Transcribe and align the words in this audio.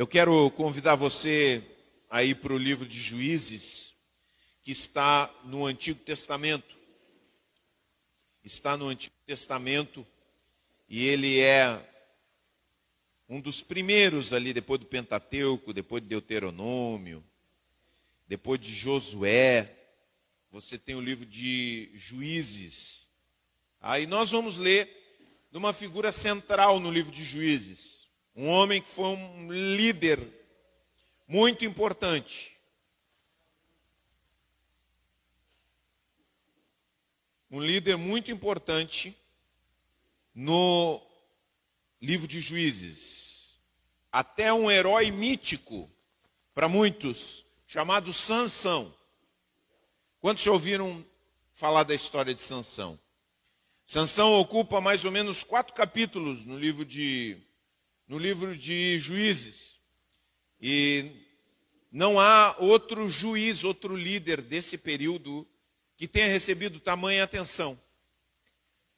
Eu 0.00 0.06
quero 0.06 0.50
convidar 0.52 0.94
você 0.94 1.62
a 2.08 2.24
ir 2.24 2.36
para 2.36 2.54
o 2.54 2.58
livro 2.58 2.86
de 2.86 2.98
Juízes, 2.98 3.92
que 4.62 4.72
está 4.72 5.30
no 5.44 5.66
Antigo 5.66 6.00
Testamento. 6.00 6.74
Está 8.42 8.78
no 8.78 8.88
Antigo 8.88 9.14
Testamento 9.26 10.06
e 10.88 11.06
ele 11.06 11.40
é 11.40 11.78
um 13.28 13.42
dos 13.42 13.62
primeiros 13.62 14.32
ali, 14.32 14.54
depois 14.54 14.80
do 14.80 14.86
Pentateuco, 14.86 15.70
depois 15.74 16.02
de 16.02 16.08
Deuteronômio, 16.08 17.22
depois 18.26 18.58
de 18.58 18.72
Josué. 18.72 19.70
Você 20.50 20.78
tem 20.78 20.94
o 20.94 21.02
livro 21.02 21.26
de 21.26 21.90
Juízes. 21.94 23.06
Aí 23.78 24.06
nós 24.06 24.30
vamos 24.30 24.56
ler 24.56 24.88
de 25.52 25.58
uma 25.58 25.74
figura 25.74 26.10
central 26.10 26.80
no 26.80 26.90
livro 26.90 27.12
de 27.12 27.22
Juízes. 27.22 27.99
Um 28.34 28.48
homem 28.48 28.80
que 28.80 28.88
foi 28.88 29.06
um 29.06 29.52
líder 29.52 30.18
muito 31.26 31.64
importante. 31.64 32.56
Um 37.50 37.60
líder 37.60 37.96
muito 37.96 38.30
importante 38.30 39.16
no 40.34 41.00
livro 42.00 42.26
de 42.26 42.40
Juízes. 42.40 43.58
Até 44.12 44.52
um 44.52 44.70
herói 44.70 45.10
mítico 45.10 45.90
para 46.54 46.68
muitos, 46.68 47.44
chamado 47.66 48.12
Sansão. 48.12 48.94
Quantos 50.20 50.42
já 50.42 50.52
ouviram 50.52 51.04
falar 51.52 51.84
da 51.84 51.94
história 51.94 52.34
de 52.34 52.40
Sansão? 52.40 52.98
Sansão 53.84 54.34
ocupa 54.34 54.80
mais 54.80 55.04
ou 55.04 55.10
menos 55.10 55.42
quatro 55.42 55.74
capítulos 55.74 56.44
no 56.44 56.58
livro 56.58 56.84
de, 56.84 57.36
no 58.10 58.18
livro 58.18 58.56
de 58.56 58.98
Juízes. 58.98 59.78
E 60.60 61.12
não 61.92 62.18
há 62.18 62.56
outro 62.58 63.08
juiz, 63.08 63.62
outro 63.62 63.96
líder 63.96 64.42
desse 64.42 64.76
período 64.76 65.46
que 65.96 66.08
tenha 66.08 66.26
recebido 66.26 66.80
tamanha 66.80 67.22
atenção. 67.22 67.80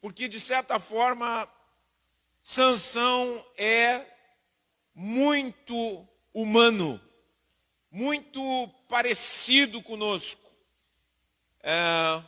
Porque, 0.00 0.26
de 0.28 0.40
certa 0.40 0.80
forma, 0.80 1.46
Sansão 2.42 3.46
é 3.58 4.06
muito 4.94 6.08
humano, 6.32 6.98
muito 7.90 8.40
parecido 8.88 9.82
conosco. 9.82 10.50
É, 11.62 12.24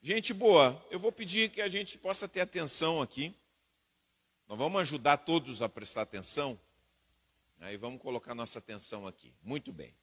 gente 0.00 0.32
boa, 0.32 0.82
eu 0.90 0.98
vou 0.98 1.12
pedir 1.12 1.50
que 1.50 1.60
a 1.60 1.68
gente 1.68 1.98
possa 1.98 2.26
ter 2.26 2.40
atenção 2.40 3.02
aqui. 3.02 3.36
Nós 4.48 4.58
vamos 4.58 4.80
ajudar 4.82 5.16
todos 5.18 5.60
a 5.60 5.68
prestar 5.68 6.02
atenção. 6.02 6.58
Aí 7.60 7.76
vamos 7.76 8.00
colocar 8.00 8.34
nossa 8.34 8.58
atenção 8.58 9.06
aqui. 9.06 9.34
Muito 9.42 9.72
bem. 9.72 9.94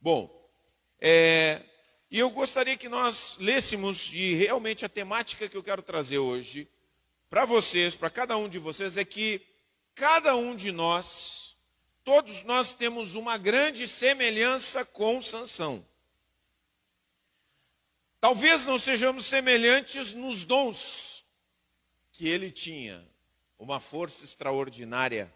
Bom, 0.00 0.48
é, 1.00 1.60
e 2.10 2.18
eu 2.18 2.30
gostaria 2.30 2.76
que 2.76 2.88
nós 2.88 3.36
lêssemos, 3.38 4.12
e 4.12 4.34
realmente 4.34 4.84
a 4.84 4.88
temática 4.88 5.48
que 5.48 5.56
eu 5.56 5.62
quero 5.62 5.82
trazer 5.82 6.18
hoje 6.18 6.68
para 7.28 7.44
vocês, 7.44 7.96
para 7.96 8.10
cada 8.10 8.36
um 8.36 8.48
de 8.48 8.58
vocês, 8.58 8.96
é 8.96 9.04
que 9.04 9.44
cada 9.94 10.36
um 10.36 10.54
de 10.54 10.70
nós, 10.70 11.56
todos 12.04 12.44
nós 12.44 12.74
temos 12.74 13.16
uma 13.16 13.36
grande 13.36 13.88
semelhança 13.88 14.84
com 14.84 15.20
Sansão. 15.20 15.84
Talvez 18.20 18.66
não 18.66 18.78
sejamos 18.78 19.26
semelhantes 19.26 20.12
nos 20.12 20.44
dons 20.44 21.24
que 22.12 22.28
ele 22.28 22.50
tinha, 22.50 23.04
uma 23.58 23.80
força 23.80 24.24
extraordinária, 24.24 25.32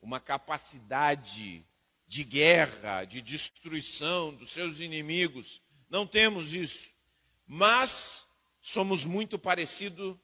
uma 0.00 0.18
capacidade 0.18 1.64
de 2.06 2.24
guerra, 2.24 3.04
de 3.04 3.22
destruição 3.22 4.34
dos 4.34 4.50
seus 4.50 4.80
inimigos. 4.80 5.62
Não 5.88 6.06
temos 6.06 6.54
isso. 6.54 6.90
Mas 7.46 8.26
somos 8.60 9.04
muito 9.04 9.38
parecidos 9.38 10.16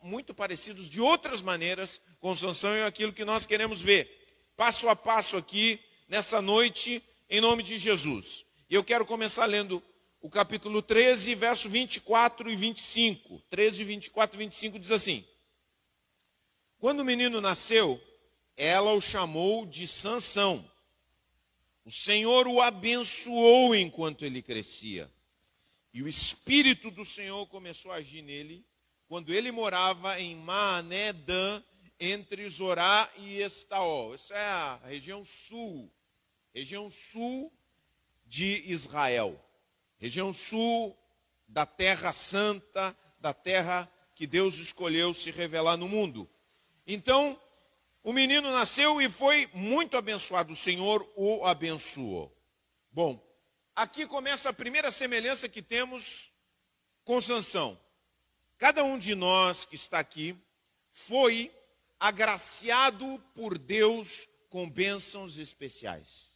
muito 0.00 0.32
parecidos 0.32 0.88
de 0.88 1.00
outras 1.00 1.42
maneiras 1.42 2.00
com 2.20 2.36
Sansão 2.36 2.76
e 2.76 2.84
aquilo 2.84 3.12
que 3.12 3.24
nós 3.24 3.44
queremos 3.44 3.82
ver. 3.82 4.08
Passo 4.56 4.88
a 4.88 4.94
passo 4.94 5.36
aqui, 5.36 5.80
nessa 6.08 6.40
noite, 6.40 7.02
em 7.28 7.40
nome 7.40 7.62
de 7.62 7.76
Jesus. 7.76 8.44
Eu 8.68 8.84
quero 8.84 9.04
começar 9.04 9.46
lendo 9.46 9.82
o 10.20 10.30
capítulo 10.30 10.82
13, 10.82 11.34
verso 11.34 11.68
24 11.68 12.50
e 12.50 12.54
25. 12.54 13.42
13, 13.50 13.84
24 13.84 14.36
e 14.36 14.44
25 14.44 14.78
diz 14.78 14.90
assim: 14.92 15.24
Quando 16.80 17.00
o 17.00 17.04
menino 17.04 17.42
nasceu, 17.42 18.02
ela 18.56 18.92
o 18.94 19.00
chamou 19.02 19.66
de 19.66 19.86
Sansão. 19.86 20.68
O 21.84 21.90
Senhor 21.90 22.48
o 22.48 22.60
abençoou 22.60 23.74
enquanto 23.76 24.24
ele 24.24 24.40
crescia. 24.40 25.10
E 25.92 26.02
o 26.02 26.08
Espírito 26.08 26.90
do 26.90 27.04
Senhor 27.04 27.46
começou 27.48 27.92
a 27.92 27.96
agir 27.96 28.22
nele 28.22 28.64
quando 29.06 29.34
ele 29.34 29.52
morava 29.52 30.18
em 30.20 30.36
Maanedã, 30.36 31.62
entre 31.98 32.48
Zorá 32.48 33.12
e 33.18 33.42
Estaol. 33.42 34.14
Essa 34.14 34.34
é 34.34 34.46
a 34.46 34.80
região 34.84 35.22
sul, 35.22 35.92
região 36.54 36.88
sul 36.88 37.52
de 38.24 38.62
Israel. 38.66 39.38
Região 39.98 40.32
sul 40.32 40.96
da 41.46 41.66
terra 41.66 42.10
santa, 42.10 42.96
da 43.20 43.34
terra 43.34 43.90
que 44.14 44.26
Deus 44.26 44.58
escolheu 44.60 45.12
se 45.12 45.30
revelar 45.30 45.76
no 45.76 45.86
mundo. 45.86 46.26
Então, 46.92 47.40
o 48.02 48.12
menino 48.12 48.50
nasceu 48.50 49.00
e 49.00 49.08
foi 49.08 49.48
muito 49.54 49.96
abençoado. 49.96 50.52
O 50.52 50.56
Senhor 50.56 51.08
o 51.14 51.44
abençoou. 51.44 52.36
Bom, 52.90 53.24
aqui 53.76 54.06
começa 54.06 54.48
a 54.48 54.52
primeira 54.52 54.90
semelhança 54.90 55.48
que 55.48 55.62
temos 55.62 56.32
com 57.04 57.20
Sansão. 57.20 57.78
Cada 58.58 58.82
um 58.82 58.98
de 58.98 59.14
nós 59.14 59.64
que 59.64 59.76
está 59.76 60.00
aqui 60.00 60.36
foi 60.90 61.54
agraciado 61.98 63.22
por 63.34 63.56
Deus 63.56 64.28
com 64.48 64.68
bênçãos 64.68 65.38
especiais. 65.38 66.30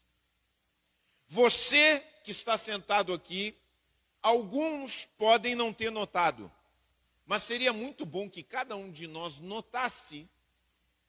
Você 1.26 2.00
que 2.22 2.30
está 2.30 2.56
sentado 2.56 3.12
aqui, 3.12 3.58
alguns 4.22 5.04
podem 5.04 5.56
não 5.56 5.72
ter 5.72 5.90
notado, 5.90 6.50
mas 7.26 7.42
seria 7.42 7.72
muito 7.72 8.06
bom 8.06 8.30
que 8.30 8.42
cada 8.42 8.76
um 8.76 8.90
de 8.90 9.06
nós 9.08 9.40
notasse 9.40 10.28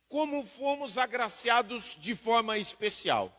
como 0.08 0.46
fomos 0.46 0.98
agraciados 0.98 1.98
de 2.00 2.16
forma 2.16 2.58
especial. 2.58 3.32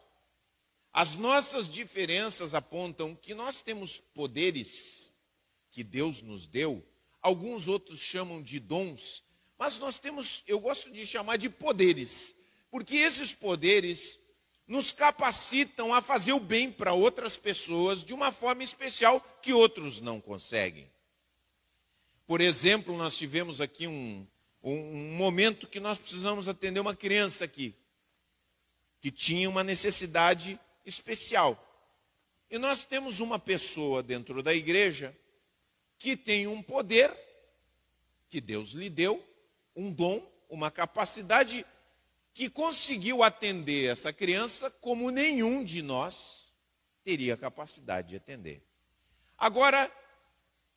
As 0.93 1.17
nossas 1.17 1.69
diferenças 1.69 2.55
apontam 2.55 3.15
que 3.15 3.35
nós 3.35 3.63
temos 3.63 3.99
poderes 3.99 5.11
que 5.71 5.85
Deus 5.85 6.23
nos 6.23 6.47
deu 6.47 6.85
alguns 7.27 7.67
outros 7.67 7.99
chamam 7.99 8.41
de 8.41 8.61
dons, 8.61 9.25
mas 9.59 9.81
nós 9.81 9.99
temos, 9.99 10.45
eu 10.47 10.61
gosto 10.61 10.93
de 10.93 11.05
chamar 11.05 11.37
de 11.37 11.51
poderes, 11.51 12.37
porque 12.71 12.99
esses 12.99 13.35
poderes 13.35 14.17
nos 14.65 14.93
capacitam 14.93 15.93
a 15.93 16.01
fazer 16.01 16.33
o 16.33 16.41
bem 16.41 16.71
para 16.71 16.93
outras 16.93 17.37
pessoas 17.37 18.05
de 18.05 18.15
uma 18.15 18.31
forma 18.31 18.63
especial 18.63 19.21
que 19.43 19.53
outros 19.53 20.01
não 20.01 20.21
conseguem. 20.21 20.89
Por 22.29 22.41
exemplo, 22.41 22.97
nós 22.97 23.17
tivemos 23.17 23.61
aqui 23.61 23.89
um, 23.89 24.25
um 24.63 25.15
momento 25.17 25.67
que 25.67 25.81
nós 25.81 25.99
precisamos 25.99 26.49
atender 26.49 26.81
uma 26.81 26.95
criança 26.97 27.45
aqui, 27.45 27.75
que 29.01 29.11
tinha 29.11 29.49
uma 29.49 29.63
necessidade 29.63 30.59
especial. 30.85 31.63
E 32.51 32.59
nós 32.59 32.85
temos 32.85 33.21
uma 33.21 33.39
pessoa 33.39 34.03
dentro 34.03 34.43
da 34.43 34.55
igreja 34.55 35.17
que 35.99 36.17
tem 36.17 36.47
um 36.47 36.63
poder 36.63 37.11
que 38.29 38.41
Deus 38.41 38.71
lhe 38.71 38.91
deu, 38.91 39.25
um 39.75 39.91
dom, 39.91 40.23
uma 40.49 40.71
capacidade 40.71 41.65
que 42.33 42.51
conseguiu 42.51 43.23
atender 43.23 43.91
essa 43.91 44.13
criança 44.13 44.71
como 44.71 45.11
nenhum 45.11 45.65
de 45.65 45.81
nós 45.83 46.53
teria 47.03 47.37
capacidade 47.37 48.09
de 48.09 48.17
atender. 48.17 48.63
Agora, 49.39 49.91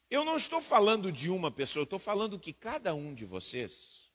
eu 0.09 0.25
não 0.25 0.35
estou 0.35 0.61
falando 0.61 1.11
de 1.11 1.29
uma 1.29 1.51
pessoa, 1.51 1.81
eu 1.81 1.85
estou 1.85 1.99
falando 1.99 2.39
que 2.39 2.51
cada 2.51 2.93
um 2.95 3.13
de 3.13 3.25
vocês, 3.25 4.09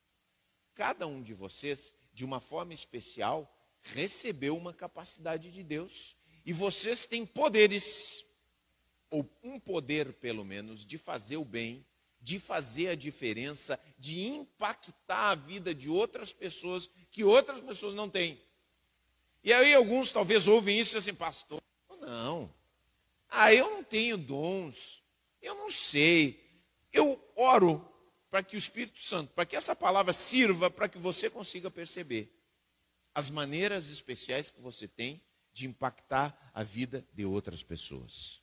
cada 0.75 1.07
um 1.07 1.23
de 1.23 1.33
vocês, 1.33 1.95
de 2.13 2.25
uma 2.25 2.41
forma 2.41 2.75
especial, 2.75 3.51
recebeu 3.83 4.57
uma 4.57 4.73
capacidade 4.73 5.53
de 5.53 5.63
Deus 5.63 6.17
e 6.45 6.53
vocês 6.53 7.07
têm 7.07 7.25
poderes 7.25 8.25
ou 9.11 9.31
um 9.43 9.61
poder, 9.61 10.13
pelo 10.15 10.45
menos, 10.45 10.85
de 10.85 10.99
fazer 10.99 11.37
o 11.37 11.45
bem, 11.45 11.87
de 12.21 12.39
fazer 12.39 12.89
a 12.89 12.95
diferença, 12.97 13.79
de 13.97 14.27
impactar 14.27 15.31
a 15.31 15.35
vida 15.35 15.75
de 15.75 15.89
outras 15.89 16.33
pessoas 16.33 16.91
que 17.11 17.23
outras 17.23 17.61
pessoas 17.61 17.95
não 17.95 18.09
têm. 18.09 18.41
E 19.45 19.53
aí 19.53 19.75
alguns 19.75 20.11
talvez 20.11 20.49
ouvem 20.49 20.81
isso 20.81 20.97
e 20.97 20.99
assim, 20.99 21.15
pastor, 21.15 21.63
não. 22.01 22.53
Ah, 23.29 23.53
eu 23.53 23.71
não 23.71 23.85
tenho 23.85 24.17
dons. 24.17 25.04
Eu 25.45 25.55
não 25.55 25.71
sei. 25.71 26.41
Eu 26.93 27.23
oro 27.37 27.87
para 28.31 28.43
que 28.43 28.57
o 28.57 28.59
Espírito 28.59 28.99
Santo, 28.99 29.33
para 29.33 29.45
que 29.47 29.55
essa 29.55 29.77
palavra 29.77 30.13
sirva 30.13 30.71
para 30.71 30.89
que 30.89 30.99
você 30.99 31.31
consiga 31.31 31.71
perceber. 31.71 32.33
as 33.15 33.31
maneiras 33.31 33.89
especiais 33.89 34.51
que 34.51 34.61
você 34.61 34.89
tem 34.89 35.23
de 35.53 35.67
impactar 35.67 36.37
a 36.53 36.65
vida 36.65 37.07
de 37.13 37.25
outras 37.25 37.63
pessoas. 37.63 38.43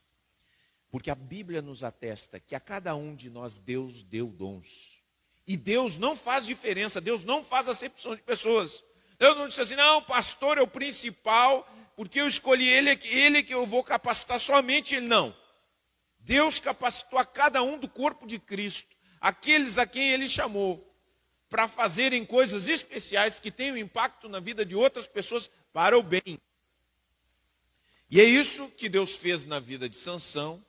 Porque 0.90 1.12
a 1.12 1.16
Bíblia 1.16 1.62
nos 1.62 1.84
atesta 1.84 2.40
que 2.40 2.56
a 2.56 2.60
cada 2.60 2.96
um 2.96 3.14
de 3.14 3.30
nós 3.30 3.60
Deus 3.60 4.02
deu 4.02 4.28
dons. 4.28 5.04
E 5.46 5.58
Deus 5.58 5.98
não 5.98 6.16
faz 6.16 6.46
diferença, 6.46 7.02
Deus 7.02 7.26
não 7.26 7.44
faz 7.44 7.68
acepção 7.68 8.16
de 8.16 8.24
pessoas. 8.24 8.82
Deus 9.20 9.38
não 9.38 9.48
disse 9.48 9.62
assim, 9.62 9.76
não, 9.76 10.02
pastor 10.02 10.58
é 10.58 10.62
o 10.62 10.68
principal, 10.68 11.68
porque 11.98 12.22
eu 12.22 12.28
escolhi 12.28 12.68
ele, 12.68 12.98
ele 13.06 13.44
que 13.44 13.54
eu 13.54 13.66
vou 13.66 13.84
capacitar 13.84 14.40
somente 14.40 14.96
ele. 14.96 15.08
Não. 15.08 15.36
Deus 16.22 16.60
capacitou 16.60 17.20
a 17.20 17.26
cada 17.26 17.62
um 17.64 17.78
do 17.78 17.90
corpo 17.90 18.26
de 18.26 18.40
Cristo, 18.40 18.96
aqueles 19.20 19.78
a 19.78 19.86
quem 19.86 20.12
ele 20.12 20.30
chamou, 20.30 20.88
para 21.50 21.68
fazerem 21.68 22.26
coisas 22.26 22.68
especiais 22.68 23.40
que 23.40 23.52
tenham 23.52 23.78
impacto 23.78 24.30
na 24.30 24.40
vida 24.40 24.66
de 24.66 24.76
outras 24.76 25.08
pessoas 25.08 25.52
para 25.74 25.98
o 25.98 26.04
bem. 26.04 26.40
E 28.10 28.20
é 28.20 28.24
isso 28.24 28.70
que 28.70 28.90
Deus 28.90 29.16
fez 29.16 29.46
na 29.46 29.60
vida 29.60 29.90
de 29.90 29.98
Sansão, 29.98 30.64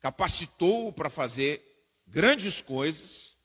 capacitou-o 0.00 0.92
para 0.92 1.10
fazer 1.10 1.62
grandes 2.06 2.60
coisas, 2.60 3.36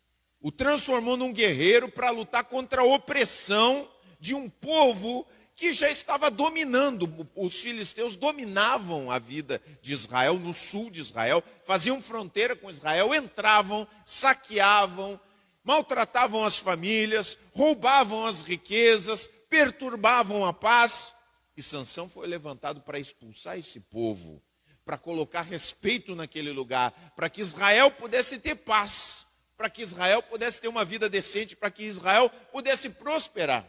o 0.41 0.51
transformou 0.51 1.17
num 1.17 1.33
guerreiro 1.33 1.89
para 1.89 2.09
lutar 2.09 2.43
contra 2.43 2.81
a 2.81 2.85
opressão 2.85 3.89
de 4.19 4.33
um 4.33 4.49
povo 4.49 5.27
que 5.55 5.73
já 5.73 5.89
estava 5.89 6.29
dominando. 6.29 7.29
Os 7.35 7.61
filisteus 7.61 8.15
dominavam 8.15 9.09
a 9.09 9.17
vida 9.19 9.61
de 9.81 9.93
Israel, 9.93 10.35
no 10.35 10.53
sul 10.53 10.89
de 10.91 11.01
Israel, 11.01 11.43
faziam 11.63 12.01
fronteira 12.01 12.55
com 12.55 12.69
Israel, 12.69 13.13
entravam, 13.13 13.87
saqueavam, 14.05 15.19
maltratavam 15.63 16.43
as 16.43 16.59
famílias, 16.59 17.37
roubavam 17.53 18.25
as 18.25 18.41
riquezas, 18.41 19.29
perturbavam 19.49 20.45
a 20.45 20.53
paz. 20.53 21.13
E 21.55 21.63
Sansão 21.63 22.09
foi 22.09 22.27
levantado 22.27 22.81
para 22.81 22.99
expulsar 22.99 23.57
esse 23.57 23.79
povo 23.79 24.41
para 24.85 24.99
colocar 24.99 25.41
respeito 25.41 26.15
naquele 26.15 26.51
lugar, 26.51 26.91
para 27.15 27.27
que 27.27 27.41
Israel 27.41 27.89
pudesse 27.89 28.37
ter 28.37 28.53
paz, 28.53 29.25
para 29.57 29.67
que 29.67 29.81
Israel 29.81 30.21
pudesse 30.21 30.61
ter 30.61 30.67
uma 30.67 30.85
vida 30.85 31.09
decente, 31.09 31.55
para 31.55 31.71
que 31.71 31.83
Israel 31.83 32.29
pudesse 32.51 32.89
prosperar. 32.89 33.67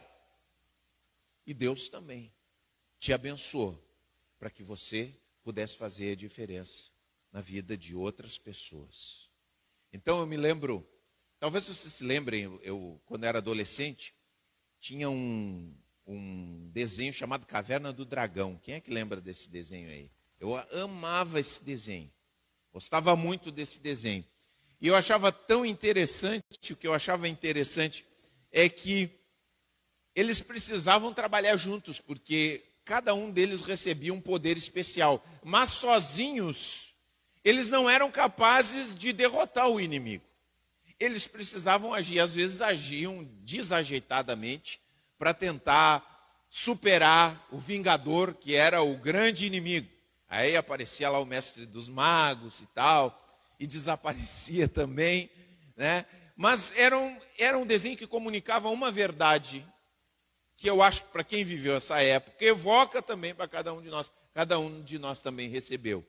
E 1.47 1.53
Deus 1.53 1.87
também 1.87 2.29
te 2.99 3.13
abençoou 3.13 3.81
para 4.37 4.49
que 4.49 4.61
você 4.61 5.15
pudesse 5.41 5.77
fazer 5.77 6.11
a 6.11 6.15
diferença 6.15 6.89
na 7.31 7.39
vida 7.39 7.77
de 7.77 7.95
outras 7.95 8.37
pessoas. 8.37 9.29
Então 9.93 10.19
eu 10.19 10.27
me 10.27 10.35
lembro, 10.35 10.85
talvez 11.39 11.65
vocês 11.65 11.93
se 11.93 12.03
lembrem, 12.03 12.43
eu 12.61 13.01
quando 13.05 13.23
era 13.23 13.37
adolescente, 13.37 14.13
tinha 14.77 15.09
um, 15.09 15.73
um 16.05 16.69
desenho 16.73 17.13
chamado 17.13 17.45
Caverna 17.45 17.93
do 17.93 18.03
Dragão. 18.03 18.59
Quem 18.61 18.75
é 18.75 18.81
que 18.81 18.91
lembra 18.91 19.21
desse 19.21 19.49
desenho 19.49 19.89
aí? 19.89 20.11
Eu 20.41 20.53
amava 20.83 21.39
esse 21.39 21.63
desenho. 21.63 22.11
Gostava 22.73 23.15
muito 23.15 23.51
desse 23.51 23.79
desenho. 23.79 24.25
E 24.81 24.87
eu 24.87 24.95
achava 24.95 25.31
tão 25.31 25.65
interessante, 25.65 26.73
o 26.73 26.75
que 26.75 26.85
eu 26.85 26.93
achava 26.93 27.27
interessante 27.27 28.05
é 28.51 28.67
que 28.67 29.16
eles 30.17 30.41
precisavam 30.41 31.13
trabalhar 31.13 31.55
juntos, 31.57 32.01
porque 32.01 32.63
cada 32.83 33.13
um 33.13 33.29
deles 33.29 33.61
recebia 33.61 34.11
um 34.11 34.19
poder 34.19 34.57
especial. 34.57 35.23
Mas 35.43 35.69
sozinhos, 35.69 36.89
eles 37.45 37.69
não 37.69 37.87
eram 37.87 38.09
capazes 38.09 38.95
de 38.95 39.13
derrotar 39.13 39.69
o 39.69 39.79
inimigo. 39.79 40.23
Eles 40.99 41.27
precisavam 41.27 41.93
agir, 41.93 42.19
às 42.19 42.33
vezes 42.33 42.63
agiam 42.63 43.29
desajeitadamente 43.43 44.81
para 45.19 45.35
tentar 45.35 46.03
superar 46.49 47.47
o 47.51 47.59
vingador, 47.59 48.33
que 48.33 48.55
era 48.55 48.81
o 48.81 48.97
grande 48.97 49.45
inimigo. 49.45 49.87
Aí 50.27 50.57
aparecia 50.57 51.11
lá 51.11 51.19
o 51.19 51.27
mestre 51.27 51.67
dos 51.67 51.89
magos 51.89 52.61
e 52.61 52.65
tal, 52.73 53.15
e 53.59 53.67
desaparecia 53.67 54.65
também, 54.67 55.29
né? 55.75 56.07
Mas 56.35 56.73
era 56.75 56.97
um, 56.97 57.15
era 57.37 57.55
um 57.55 57.67
desenho 57.67 57.95
que 57.95 58.07
comunicava 58.07 58.67
uma 58.69 58.91
verdade, 58.91 59.63
que 60.57 60.67
eu 60.67 60.81
acho 60.81 61.03
que 61.03 61.09
para 61.09 61.23
quem 61.23 61.43
viveu 61.43 61.75
essa 61.75 62.01
época, 62.01 62.43
evoca 62.43 63.01
também 63.01 63.33
para 63.33 63.47
cada 63.47 63.71
um 63.71 63.81
de 63.81 63.89
nós. 63.89 64.11
Cada 64.33 64.59
um 64.59 64.83
de 64.83 64.97
nós 64.97 65.21
também 65.21 65.47
recebeu 65.47 66.05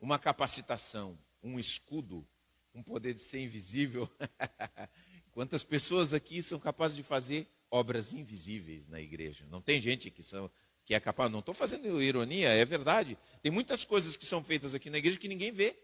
uma 0.00 0.18
capacitação, 0.18 1.18
um 1.42 1.58
escudo, 1.58 2.26
um 2.72 2.82
poder 2.82 3.12
de 3.12 3.20
ser 3.20 3.40
invisível. 3.40 4.08
Quantas 5.32 5.64
pessoas 5.64 6.14
aqui 6.14 6.40
são 6.40 6.60
capazes 6.60 6.96
de 6.96 7.02
fazer 7.02 7.48
obras 7.68 8.12
invisíveis 8.12 8.86
na 8.86 9.00
igreja? 9.00 9.44
Não 9.50 9.60
tem 9.60 9.80
gente 9.80 10.08
que 10.08 10.22
são 10.22 10.50
que 10.84 10.94
é 10.94 11.00
capaz. 11.00 11.30
Não 11.30 11.40
estou 11.40 11.54
fazendo 11.54 12.00
ironia, 12.00 12.48
é 12.50 12.64
verdade. 12.64 13.18
Tem 13.42 13.50
muitas 13.50 13.84
coisas 13.84 14.16
que 14.16 14.26
são 14.26 14.44
feitas 14.44 14.74
aqui 14.74 14.90
na 14.90 14.98
igreja 14.98 15.18
que 15.18 15.28
ninguém 15.28 15.50
vê, 15.50 15.76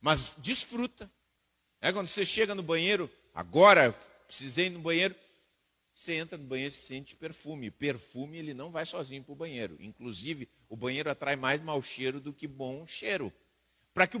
mas 0.00 0.36
desfruta. 0.38 1.10
É 1.80 1.92
quando 1.92 2.08
você 2.08 2.24
chega 2.24 2.54
no 2.54 2.62
banheiro, 2.62 3.10
agora 3.32 3.92
precisei 4.26 4.66
ir 4.66 4.70
no 4.70 4.80
banheiro, 4.80 5.14
você 5.98 6.14
entra 6.14 6.38
no 6.38 6.44
banheiro 6.44 6.72
e 6.72 6.76
sente 6.76 7.16
perfume. 7.16 7.72
Perfume 7.72 8.38
ele 8.38 8.54
não 8.54 8.70
vai 8.70 8.86
sozinho 8.86 9.24
para 9.24 9.32
o 9.32 9.36
banheiro. 9.36 9.76
Inclusive, 9.80 10.48
o 10.68 10.76
banheiro 10.76 11.10
atrai 11.10 11.34
mais 11.34 11.60
mau 11.60 11.82
cheiro 11.82 12.20
do 12.20 12.32
que 12.32 12.46
bom 12.46 12.86
cheiro. 12.86 13.32
Para 13.92 14.06
que, 14.06 14.20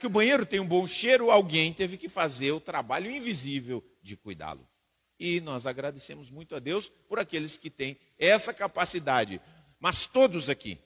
que 0.00 0.06
o 0.08 0.10
banheiro 0.10 0.44
tenha 0.44 0.60
um 0.60 0.66
bom 0.66 0.84
cheiro, 0.88 1.30
alguém 1.30 1.72
teve 1.72 1.96
que 1.96 2.08
fazer 2.08 2.50
o 2.50 2.58
trabalho 2.58 3.08
invisível 3.08 3.82
de 4.02 4.16
cuidá-lo. 4.16 4.68
E 5.16 5.40
nós 5.40 5.66
agradecemos 5.66 6.32
muito 6.32 6.56
a 6.56 6.58
Deus 6.58 6.88
por 6.88 7.20
aqueles 7.20 7.56
que 7.56 7.70
têm 7.70 7.96
essa 8.18 8.52
capacidade. 8.52 9.40
Mas 9.78 10.06
todos 10.06 10.50
aqui, 10.50 10.76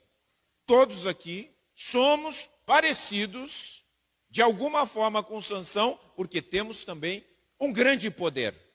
todos 0.67 1.07
aqui 1.07 1.51
somos 1.75 2.51
parecidos 2.67 3.83
de 4.29 4.43
alguma 4.43 4.85
forma 4.85 5.23
com 5.23 5.41
Sansão, 5.41 5.99
porque 6.15 6.43
temos 6.43 6.85
também 6.85 7.25
um 7.59 7.73
grande 7.73 8.11
poder. 8.11 8.68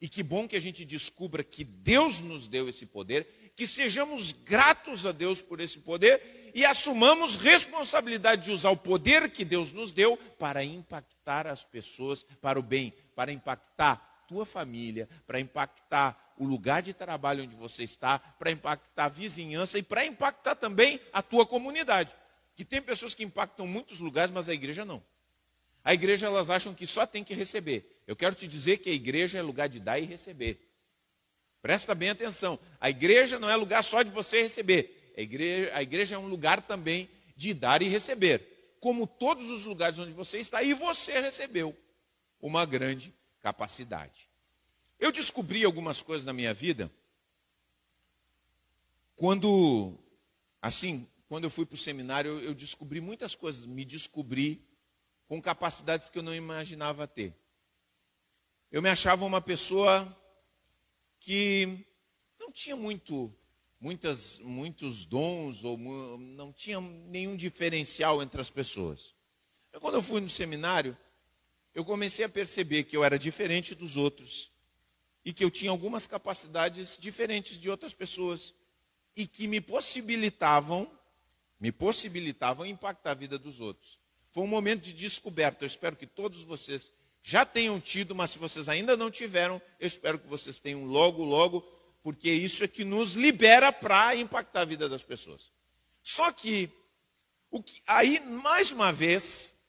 E 0.00 0.08
que 0.08 0.22
bom 0.22 0.48
que 0.48 0.56
a 0.56 0.60
gente 0.60 0.84
descubra 0.84 1.44
que 1.44 1.62
Deus 1.62 2.20
nos 2.20 2.48
deu 2.48 2.68
esse 2.68 2.86
poder, 2.86 3.52
que 3.54 3.66
sejamos 3.66 4.32
gratos 4.32 5.04
a 5.04 5.12
Deus 5.12 5.42
por 5.42 5.60
esse 5.60 5.80
poder 5.80 6.52
e 6.54 6.64
assumamos 6.64 7.36
responsabilidade 7.36 8.44
de 8.44 8.52
usar 8.52 8.70
o 8.70 8.76
poder 8.76 9.30
que 9.30 9.44
Deus 9.44 9.72
nos 9.72 9.92
deu 9.92 10.16
para 10.38 10.64
impactar 10.64 11.46
as 11.46 11.64
pessoas 11.64 12.24
para 12.40 12.58
o 12.58 12.62
bem, 12.62 12.94
para 13.14 13.30
impactar 13.30 14.24
tua 14.26 14.46
família, 14.46 15.08
para 15.26 15.40
impactar 15.40 16.34
o 16.38 16.44
lugar 16.44 16.80
de 16.80 16.94
trabalho 16.94 17.44
onde 17.44 17.54
você 17.54 17.84
está, 17.84 18.18
para 18.18 18.50
impactar 18.50 19.04
a 19.04 19.08
vizinhança 19.08 19.78
e 19.78 19.82
para 19.82 20.06
impactar 20.06 20.54
também 20.54 21.00
a 21.12 21.20
tua 21.20 21.44
comunidade. 21.44 22.14
Que 22.56 22.64
tem 22.64 22.80
pessoas 22.80 23.14
que 23.14 23.24
impactam 23.24 23.66
muitos 23.66 24.00
lugares, 24.00 24.32
mas 24.32 24.48
a 24.48 24.54
igreja 24.54 24.84
não. 24.84 25.02
A 25.84 25.94
igreja 25.94 26.26
elas 26.26 26.48
acham 26.48 26.74
que 26.74 26.86
só 26.86 27.06
tem 27.06 27.24
que 27.24 27.34
receber. 27.34 27.99
Eu 28.10 28.16
quero 28.16 28.34
te 28.34 28.48
dizer 28.48 28.78
que 28.78 28.90
a 28.90 28.92
igreja 28.92 29.38
é 29.38 29.42
lugar 29.42 29.68
de 29.68 29.78
dar 29.78 30.00
e 30.00 30.04
receber. 30.04 30.68
Presta 31.62 31.94
bem 31.94 32.10
atenção. 32.10 32.58
A 32.80 32.90
igreja 32.90 33.38
não 33.38 33.48
é 33.48 33.54
lugar 33.54 33.84
só 33.84 34.02
de 34.02 34.10
você 34.10 34.42
receber. 34.42 35.12
A 35.16 35.20
igreja, 35.20 35.70
a 35.76 35.80
igreja 35.80 36.14
é 36.16 36.18
um 36.18 36.26
lugar 36.26 36.60
também 36.60 37.08
de 37.36 37.54
dar 37.54 37.82
e 37.82 37.88
receber. 37.88 38.74
Como 38.80 39.06
todos 39.06 39.48
os 39.48 39.64
lugares 39.64 39.96
onde 39.96 40.12
você 40.12 40.38
está, 40.38 40.60
e 40.60 40.74
você 40.74 41.20
recebeu 41.20 41.72
uma 42.40 42.66
grande 42.66 43.14
capacidade. 43.40 44.28
Eu 44.98 45.12
descobri 45.12 45.64
algumas 45.64 46.02
coisas 46.02 46.26
na 46.26 46.32
minha 46.32 46.52
vida 46.52 46.90
quando, 49.14 49.96
assim, 50.60 51.08
quando 51.28 51.44
eu 51.44 51.50
fui 51.50 51.64
para 51.64 51.76
o 51.76 51.78
seminário, 51.78 52.40
eu 52.40 52.54
descobri 52.54 53.00
muitas 53.00 53.36
coisas, 53.36 53.64
me 53.64 53.84
descobri 53.84 54.66
com 55.28 55.40
capacidades 55.40 56.10
que 56.10 56.18
eu 56.18 56.24
não 56.24 56.34
imaginava 56.34 57.06
ter. 57.06 57.39
Eu 58.72 58.80
me 58.80 58.88
achava 58.88 59.24
uma 59.24 59.40
pessoa 59.40 60.16
que 61.18 61.84
não 62.38 62.52
tinha 62.52 62.76
muito, 62.76 63.34
muitas, 63.80 64.38
muitos 64.38 65.04
dons 65.04 65.64
ou 65.64 65.76
não 65.76 66.52
tinha 66.52 66.80
nenhum 66.80 67.36
diferencial 67.36 68.22
entre 68.22 68.40
as 68.40 68.48
pessoas. 68.48 69.12
Quando 69.80 69.96
eu 69.96 70.02
fui 70.02 70.20
no 70.20 70.28
seminário, 70.28 70.96
eu 71.74 71.84
comecei 71.84 72.24
a 72.24 72.28
perceber 72.28 72.84
que 72.84 72.96
eu 72.96 73.02
era 73.02 73.18
diferente 73.18 73.74
dos 73.74 73.96
outros 73.96 74.52
e 75.24 75.32
que 75.32 75.44
eu 75.44 75.50
tinha 75.50 75.72
algumas 75.72 76.06
capacidades 76.06 76.96
diferentes 76.96 77.58
de 77.58 77.68
outras 77.68 77.92
pessoas 77.92 78.54
e 79.16 79.26
que 79.26 79.48
me 79.48 79.60
possibilitavam, 79.60 80.88
me 81.58 81.72
possibilitavam 81.72 82.64
impactar 82.64 83.10
a 83.10 83.14
vida 83.14 83.36
dos 83.36 83.58
outros. 83.58 83.98
Foi 84.30 84.44
um 84.44 84.48
momento 84.48 84.82
de 84.82 84.92
descoberta. 84.92 85.64
Eu 85.64 85.66
espero 85.66 85.96
que 85.96 86.06
todos 86.06 86.44
vocês 86.44 86.92
já 87.22 87.44
tenham 87.44 87.80
tido, 87.80 88.14
mas 88.14 88.30
se 88.30 88.38
vocês 88.38 88.68
ainda 88.68 88.96
não 88.96 89.10
tiveram, 89.10 89.60
eu 89.78 89.86
espero 89.86 90.18
que 90.18 90.26
vocês 90.26 90.58
tenham 90.58 90.84
logo, 90.84 91.22
logo, 91.24 91.60
porque 92.02 92.30
isso 92.30 92.64
é 92.64 92.68
que 92.68 92.84
nos 92.84 93.14
libera 93.14 93.72
para 93.72 94.16
impactar 94.16 94.62
a 94.62 94.64
vida 94.64 94.88
das 94.88 95.02
pessoas. 95.02 95.50
Só 96.02 96.32
que, 96.32 96.70
o 97.50 97.62
que 97.62 97.82
aí, 97.86 98.20
mais 98.20 98.70
uma 98.70 98.92
vez, 98.92 99.60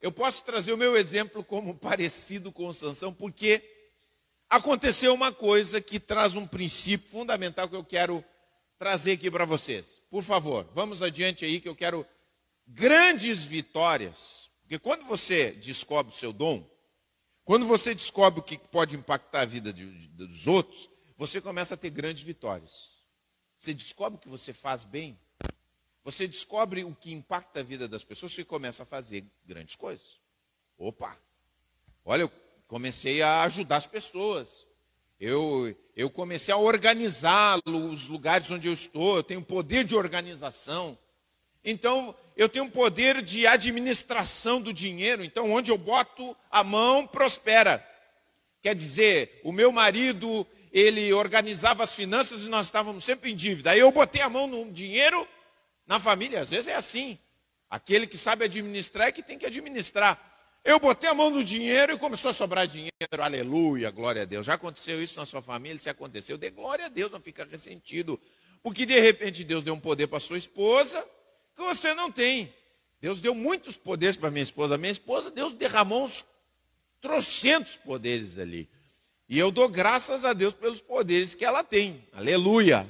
eu 0.00 0.10
posso 0.10 0.44
trazer 0.44 0.72
o 0.72 0.78
meu 0.78 0.96
exemplo 0.96 1.44
como 1.44 1.74
parecido 1.78 2.50
com 2.50 2.72
Sansão, 2.72 3.12
porque 3.12 3.62
aconteceu 4.50 5.14
uma 5.14 5.32
coisa 5.32 5.80
que 5.80 6.00
traz 6.00 6.34
um 6.34 6.46
princípio 6.46 7.08
fundamental 7.10 7.68
que 7.68 7.76
eu 7.76 7.84
quero 7.84 8.24
trazer 8.78 9.12
aqui 9.12 9.30
para 9.30 9.44
vocês. 9.44 10.02
Por 10.10 10.22
favor, 10.22 10.68
vamos 10.74 11.02
adiante 11.02 11.44
aí 11.44 11.60
que 11.60 11.68
eu 11.68 11.76
quero 11.76 12.06
grandes 12.66 13.44
vitórias. 13.44 14.50
Porque 14.62 14.78
quando 14.78 15.04
você 15.04 15.52
descobre 15.52 16.12
o 16.12 16.16
seu 16.16 16.32
dom, 16.32 16.68
quando 17.48 17.64
você 17.64 17.94
descobre 17.94 18.40
o 18.40 18.42
que 18.42 18.58
pode 18.58 18.94
impactar 18.94 19.40
a 19.40 19.44
vida 19.46 19.72
de, 19.72 19.90
de, 19.90 20.08
dos 20.08 20.46
outros, 20.46 20.90
você 21.16 21.40
começa 21.40 21.72
a 21.72 21.78
ter 21.78 21.88
grandes 21.88 22.22
vitórias. 22.22 22.92
Você 23.56 23.72
descobre 23.72 24.18
o 24.18 24.20
que 24.20 24.28
você 24.28 24.52
faz 24.52 24.84
bem, 24.84 25.18
você 26.04 26.28
descobre 26.28 26.84
o 26.84 26.94
que 26.94 27.10
impacta 27.10 27.60
a 27.60 27.62
vida 27.62 27.88
das 27.88 28.04
pessoas, 28.04 28.34
você 28.34 28.44
começa 28.44 28.82
a 28.82 28.86
fazer 28.86 29.24
grandes 29.46 29.76
coisas. 29.76 30.20
Opa! 30.76 31.16
Olha, 32.04 32.20
eu 32.20 32.32
comecei 32.66 33.22
a 33.22 33.40
ajudar 33.44 33.78
as 33.78 33.86
pessoas. 33.86 34.66
Eu, 35.18 35.74
eu 35.96 36.10
comecei 36.10 36.52
a 36.52 36.58
organizar 36.58 37.58
os 37.64 38.10
lugares 38.10 38.50
onde 38.50 38.68
eu 38.68 38.74
estou, 38.74 39.16
eu 39.16 39.22
tenho 39.22 39.42
poder 39.42 39.84
de 39.84 39.96
organização. 39.96 40.98
Então, 41.70 42.14
eu 42.34 42.48
tenho 42.48 42.70
poder 42.70 43.20
de 43.20 43.46
administração 43.46 44.60
do 44.60 44.72
dinheiro. 44.72 45.24
Então, 45.24 45.50
onde 45.50 45.70
eu 45.70 45.76
boto 45.76 46.36
a 46.50 46.64
mão, 46.64 47.06
prospera. 47.06 47.84
Quer 48.62 48.74
dizer, 48.74 49.40
o 49.44 49.52
meu 49.52 49.70
marido, 49.70 50.46
ele 50.72 51.12
organizava 51.12 51.82
as 51.82 51.94
finanças 51.94 52.46
e 52.46 52.48
nós 52.48 52.66
estávamos 52.66 53.04
sempre 53.04 53.30
em 53.32 53.36
dívida. 53.36 53.72
Aí 53.72 53.80
eu 53.80 53.90
botei 53.92 54.22
a 54.22 54.28
mão 54.28 54.46
no 54.46 54.70
dinheiro, 54.70 55.26
na 55.86 56.00
família, 56.00 56.40
às 56.40 56.48
vezes 56.48 56.68
é 56.68 56.74
assim. 56.74 57.18
Aquele 57.68 58.06
que 58.06 58.16
sabe 58.16 58.44
administrar 58.44 59.08
é 59.08 59.12
que 59.12 59.22
tem 59.22 59.38
que 59.38 59.44
administrar. 59.44 60.18
Eu 60.64 60.80
botei 60.80 61.08
a 61.08 61.14
mão 61.14 61.30
no 61.30 61.44
dinheiro 61.44 61.94
e 61.94 61.98
começou 61.98 62.30
a 62.30 62.34
sobrar 62.34 62.66
dinheiro. 62.66 62.92
Aleluia, 63.20 63.90
glória 63.90 64.22
a 64.22 64.24
Deus. 64.24 64.46
Já 64.46 64.54
aconteceu 64.54 65.02
isso 65.02 65.20
na 65.20 65.26
sua 65.26 65.42
família? 65.42 65.78
Se 65.78 65.90
aconteceu, 65.90 66.38
dê 66.38 66.50
glória 66.50 66.86
a 66.86 66.88
Deus, 66.88 67.12
não 67.12 67.20
fica 67.20 67.44
ressentido. 67.44 68.20
Porque 68.62 68.86
de 68.86 68.98
repente 68.98 69.44
Deus 69.44 69.62
deu 69.62 69.74
um 69.74 69.80
poder 69.80 70.06
para 70.06 70.18
sua 70.18 70.38
esposa 70.38 71.04
que 71.58 71.64
você 71.64 71.92
não 71.92 72.10
tem. 72.10 72.54
Deus 73.00 73.20
deu 73.20 73.34
muitos 73.34 73.76
poderes 73.76 74.16
para 74.16 74.30
minha 74.30 74.42
esposa. 74.42 74.78
Minha 74.78 74.92
esposa, 74.92 75.30
Deus 75.30 75.52
derramou 75.52 76.04
uns 76.04 76.24
trocentos 77.00 77.76
poderes 77.76 78.38
ali. 78.38 78.68
E 79.28 79.38
eu 79.38 79.50
dou 79.50 79.68
graças 79.68 80.24
a 80.24 80.32
Deus 80.32 80.54
pelos 80.54 80.80
poderes 80.80 81.34
que 81.34 81.44
ela 81.44 81.64
tem. 81.64 82.06
Aleluia. 82.12 82.88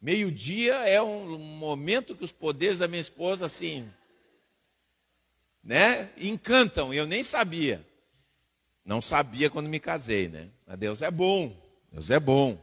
Meio-dia 0.00 0.74
é 0.86 1.00
um 1.00 1.38
momento 1.38 2.14
que 2.14 2.24
os 2.24 2.32
poderes 2.32 2.78
da 2.78 2.86
minha 2.86 3.00
esposa, 3.00 3.46
assim, 3.46 3.90
né? 5.62 6.10
Encantam, 6.18 6.92
eu 6.92 7.06
nem 7.06 7.22
sabia. 7.22 7.84
Não 8.84 9.00
sabia 9.00 9.48
quando 9.48 9.66
me 9.66 9.80
casei, 9.80 10.28
né? 10.28 10.50
Mas 10.66 10.78
Deus 10.78 11.00
é 11.00 11.10
bom, 11.10 11.56
Deus 11.90 12.10
é 12.10 12.20
bom. 12.20 12.58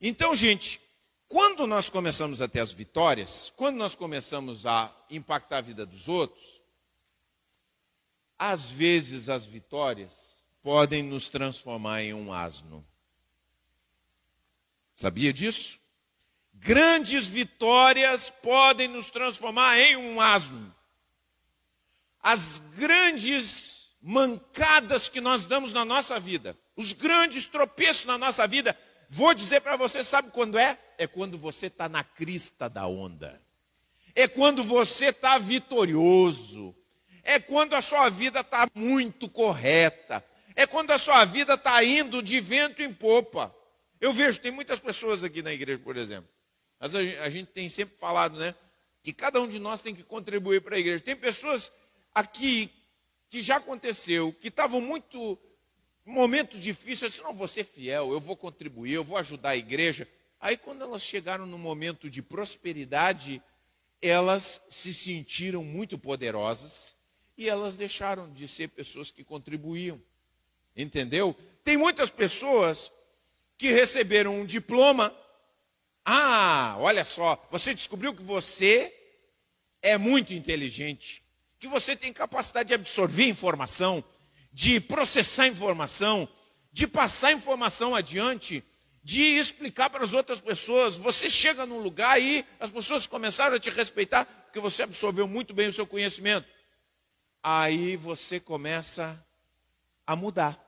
Então, 0.00 0.34
gente, 0.34 0.80
quando 1.28 1.66
nós 1.66 1.90
começamos 1.90 2.40
a 2.40 2.48
ter 2.48 2.60
as 2.60 2.72
vitórias, 2.72 3.52
quando 3.56 3.76
nós 3.76 3.94
começamos 3.94 4.64
a 4.64 4.94
impactar 5.10 5.58
a 5.58 5.62
vida 5.62 5.84
dos 5.84 6.08
outros, 6.08 6.62
às 8.38 8.70
vezes 8.70 9.28
as 9.28 9.44
vitórias 9.44 10.42
podem 10.62 11.02
nos 11.02 11.28
transformar 11.28 12.02
em 12.02 12.14
um 12.14 12.32
asno. 12.32 12.86
Sabia 14.94 15.32
disso? 15.32 15.78
Grandes 16.54 17.26
vitórias 17.26 18.30
podem 18.30 18.88
nos 18.88 19.10
transformar 19.10 19.78
em 19.78 19.96
um 19.96 20.20
asno 20.20 20.74
as 22.20 22.58
grandes 22.76 23.90
mancadas 24.02 25.08
que 25.08 25.20
nós 25.20 25.46
damos 25.46 25.72
na 25.72 25.84
nossa 25.84 26.18
vida, 26.18 26.58
os 26.76 26.92
grandes 26.92 27.46
tropeços 27.46 28.04
na 28.06 28.18
nossa 28.18 28.46
vida, 28.46 28.78
vou 29.08 29.32
dizer 29.34 29.60
para 29.60 29.76
você, 29.76 30.02
sabe 30.02 30.30
quando 30.30 30.58
é? 30.58 30.78
É 30.98 31.06
quando 31.06 31.38
você 31.38 31.68
está 31.68 31.88
na 31.88 32.04
crista 32.04 32.68
da 32.68 32.86
onda. 32.86 33.40
É 34.14 34.28
quando 34.28 34.62
você 34.62 35.06
está 35.06 35.38
vitorioso. 35.38 36.74
É 37.22 37.38
quando 37.38 37.74
a 37.74 37.80
sua 37.80 38.08
vida 38.08 38.40
está 38.40 38.66
muito 38.74 39.28
correta. 39.28 40.24
É 40.56 40.66
quando 40.66 40.90
a 40.90 40.98
sua 40.98 41.24
vida 41.24 41.54
está 41.54 41.82
indo 41.84 42.22
de 42.22 42.40
vento 42.40 42.82
em 42.82 42.92
popa. 42.92 43.54
Eu 44.00 44.12
vejo, 44.12 44.40
tem 44.40 44.50
muitas 44.50 44.80
pessoas 44.80 45.22
aqui 45.22 45.40
na 45.40 45.52
igreja, 45.52 45.78
por 45.78 45.96
exemplo. 45.96 46.28
Mas 46.80 46.94
a 46.94 47.30
gente 47.30 47.46
tem 47.52 47.68
sempre 47.68 47.96
falado, 47.96 48.38
né? 48.38 48.54
Que 49.02 49.12
cada 49.12 49.40
um 49.40 49.48
de 49.48 49.58
nós 49.58 49.82
tem 49.82 49.94
que 49.94 50.02
contribuir 50.02 50.60
para 50.60 50.76
a 50.76 50.78
igreja. 50.78 51.02
Tem 51.02 51.16
pessoas 51.16 51.72
aqui 52.14 52.70
que 53.28 53.42
já 53.42 53.56
aconteceu, 53.56 54.32
que 54.32 54.48
estavam 54.48 54.80
muito 54.80 55.38
momento 56.04 56.58
difícil, 56.58 57.06
eu 57.06 57.10
disse, 57.10 57.22
não, 57.22 57.34
vou 57.34 57.46
ser 57.46 57.64
fiel, 57.64 58.12
eu 58.12 58.20
vou 58.20 58.36
contribuir, 58.36 58.94
eu 58.94 59.04
vou 59.04 59.18
ajudar 59.18 59.50
a 59.50 59.56
igreja. 59.56 60.08
Aí 60.40 60.56
quando 60.56 60.82
elas 60.82 61.02
chegaram 61.02 61.46
no 61.46 61.58
momento 61.58 62.08
de 62.08 62.22
prosperidade, 62.22 63.42
elas 64.00 64.62
se 64.68 64.94
sentiram 64.94 65.64
muito 65.64 65.98
poderosas 65.98 66.94
e 67.36 67.48
elas 67.48 67.76
deixaram 67.76 68.32
de 68.32 68.46
ser 68.46 68.68
pessoas 68.68 69.10
que 69.10 69.24
contribuíam. 69.24 70.00
Entendeu? 70.76 71.34
Tem 71.64 71.76
muitas 71.76 72.10
pessoas 72.10 72.90
que 73.56 73.72
receberam 73.72 74.40
um 74.40 74.46
diploma. 74.46 75.14
Ah, 76.04 76.76
olha 76.78 77.04
só, 77.04 77.46
você 77.50 77.74
descobriu 77.74 78.14
que 78.14 78.22
você 78.22 78.94
é 79.82 79.98
muito 79.98 80.32
inteligente 80.32 81.22
que 81.58 81.66
você 81.66 81.96
tem 81.96 82.12
capacidade 82.12 82.68
de 82.68 82.74
absorver 82.74 83.26
informação, 83.26 84.02
de 84.52 84.80
processar 84.80 85.48
informação, 85.48 86.28
de 86.72 86.86
passar 86.86 87.32
informação 87.32 87.94
adiante, 87.94 88.62
de 89.08 89.22
explicar 89.22 89.88
para 89.88 90.04
as 90.04 90.12
outras 90.12 90.38
pessoas. 90.38 90.98
Você 90.98 91.30
chega 91.30 91.64
num 91.64 91.80
lugar 91.80 92.20
e 92.20 92.44
as 92.60 92.70
pessoas 92.70 93.06
começaram 93.06 93.56
a 93.56 93.58
te 93.58 93.70
respeitar 93.70 94.26
porque 94.26 94.60
você 94.60 94.82
absorveu 94.82 95.26
muito 95.26 95.54
bem 95.54 95.66
o 95.66 95.72
seu 95.72 95.86
conhecimento. 95.86 96.46
Aí 97.42 97.96
você 97.96 98.38
começa 98.38 99.26
a 100.06 100.14
mudar. 100.14 100.62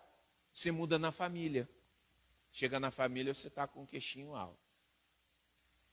Você 0.55 0.71
muda 0.71 0.99
na 0.99 1.13
família. 1.13 1.69
Chega 2.51 2.81
na 2.81 2.91
família, 2.91 3.35
você 3.35 3.49
está 3.49 3.67
com 3.67 3.83
o 3.83 3.87
queixinho 3.87 4.35
alto. 4.35 4.59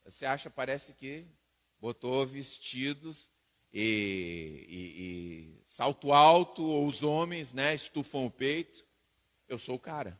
Você 0.05 0.25
acha, 0.25 0.49
parece 0.49 0.93
que 0.93 1.27
botou 1.81 2.25
vestidos 2.25 3.29
e, 3.73 4.65
e, 4.69 5.03
e 5.03 5.61
salto 5.65 6.13
alto, 6.13 6.63
ou 6.63 6.87
os 6.87 7.03
homens 7.03 7.51
né, 7.51 7.75
estufam 7.75 8.25
o 8.25 8.31
peito. 8.31 8.85
Eu 9.49 9.57
sou 9.57 9.75
o 9.75 9.79
cara. 9.79 10.17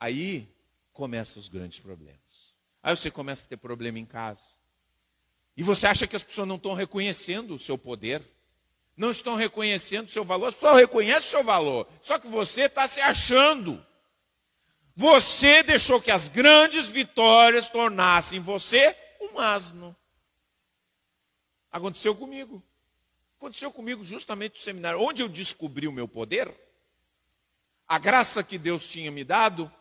Aí 0.00 0.50
começam 0.92 1.40
os 1.40 1.48
grandes 1.48 1.78
problemas. 1.78 2.54
Aí 2.82 2.96
você 2.96 3.10
começa 3.10 3.44
a 3.44 3.48
ter 3.48 3.56
problema 3.56 3.98
em 3.98 4.06
casa. 4.06 4.54
E 5.56 5.62
você 5.62 5.86
acha 5.86 6.06
que 6.06 6.16
as 6.16 6.22
pessoas 6.22 6.48
não 6.48 6.56
estão 6.56 6.74
reconhecendo 6.74 7.54
o 7.54 7.58
seu 7.58 7.76
poder, 7.76 8.22
não 8.96 9.10
estão 9.10 9.34
reconhecendo 9.34 10.06
o 10.06 10.10
seu 10.10 10.24
valor, 10.24 10.46
as 10.46 10.54
pessoas 10.54 10.78
reconhecem 10.78 11.28
o 11.28 11.30
seu 11.30 11.44
valor, 11.44 11.88
só 12.02 12.18
que 12.18 12.26
você 12.26 12.62
está 12.62 12.86
se 12.86 13.00
achando. 13.00 13.84
Você 14.94 15.62
deixou 15.62 16.00
que 16.00 16.10
as 16.10 16.28
grandes 16.28 16.88
vitórias 16.88 17.68
tornassem 17.68 18.40
você 18.40 18.96
um 19.20 19.38
asno. 19.38 19.96
Aconteceu 21.70 22.14
comigo. 22.14 22.62
Aconteceu 23.38 23.72
comigo 23.72 24.04
justamente 24.04 24.52
no 24.52 24.58
seminário, 24.58 25.00
onde 25.00 25.22
eu 25.22 25.28
descobri 25.28 25.88
o 25.88 25.92
meu 25.92 26.06
poder, 26.06 26.52
a 27.88 27.98
graça 27.98 28.44
que 28.44 28.56
Deus 28.56 28.86
tinha 28.86 29.10
me 29.10 29.24
dado, 29.24 29.72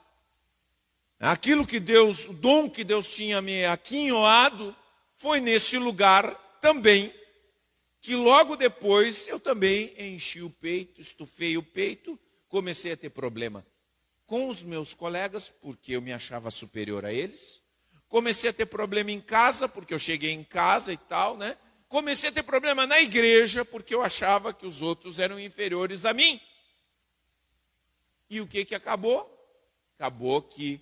aquilo 1.29 1.65
que 1.65 1.79
Deus, 1.79 2.27
o 2.27 2.33
dom 2.33 2.69
que 2.69 2.83
Deus 2.83 3.07
tinha 3.07 3.41
me 3.41 3.65
aquinhoado, 3.65 4.75
foi 5.15 5.39
nesse 5.39 5.77
lugar 5.77 6.33
também 6.59 7.13
que 7.99 8.15
logo 8.15 8.55
depois 8.55 9.27
eu 9.27 9.39
também 9.39 9.93
enchi 9.97 10.41
o 10.41 10.49
peito, 10.49 10.99
estufei 10.99 11.57
o 11.57 11.63
peito, 11.63 12.19
comecei 12.49 12.93
a 12.93 12.97
ter 12.97 13.11
problema 13.11 13.65
com 14.25 14.47
os 14.47 14.63
meus 14.63 14.93
colegas, 14.93 15.53
porque 15.61 15.93
eu 15.93 16.01
me 16.01 16.11
achava 16.11 16.49
superior 16.49 17.05
a 17.05 17.13
eles. 17.13 17.61
Comecei 18.09 18.49
a 18.49 18.53
ter 18.53 18.65
problema 18.65 19.11
em 19.11 19.21
casa, 19.21 19.67
porque 19.67 19.93
eu 19.93 19.99
cheguei 19.99 20.31
em 20.31 20.43
casa 20.43 20.91
e 20.91 20.97
tal, 20.97 21.37
né? 21.37 21.55
comecei 21.91 22.29
a 22.29 22.31
ter 22.31 22.43
problema 22.43 22.87
na 22.87 23.01
igreja 23.01 23.65
porque 23.65 23.93
eu 23.93 24.01
achava 24.01 24.53
que 24.53 24.65
os 24.65 24.81
outros 24.81 25.19
eram 25.19 25.37
inferiores 25.37 26.05
a 26.05 26.13
mim. 26.13 26.39
E 28.29 28.39
o 28.39 28.47
que 28.47 28.63
que 28.63 28.73
acabou? 28.73 29.29
Acabou 29.97 30.41
que 30.41 30.79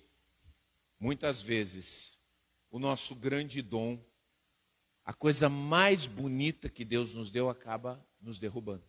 muitas 1.00 1.40
vezes 1.40 2.20
o 2.70 2.78
nosso 2.78 3.16
grande 3.16 3.62
dom, 3.62 3.98
a 5.04 5.12
coisa 5.12 5.48
mais 5.48 6.06
bonita 6.06 6.68
que 6.68 6.84
Deus 6.84 7.14
nos 7.14 7.30
deu 7.30 7.48
acaba 7.48 8.06
nos 8.20 8.38
derrubando. 8.38 8.84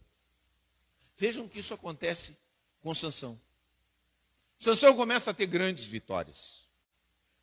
Vejam 1.16 1.48
que 1.48 1.60
isso 1.60 1.74
acontece 1.74 2.38
com 2.82 2.94
Sansão. 2.94 3.40
Sansão 4.58 4.96
começa 4.96 5.32
a 5.32 5.34
ter 5.34 5.48
grandes 5.48 5.86
vitórias. 5.86 6.68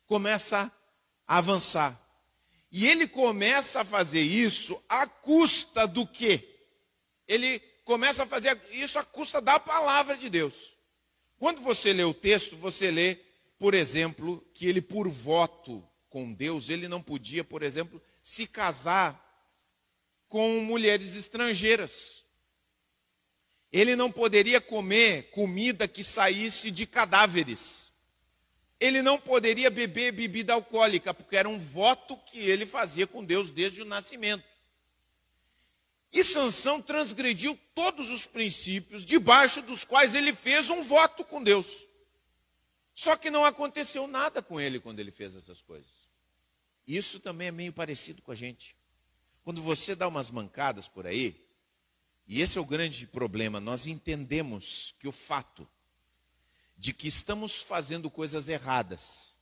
Começa 0.05 0.71
a 1.27 1.37
avançar. 1.37 1.99
E 2.71 2.87
ele 2.87 3.07
começa 3.07 3.81
a 3.81 3.85
fazer 3.85 4.21
isso 4.21 4.81
à 4.87 5.07
custa 5.07 5.87
do 5.87 6.05
quê? 6.05 6.63
Ele 7.27 7.59
começa 7.83 8.23
a 8.23 8.27
fazer 8.27 8.59
isso 8.71 8.99
à 8.99 9.03
custa 9.03 9.41
da 9.41 9.59
palavra 9.59 10.15
de 10.15 10.29
Deus. 10.29 10.77
Quando 11.37 11.61
você 11.61 11.91
lê 11.91 12.03
o 12.03 12.13
texto, 12.13 12.55
você 12.55 12.91
lê, 12.91 13.17
por 13.59 13.73
exemplo, 13.73 14.43
que 14.53 14.65
ele, 14.65 14.81
por 14.81 15.09
voto 15.09 15.85
com 16.09 16.33
Deus, 16.33 16.69
ele 16.69 16.87
não 16.87 17.01
podia, 17.01 17.43
por 17.43 17.61
exemplo, 17.61 18.01
se 18.21 18.47
casar 18.47 19.25
com 20.29 20.61
mulheres 20.61 21.17
estrangeiras. 21.17 22.23
Ele 23.71 23.97
não 23.97 24.09
poderia 24.09 24.61
comer 24.61 25.29
comida 25.31 25.87
que 25.87 26.03
saísse 26.03 26.71
de 26.71 26.87
cadáveres. 26.87 27.91
Ele 28.79 29.01
não 29.01 29.19
poderia 29.19 29.69
beber 29.69 30.13
bebida 30.13 30.53
alcoólica, 30.53 31.13
porque 31.13 31.35
era 31.35 31.49
um 31.49 31.59
voto 31.59 32.15
que 32.17 32.39
ele 32.39 32.65
fazia 32.65 33.05
com 33.05 33.23
Deus 33.23 33.49
desde 33.49 33.81
o 33.81 33.85
nascimento. 33.85 34.45
E 36.13 36.23
Sansão 36.23 36.81
transgrediu 36.81 37.59
todos 37.75 38.09
os 38.09 38.25
princípios 38.25 39.03
debaixo 39.03 39.61
dos 39.61 39.83
quais 39.83 40.15
ele 40.15 40.33
fez 40.33 40.69
um 40.69 40.81
voto 40.81 41.25
com 41.25 41.43
Deus. 41.43 41.88
Só 42.99 43.15
que 43.15 43.31
não 43.31 43.45
aconteceu 43.45 44.05
nada 44.07 44.41
com 44.41 44.59
ele 44.59 44.77
quando 44.77 44.99
ele 44.99 45.09
fez 45.09 45.33
essas 45.33 45.61
coisas. 45.61 45.89
Isso 46.85 47.21
também 47.21 47.47
é 47.47 47.51
meio 47.51 47.71
parecido 47.71 48.21
com 48.21 48.33
a 48.33 48.35
gente. 48.35 48.75
Quando 49.41 49.61
você 49.61 49.95
dá 49.95 50.05
umas 50.05 50.29
mancadas 50.29 50.89
por 50.89 51.07
aí, 51.07 51.41
e 52.27 52.41
esse 52.41 52.57
é 52.57 52.61
o 52.61 52.65
grande 52.65 53.07
problema, 53.07 53.57
nós 53.61 53.87
entendemos 53.87 54.95
que 54.99 55.07
o 55.07 55.13
fato 55.13 55.65
de 56.77 56.91
que 56.91 57.07
estamos 57.07 57.63
fazendo 57.63 58.11
coisas 58.11 58.49
erradas 58.49 59.39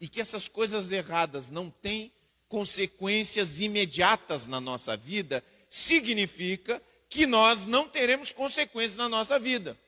e 0.00 0.08
que 0.08 0.20
essas 0.20 0.48
coisas 0.48 0.90
erradas 0.90 1.48
não 1.48 1.70
têm 1.70 2.12
consequências 2.48 3.60
imediatas 3.60 4.48
na 4.48 4.60
nossa 4.60 4.96
vida, 4.96 5.44
significa 5.70 6.82
que 7.08 7.24
nós 7.24 7.66
não 7.66 7.88
teremos 7.88 8.32
consequências 8.32 8.96
na 8.96 9.08
nossa 9.08 9.38
vida. 9.38 9.78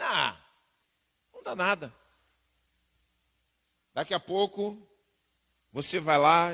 Ah, 0.00 0.36
dá 1.46 1.54
nada. 1.54 1.94
Daqui 3.94 4.12
a 4.12 4.18
pouco, 4.20 4.76
você 5.70 6.00
vai 6.00 6.18
lá, 6.18 6.52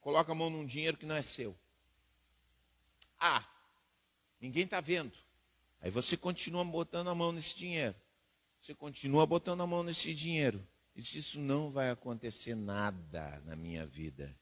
coloca 0.00 0.32
a 0.32 0.34
mão 0.34 0.50
num 0.50 0.66
dinheiro 0.66 0.96
que 0.96 1.06
não 1.06 1.14
é 1.14 1.22
seu. 1.22 1.56
Ah, 3.20 3.46
ninguém 4.40 4.64
está 4.64 4.80
vendo. 4.80 5.16
Aí 5.80 5.90
você 5.90 6.16
continua 6.16 6.64
botando 6.64 7.08
a 7.08 7.14
mão 7.14 7.30
nesse 7.30 7.56
dinheiro. 7.56 7.94
Você 8.60 8.74
continua 8.74 9.24
botando 9.26 9.62
a 9.62 9.66
mão 9.66 9.82
nesse 9.84 10.12
dinheiro. 10.12 10.66
E 10.94 11.00
diz, 11.00 11.14
isso 11.14 11.40
não 11.40 11.70
vai 11.70 11.90
acontecer 11.90 12.54
nada 12.54 13.40
na 13.46 13.54
minha 13.54 13.86
vida. 13.86 14.36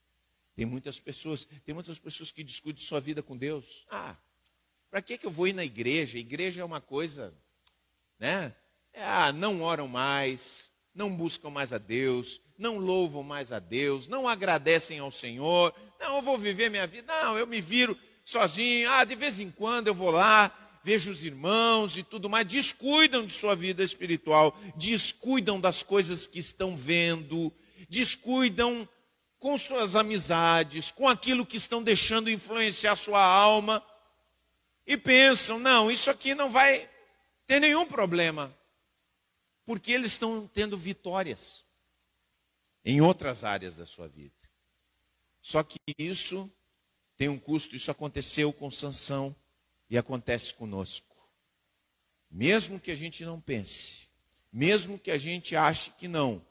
Tem 0.56 0.64
muitas 0.64 0.98
pessoas, 0.98 1.44
tem 1.44 1.74
muitas 1.74 1.98
pessoas 1.98 2.30
que 2.30 2.42
discutem 2.42 2.82
sua 2.82 3.00
vida 3.00 3.22
com 3.22 3.36
Deus. 3.36 3.86
Ah, 3.90 4.16
para 4.90 5.00
que, 5.02 5.16
que 5.16 5.26
eu 5.26 5.30
vou 5.30 5.46
ir 5.46 5.52
na 5.52 5.64
igreja? 5.64 6.18
Igreja 6.18 6.62
é 6.62 6.64
uma 6.64 6.80
coisa, 6.80 7.34
né? 8.18 8.54
É, 8.92 9.02
ah, 9.02 9.32
não 9.32 9.62
oram 9.62 9.88
mais, 9.88 10.70
não 10.94 11.14
buscam 11.14 11.50
mais 11.50 11.73
a 11.73 11.78
Deus, 11.78 12.40
não 12.59 12.78
louvam 12.78 13.23
mais 13.23 13.52
a 13.52 13.59
Deus, 13.59 14.09
não 14.09 14.28
agradecem 14.28 14.99
ao 14.99 15.11
Senhor. 15.11 15.75
Não, 15.99 16.16
eu 16.16 16.23
vou 16.23 16.37
viver 16.37 16.70
minha 16.70 16.87
vida. 16.87 17.12
Não, 17.23 17.38
eu 17.38 17.47
me 17.47 17.61
viro 17.61 17.99
sozinho. 18.25 18.90
Ah, 18.90 19.04
de 19.04 19.14
vez 19.14 19.40
em 19.40 19.50
quando 19.50 19.88
eu 19.88 19.94
vou 19.94 20.11
lá, 20.11 20.54
vejo 20.82 21.11
os 21.11 21.25
irmãos 21.25 21.97
e 21.97 22.02
tudo 22.02 22.28
mais, 22.28 22.47
descuidam 22.47 23.25
de 23.25 23.32
sua 23.32 23.54
vida 23.54 23.82
espiritual, 23.82 24.56
descuidam 24.76 25.61
das 25.61 25.82
coisas 25.82 26.26
que 26.26 26.38
estão 26.38 26.76
vendo, 26.76 27.52
descuidam 27.88 28.88
com 29.38 29.56
suas 29.56 29.97
amizades, 29.97 30.90
com 30.90 31.09
aquilo 31.09 31.47
que 31.47 31.56
estão 31.56 31.82
deixando 31.82 32.30
influenciar 32.30 32.94
sua 32.97 33.23
alma, 33.23 33.82
e 34.87 34.97
pensam: 34.97 35.59
não, 35.59 35.90
isso 35.90 36.11
aqui 36.11 36.35
não 36.35 36.50
vai 36.50 36.88
ter 37.47 37.61
nenhum 37.61 37.87
problema, 37.87 38.54
porque 39.64 39.93
eles 39.93 40.12
estão 40.12 40.47
tendo 40.47 40.76
vitórias 40.76 41.64
em 42.85 43.01
outras 43.01 43.44
áreas 43.44 43.77
da 43.77 43.87
sua 43.87 44.09
vida. 44.09 44.49
Só 45.40 45.62
que 45.62 45.79
isso 45.99 46.51
tem 47.16 47.29
um 47.29 47.38
custo, 47.38 47.77
isso 47.77 47.90
aconteceu 47.90 48.53
com 48.53 48.70
Sansão 48.70 49.35
e 49.88 49.99
acontece 49.99 50.55
conosco. 50.55 51.16
Mesmo 52.31 52.79
que 52.79 52.90
a 52.90 52.96
gente 52.96 53.25
não 53.25 53.40
pense, 53.40 54.09
mesmo 54.53 54.99
que 54.99 55.11
a 55.11 55.18
gente 55.18 55.57
ache 55.57 55.90
que 55.92 56.07
não, 56.07 56.44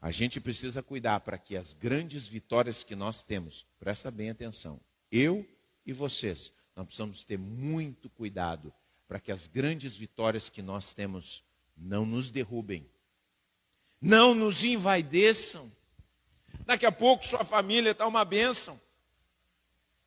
a 0.00 0.10
gente 0.10 0.40
precisa 0.40 0.82
cuidar 0.82 1.20
para 1.20 1.38
que 1.38 1.56
as 1.56 1.74
grandes 1.74 2.26
vitórias 2.26 2.84
que 2.84 2.94
nós 2.94 3.22
temos, 3.22 3.64
presta 3.78 4.10
bem 4.10 4.30
atenção, 4.30 4.80
eu 5.10 5.48
e 5.86 5.92
vocês, 5.92 6.52
nós 6.76 6.86
precisamos 6.86 7.24
ter 7.24 7.38
muito 7.38 8.10
cuidado 8.10 8.74
para 9.06 9.20
que 9.20 9.32
as 9.32 9.46
grandes 9.46 9.96
vitórias 9.96 10.50
que 10.50 10.60
nós 10.60 10.92
temos 10.92 11.44
não 11.76 12.06
nos 12.06 12.30
derrubem, 12.30 12.88
não 14.00 14.34
nos 14.34 14.64
envaideçam. 14.64 15.70
Daqui 16.66 16.86
a 16.86 16.92
pouco 16.92 17.26
sua 17.26 17.44
família 17.44 17.90
está 17.90 18.06
uma 18.06 18.24
bênção. 18.24 18.80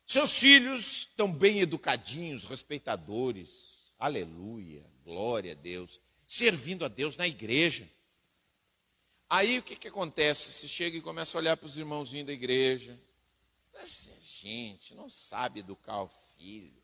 Seus 0.06 0.38
filhos 0.38 1.00
estão 1.00 1.30
bem 1.32 1.60
educadinhos, 1.60 2.44
respeitadores. 2.44 3.92
Aleluia, 3.98 4.84
glória 5.04 5.52
a 5.52 5.54
Deus. 5.54 6.00
Servindo 6.26 6.84
a 6.84 6.88
Deus 6.88 7.16
na 7.16 7.26
igreja. 7.26 7.88
Aí 9.28 9.58
o 9.58 9.62
que, 9.62 9.76
que 9.76 9.88
acontece? 9.88 10.50
Você 10.50 10.66
chega 10.66 10.96
e 10.96 11.02
começa 11.02 11.36
a 11.36 11.40
olhar 11.40 11.56
para 11.56 11.66
os 11.66 11.76
irmãozinhos 11.76 12.26
da 12.26 12.32
igreja. 12.32 12.98
Essa 13.74 14.12
gente 14.20 14.94
não 14.94 15.10
sabe 15.10 15.60
educar 15.60 16.02
o 16.02 16.10
filho. 16.36 16.82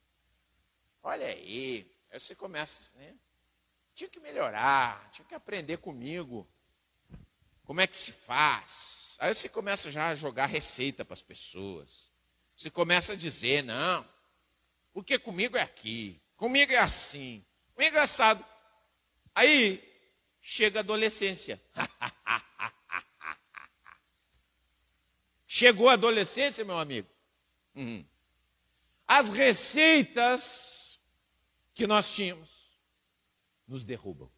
Olha 1.03 1.27
aí. 1.27 1.91
Aí 2.11 2.21
você 2.21 2.35
começa, 2.35 2.97
né? 2.99 3.15
Tinha 3.95 4.09
que 4.09 4.19
melhorar, 4.21 5.09
tinha 5.11 5.25
que 5.25 5.35
aprender 5.35 5.77
comigo. 5.79 6.47
Como 7.65 7.81
é 7.81 7.87
que 7.87 7.97
se 7.97 8.13
faz? 8.13 9.17
Aí 9.21 9.33
você 9.33 9.49
começa 9.49 9.91
já 9.91 10.09
a 10.09 10.15
jogar 10.15 10.47
receita 10.47 11.05
para 11.05 11.15
as 11.15 11.23
pessoas. 11.23 12.11
Você 12.57 12.71
começa 12.71 13.13
a 13.13 13.17
dizer, 13.17 13.63
não, 13.63 14.07
porque 14.93 15.19
comigo 15.19 15.57
é 15.57 15.63
aqui, 15.63 16.21
comigo 16.37 16.73
é 16.73 16.79
assim, 16.79 17.45
comigo 17.75 17.97
é. 17.97 18.05
Aí 19.35 19.83
chega 20.41 20.81
a 20.81 20.83
adolescência. 20.83 21.61
Chegou 25.47 25.89
a 25.89 25.93
adolescência, 25.93 26.65
meu 26.65 26.77
amigo. 26.77 27.09
Uhum. 27.77 28.05
As 29.07 29.31
receitas 29.31 30.99
que 31.73 31.87
nós 31.87 32.13
tínhamos 32.13 32.54
nos 33.67 33.85
derrubam. 33.85 34.31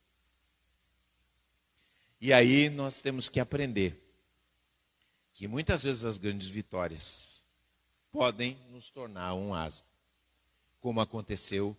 E 2.20 2.32
aí 2.32 2.70
nós 2.70 3.00
temos 3.00 3.28
que 3.28 3.38
aprender 3.38 4.02
que 5.32 5.46
muitas 5.46 5.82
vezes 5.82 6.04
as 6.04 6.16
grandes 6.16 6.48
vitórias 6.48 7.44
podem 8.10 8.58
nos 8.70 8.90
tornar 8.90 9.34
um 9.34 9.54
asno, 9.54 9.86
como 10.80 11.00
aconteceu 11.00 11.76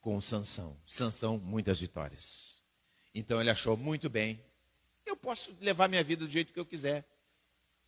com 0.00 0.18
Sansão. 0.20 0.74
Sansão, 0.86 1.36
muitas 1.38 1.78
vitórias. 1.80 2.62
Então 3.14 3.40
ele 3.40 3.50
achou 3.50 3.76
muito 3.76 4.08
bem, 4.08 4.42
eu 5.04 5.16
posso 5.16 5.54
levar 5.60 5.88
minha 5.88 6.02
vida 6.02 6.24
do 6.24 6.30
jeito 6.30 6.52
que 6.52 6.60
eu 6.60 6.64
quiser. 6.64 7.04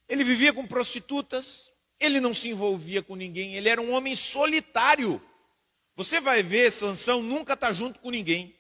Ele 0.09 0.25
vivia 0.25 0.53
com 0.53 0.67
prostitutas, 0.67 1.73
ele 1.99 2.21
não 2.21 2.35
se 2.35 2.51
envolvia 2.51 3.03
com 3.03 3.17
ninguém, 3.17 3.55
ele 3.55 3.69
era 3.69 3.81
um 3.81 3.93
homem 3.93 4.15
solitário. 4.15 5.23
Você 5.95 6.21
vai 6.21 6.43
ver, 6.43 6.71
Sansão 6.71 7.23
nunca 7.23 7.55
está 7.55 7.73
junto 7.73 8.01
com 8.01 8.11
ninguém. 8.11 8.55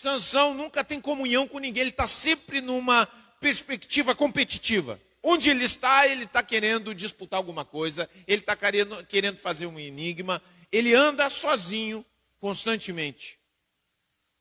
Sansão 0.00 0.54
nunca 0.54 0.82
tem 0.82 0.98
comunhão 0.98 1.46
com 1.46 1.58
ninguém, 1.58 1.82
ele 1.82 1.90
está 1.90 2.06
sempre 2.06 2.62
numa 2.62 3.04
perspectiva 3.38 4.14
competitiva. 4.14 4.98
Onde 5.22 5.50
ele 5.50 5.62
está, 5.62 6.08
ele 6.08 6.24
está 6.24 6.42
querendo 6.42 6.94
disputar 6.94 7.36
alguma 7.36 7.66
coisa, 7.66 8.08
ele 8.26 8.40
está 8.40 8.56
querendo, 8.56 9.04
querendo 9.04 9.36
fazer 9.36 9.66
um 9.66 9.78
enigma, 9.78 10.42
ele 10.72 10.94
anda 10.94 11.28
sozinho 11.28 12.02
constantemente, 12.38 13.38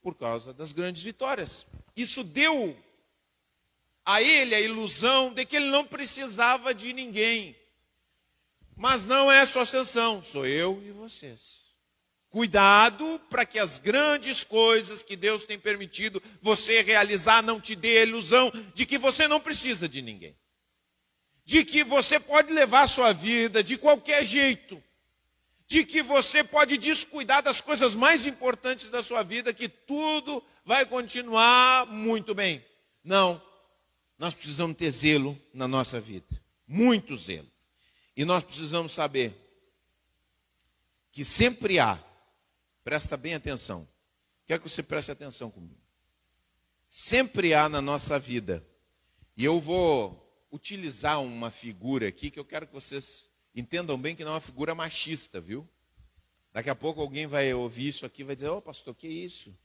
por 0.01 0.15
causa 0.15 0.53
das 0.53 0.71
grandes 0.71 1.03
vitórias. 1.03 1.65
Isso 1.93 2.23
deu 2.23 2.77
a 4.05 4.21
ele 4.21 4.55
a 4.55 4.61
ilusão 4.61 5.33
de 5.33 5.45
que 5.45 5.57
ele 5.57 5.67
não 5.67 5.83
precisava 5.83 6.73
de 6.73 6.93
ninguém. 6.93 7.53
Mas 8.77 9.05
não 9.05 9.29
é 9.29 9.45
só 9.45 9.65
Sansão, 9.65 10.23
sou 10.23 10.45
eu 10.45 10.81
e 10.85 10.91
vocês. 10.91 11.68
Cuidado 12.29 13.19
para 13.29 13.45
que 13.45 13.57
as 13.57 13.79
grandes 13.79 14.43
coisas 14.43 15.01
que 15.01 15.15
Deus 15.15 15.45
tem 15.45 15.57
permitido 15.59 16.21
você 16.41 16.81
realizar 16.81 17.41
não 17.41 17.59
te 17.59 17.75
dê 17.75 17.99
a 17.99 18.03
ilusão 18.03 18.51
de 18.75 18.85
que 18.85 18.97
você 18.97 19.27
não 19.27 19.39
precisa 19.39 19.89
de 19.89 20.01
ninguém 20.01 20.35
de 21.49 21.65
que 21.65 21.83
você 21.83 22.19
pode 22.19 22.53
levar 22.53 22.85
sua 22.85 23.11
vida 23.11 23.63
de 23.63 23.75
qualquer 23.75 24.23
jeito, 24.23 24.79
de 25.67 25.83
que 25.83 26.03
você 26.03 26.43
pode 26.43 26.77
descuidar 26.77 27.41
das 27.41 27.59
coisas 27.59 27.95
mais 27.95 28.27
importantes 28.27 28.87
da 28.91 29.01
sua 29.01 29.23
vida, 29.23 29.51
que 29.51 29.67
tudo 29.67 30.43
vai 30.63 30.85
continuar 30.85 31.87
muito 31.87 32.35
bem. 32.35 32.63
Não, 33.03 33.41
nós 34.15 34.35
precisamos 34.35 34.77
ter 34.77 34.91
zelo 34.91 35.35
na 35.51 35.67
nossa 35.67 35.99
vida, 35.99 36.39
muito 36.67 37.17
zelo. 37.17 37.49
E 38.15 38.23
nós 38.23 38.43
precisamos 38.43 38.91
saber 38.91 39.33
que 41.11 41.25
sempre 41.25 41.79
há, 41.79 41.97
presta 42.89 43.15
bem 43.15 43.35
atenção, 43.35 43.87
Quero 44.47 44.63
que 44.63 44.67
você 44.67 44.81
preste 44.81 45.11
atenção 45.11 45.51
comigo. 45.51 45.79
Sempre 46.87 47.53
há 47.53 47.69
na 47.69 47.83
nossa 47.83 48.17
vida, 48.17 48.67
e 49.37 49.45
eu 49.45 49.59
vou 49.59 50.47
utilizar 50.51 51.21
uma 51.21 51.51
figura 51.51 52.07
aqui 52.07 52.31
que 52.31 52.39
eu 52.39 52.43
quero 52.43 52.65
que 52.65 52.73
vocês 52.73 53.29
entendam 53.55 53.95
bem 53.95 54.15
que 54.15 54.23
não 54.23 54.31
é 54.31 54.33
uma 54.33 54.41
figura 54.41 54.73
machista, 54.73 55.39
viu? 55.39 55.69
Daqui 56.51 56.67
a 56.67 56.73
pouco 56.73 56.99
alguém 56.99 57.27
vai 57.27 57.53
ouvir 57.53 57.89
isso 57.89 58.07
aqui 58.07 58.23
e 58.23 58.25
vai 58.25 58.33
dizer: 58.33 58.49
Ô 58.49 58.57
oh, 58.57 58.61
pastor, 58.63 58.95
que 58.95 59.07
isso? 59.07 59.55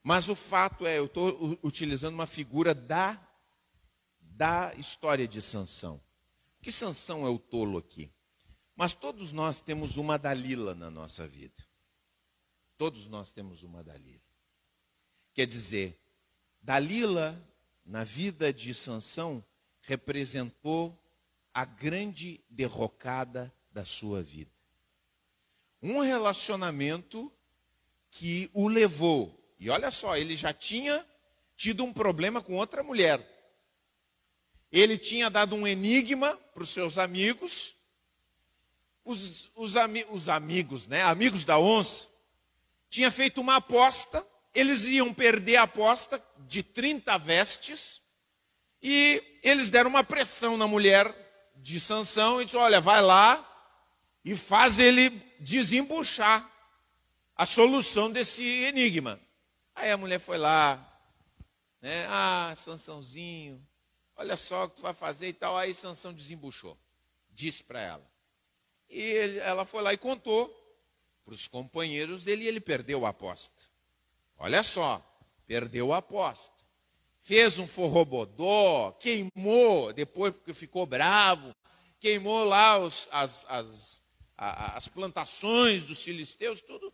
Mas 0.00 0.28
o 0.28 0.36
fato 0.36 0.86
é, 0.86 0.98
eu 0.98 1.06
estou 1.06 1.58
utilizando 1.60 2.14
uma 2.14 2.26
figura 2.28 2.72
da, 2.72 3.20
da 4.20 4.72
história 4.78 5.26
de 5.26 5.42
Sansão. 5.42 6.00
Que 6.60 6.70
Sansão 6.70 7.26
é 7.26 7.28
o 7.28 7.38
tolo 7.40 7.78
aqui? 7.78 8.12
Mas 8.76 8.92
todos 8.92 9.32
nós 9.32 9.60
temos 9.60 9.96
uma 9.96 10.16
Dalila 10.16 10.72
na 10.72 10.88
nossa 10.88 11.26
vida. 11.26 11.71
Todos 12.82 13.06
nós 13.06 13.30
temos 13.30 13.62
uma 13.62 13.80
Dalila. 13.84 14.18
Quer 15.32 15.46
dizer, 15.46 15.96
Dalila, 16.60 17.40
na 17.86 18.02
vida 18.02 18.52
de 18.52 18.74
Sansão, 18.74 19.44
representou 19.82 21.00
a 21.54 21.64
grande 21.64 22.40
derrocada 22.50 23.54
da 23.70 23.84
sua 23.84 24.20
vida. 24.20 24.50
Um 25.80 26.00
relacionamento 26.00 27.32
que 28.10 28.50
o 28.52 28.66
levou, 28.66 29.40
e 29.60 29.70
olha 29.70 29.92
só, 29.92 30.16
ele 30.16 30.34
já 30.34 30.52
tinha 30.52 31.06
tido 31.56 31.84
um 31.84 31.92
problema 31.92 32.42
com 32.42 32.56
outra 32.56 32.82
mulher. 32.82 33.24
Ele 34.72 34.98
tinha 34.98 35.30
dado 35.30 35.54
um 35.54 35.68
enigma 35.68 36.36
para 36.52 36.64
os 36.64 36.70
seus 36.70 36.98
amigos, 36.98 37.76
os, 39.04 39.50
os, 39.54 39.76
ami, 39.76 40.04
os 40.10 40.28
amigos, 40.28 40.88
né, 40.88 41.02
amigos 41.02 41.44
da 41.44 41.60
onça, 41.60 42.10
tinha 42.92 43.10
feito 43.10 43.40
uma 43.40 43.56
aposta, 43.56 44.24
eles 44.54 44.84
iam 44.84 45.14
perder 45.14 45.56
a 45.56 45.62
aposta 45.62 46.22
de 46.40 46.62
30 46.62 47.16
vestes, 47.16 48.02
e 48.82 49.40
eles 49.42 49.70
deram 49.70 49.88
uma 49.88 50.04
pressão 50.04 50.58
na 50.58 50.68
mulher 50.68 51.10
de 51.56 51.80
Sansão 51.80 52.42
e 52.42 52.44
disse: 52.44 52.56
Olha, 52.58 52.82
vai 52.82 53.00
lá 53.00 53.48
e 54.22 54.36
faz 54.36 54.78
ele 54.78 55.08
desembuchar 55.40 56.46
a 57.34 57.46
solução 57.46 58.12
desse 58.12 58.44
enigma. 58.44 59.18
Aí 59.74 59.90
a 59.90 59.96
mulher 59.96 60.20
foi 60.20 60.36
lá, 60.36 60.76
né? 61.80 62.06
Ah, 62.10 62.52
Sansãozinho, 62.54 63.66
olha 64.16 64.36
só 64.36 64.64
o 64.64 64.68
que 64.68 64.76
tu 64.76 64.82
vai 64.82 64.92
fazer 64.92 65.28
e 65.28 65.32
tal. 65.32 65.56
Aí 65.56 65.72
Sansão 65.72 66.12
desembuchou, 66.12 66.78
disse 67.30 67.64
para 67.64 67.80
ela. 67.80 68.12
E 68.90 69.38
ela 69.38 69.64
foi 69.64 69.80
lá 69.80 69.94
e 69.94 69.96
contou 69.96 70.61
para 71.24 71.34
os 71.34 71.46
companheiros 71.46 72.24
dele 72.24 72.46
ele 72.46 72.60
perdeu 72.60 73.06
a 73.06 73.10
aposta. 73.10 73.62
Olha 74.38 74.62
só, 74.62 75.00
perdeu 75.46 75.92
a 75.92 75.98
aposta 75.98 76.62
fez 77.22 77.56
um 77.56 77.68
forrobodó, 77.68 78.90
queimou, 78.92 79.92
depois 79.92 80.34
porque 80.34 80.52
ficou 80.52 80.84
bravo, 80.84 81.54
queimou 82.00 82.44
lá 82.44 82.78
os, 82.80 83.08
as, 83.12 83.46
as, 83.48 84.02
as 84.36 84.88
plantações 84.88 85.84
dos 85.84 86.02
filisteus, 86.02 86.60
tudo. 86.60 86.92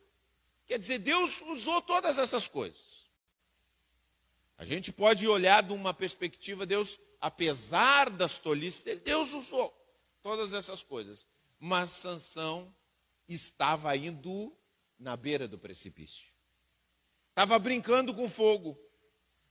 Quer 0.66 0.78
dizer, 0.78 0.98
Deus 0.98 1.40
usou 1.40 1.80
todas 1.80 2.18
essas 2.18 2.46
coisas. 2.46 3.08
A 4.58 4.66
gente 4.66 4.92
pode 4.92 5.26
olhar 5.26 5.62
de 5.62 5.72
uma 5.72 5.94
perspectiva, 5.94 6.66
Deus, 6.66 7.00
apesar 7.22 8.10
das 8.10 8.38
tolices 8.38 8.82
dele, 8.82 9.00
Deus 9.00 9.32
usou 9.32 9.74
todas 10.22 10.52
essas 10.52 10.82
coisas. 10.82 11.26
Mas 11.58 11.88
Sansão 11.88 12.74
estava 13.28 13.96
indo 13.96 14.56
na 14.98 15.16
beira 15.16 15.46
do 15.46 15.58
precipício. 15.58 16.28
Estava 17.30 17.58
brincando 17.58 18.14
com 18.14 18.28
fogo 18.28 18.78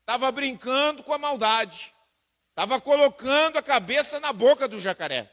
estava 0.08 0.32
brincando 0.32 1.04
com 1.04 1.12
a 1.12 1.18
maldade, 1.18 1.94
estava 2.52 2.80
colocando 2.80 3.58
a 3.58 3.62
cabeça 3.62 4.22
na 4.22 4.32
boca 4.32 4.66
do 4.66 4.80
jacaré. 4.80 5.30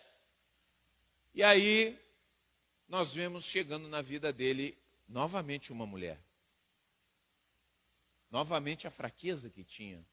E 1.33 1.45
aí, 1.45 1.97
nós 2.89 3.15
vemos 3.15 3.45
chegando 3.45 3.87
na 3.87 4.03
vida 4.03 4.33
dele 4.33 4.77
novamente 5.09 5.71
uma 5.71 5.87
mulher. 5.87 6.21
Novamente 8.33 8.89
a 8.89 8.91
fraqueza 8.91 9.49
que 9.49 9.63
tinha. 9.63 10.05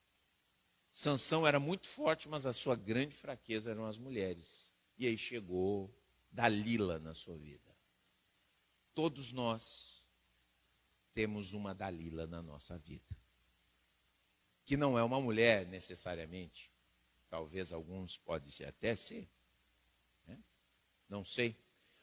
Sansão 0.91 1.47
era 1.47 1.59
muito 1.59 1.87
forte, 1.87 2.29
mas 2.29 2.45
a 2.45 2.53
sua 2.53 2.75
grande 2.75 3.15
fraqueza 3.15 3.71
eram 3.71 3.87
as 3.87 3.97
mulheres. 3.97 4.71
E 4.95 5.07
aí 5.07 5.17
chegou 5.17 5.91
Dalila 6.31 6.99
na 6.99 7.15
sua 7.15 7.35
vida. 7.35 7.70
Todos 8.93 9.31
nós 9.31 10.03
temos 11.13 11.53
uma 11.53 11.73
Dalila 11.73 12.27
na 12.27 12.41
nossa 12.41 12.77
vida 12.77 13.21
que 14.71 14.77
não 14.77 14.97
é 14.97 15.03
uma 15.03 15.19
mulher 15.19 15.67
necessariamente. 15.67 16.71
Talvez 17.29 17.73
alguns 17.73 18.17
podem 18.17 18.53
até 18.65 18.95
ser. 18.95 19.29
Né? 20.25 20.39
Não 21.09 21.25
sei. 21.25 21.57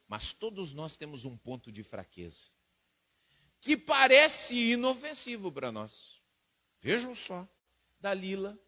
Mas 0.07 0.33
todos 0.33 0.75
nós 0.75 0.95
temos 0.95 1.25
um 1.25 1.35
ponto 1.35 1.73
de 1.73 1.83
fraqueza. 1.83 2.49
Que 3.59 3.75
parece 3.75 4.73
inofensivo 4.73 5.51
para 5.51 5.73
nós. 5.73 6.21
Vejam 6.79 7.15
só. 7.15 7.49
Dalila, 7.99 8.59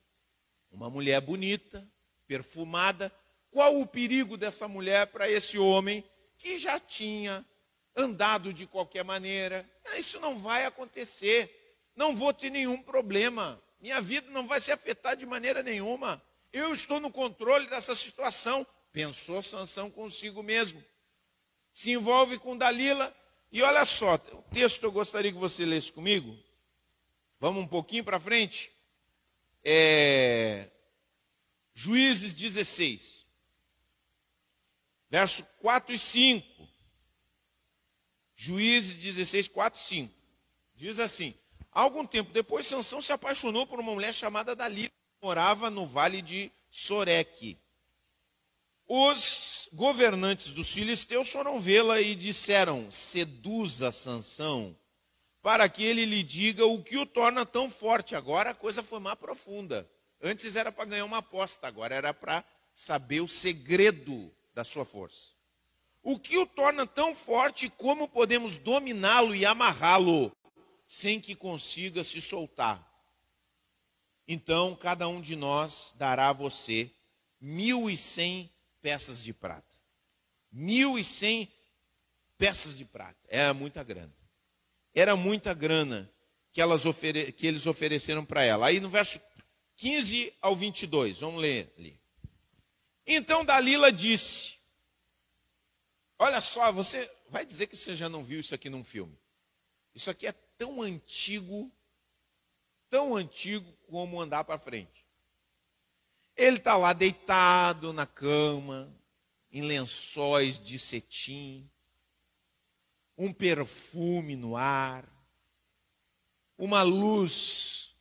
uma 0.71 0.89
mulher 0.89 1.21
bonita, 1.21 1.87
perfumada. 2.27 3.15
Qual 3.51 3.81
o 3.81 3.87
perigo 3.87 4.39
dessa 4.39 4.67
mulher 4.67 5.09
para 5.09 5.31
esse 5.31 5.59
homem 5.59 6.03
que 6.39 6.57
já 6.57 6.81
tinha 6.81 7.47
andado 7.96 8.53
de 8.53 8.66
qualquer 8.66 9.05
maneira? 9.05 9.68
Isso 9.96 10.20
não 10.20 10.38
vai 10.38 10.64
acontecer. 10.64 11.57
Não 11.96 12.14
vou 12.14 12.33
ter 12.33 12.50
nenhum 12.50 12.81
problema 12.83 13.61
minha 13.81 14.00
vida 14.00 14.31
não 14.31 14.46
vai 14.46 14.61
se 14.61 14.70
afetar 14.70 15.16
de 15.16 15.24
maneira 15.24 15.62
nenhuma. 15.62 16.22
Eu 16.53 16.72
estou 16.72 17.00
no 17.00 17.11
controle 17.11 17.66
dessa 17.68 17.94
situação. 17.94 18.66
Pensou 18.92 19.42
Sansão 19.42 19.90
consigo 19.90 20.42
mesmo. 20.42 20.85
Se 21.72 21.90
envolve 21.90 22.38
com 22.38 22.57
Dalila. 22.57 23.14
E 23.50 23.62
olha 23.62 23.85
só, 23.85 24.14
o 24.14 24.42
texto 24.53 24.85
eu 24.85 24.92
gostaria 24.92 25.33
que 25.33 25.38
você 25.38 25.64
lesse 25.64 25.90
comigo. 25.90 26.37
Vamos 27.40 27.64
um 27.64 27.66
pouquinho 27.66 28.05
para 28.05 28.20
frente. 28.20 28.70
É... 29.64 30.68
Juízes 31.72 32.33
16, 32.35 33.24
verso 35.09 35.44
4 35.61 35.94
e 35.94 35.98
5. 35.98 36.68
Juízes 38.42 38.94
16, 38.94 39.48
4 39.48 39.79
e 39.79 39.85
5. 39.85 40.14
Diz 40.74 40.98
assim: 40.98 41.35
Algum 41.70 42.07
tempo 42.07 42.33
depois, 42.33 42.66
Sansão 42.66 43.03
se 43.03 43.12
apaixonou 43.12 43.66
por 43.66 43.79
uma 43.79 43.92
mulher 43.92 44.14
chamada 44.14 44.57
Dalila, 44.57 44.88
que 44.88 45.26
morava 45.26 45.68
no 45.68 45.87
vale 45.87 46.22
de 46.22 46.50
Soreque. 46.70 47.59
Os 48.88 49.68
governantes 49.74 50.53
dos 50.53 50.72
filisteus 50.72 51.31
foram 51.31 51.61
vê-la 51.61 52.00
e 52.00 52.14
disseram: 52.14 52.90
Seduza 52.90 53.92
Sansão, 53.92 54.74
para 55.42 55.68
que 55.68 55.83
ele 55.83 56.07
lhe 56.07 56.22
diga 56.22 56.64
o 56.64 56.83
que 56.83 56.96
o 56.96 57.05
torna 57.05 57.44
tão 57.44 57.70
forte. 57.70 58.16
Agora 58.16 58.50
a 58.50 58.55
coisa 58.55 58.83
foi 58.83 59.00
mais 59.00 59.18
profunda. 59.18 59.87
Antes 60.18 60.57
era 60.57 60.72
para 60.72 60.87
ganhar 60.87 61.05
uma 61.05 61.18
aposta, 61.18 61.68
agora 61.68 61.94
era 61.94 62.14
para 62.14 62.42
saber 62.72 63.20
o 63.20 63.29
segredo 63.29 64.35
da 64.55 64.64
sua 64.64 64.87
força. 64.87 65.38
O 66.03 66.19
que 66.19 66.39
o 66.39 66.47
torna 66.47 66.87
tão 66.87 67.15
forte 67.15 67.69
como 67.69 68.09
podemos 68.09 68.59
dominá-lo 68.59 69.35
e 69.35 69.45
amarrá-lo? 69.45 70.33
sem 70.91 71.21
que 71.21 71.37
consiga 71.37 72.03
se 72.03 72.21
soltar. 72.21 72.85
Então, 74.27 74.75
cada 74.75 75.07
um 75.07 75.21
de 75.21 75.37
nós 75.37 75.95
dará 75.97 76.31
a 76.31 76.33
você 76.33 76.91
mil 77.41 77.89
e 77.89 77.97
cem 77.97 78.53
peças 78.83 79.23
de 79.23 79.33
prata. 79.33 79.77
Mil 80.51 80.99
e 80.99 81.05
cem 81.05 81.49
peças 82.37 82.77
de 82.77 82.85
prata. 82.85 83.21
Era 83.29 83.55
muita 83.55 83.85
grana. 83.85 84.13
Era 84.93 85.15
muita 85.15 85.55
grana 85.55 86.13
que, 86.53 86.61
elas 86.61 86.85
ofere... 86.85 87.31
que 87.31 87.47
eles 87.47 87.69
ofereceram 87.69 88.25
para 88.25 88.43
ela. 88.43 88.67
Aí 88.67 88.81
no 88.81 88.91
verso 88.91 89.21
15 89.77 90.35
ao 90.43 90.57
22, 90.57 91.21
vamos 91.21 91.41
ler 91.41 91.73
ali. 91.79 92.01
Então 93.07 93.45
Dalila 93.45 93.93
disse: 93.93 94.57
Olha 96.23 96.43
só, 96.43 96.71
você 96.71 97.11
vai 97.31 97.47
dizer 97.47 97.67
que 97.67 97.75
você 97.75 97.97
já 97.97 98.07
não 98.07 98.23
viu 98.23 98.41
isso 98.41 98.55
aqui 98.55 98.69
num 98.69 98.85
filme. 98.85 99.19
Isso 99.95 100.11
aqui 100.11 100.27
é 100.27 100.33
tão 100.59 100.83
antigo, 100.83 101.73
tão 102.91 103.17
antigo 103.17 103.73
como 103.89 104.21
andar 104.21 104.45
para 104.45 104.59
frente. 104.59 105.07
Ele 106.37 106.59
está 106.59 106.77
lá 106.77 106.93
deitado 106.93 107.91
na 107.95 108.05
cama, 108.05 108.95
em 109.51 109.63
lençóis 109.63 110.59
de 110.59 110.79
cetim, 110.79 111.67
um 113.17 113.33
perfume 113.33 114.37
no 114.37 114.59
ar, 114.59 115.09
uma 116.59 116.83
luz, 116.83 117.97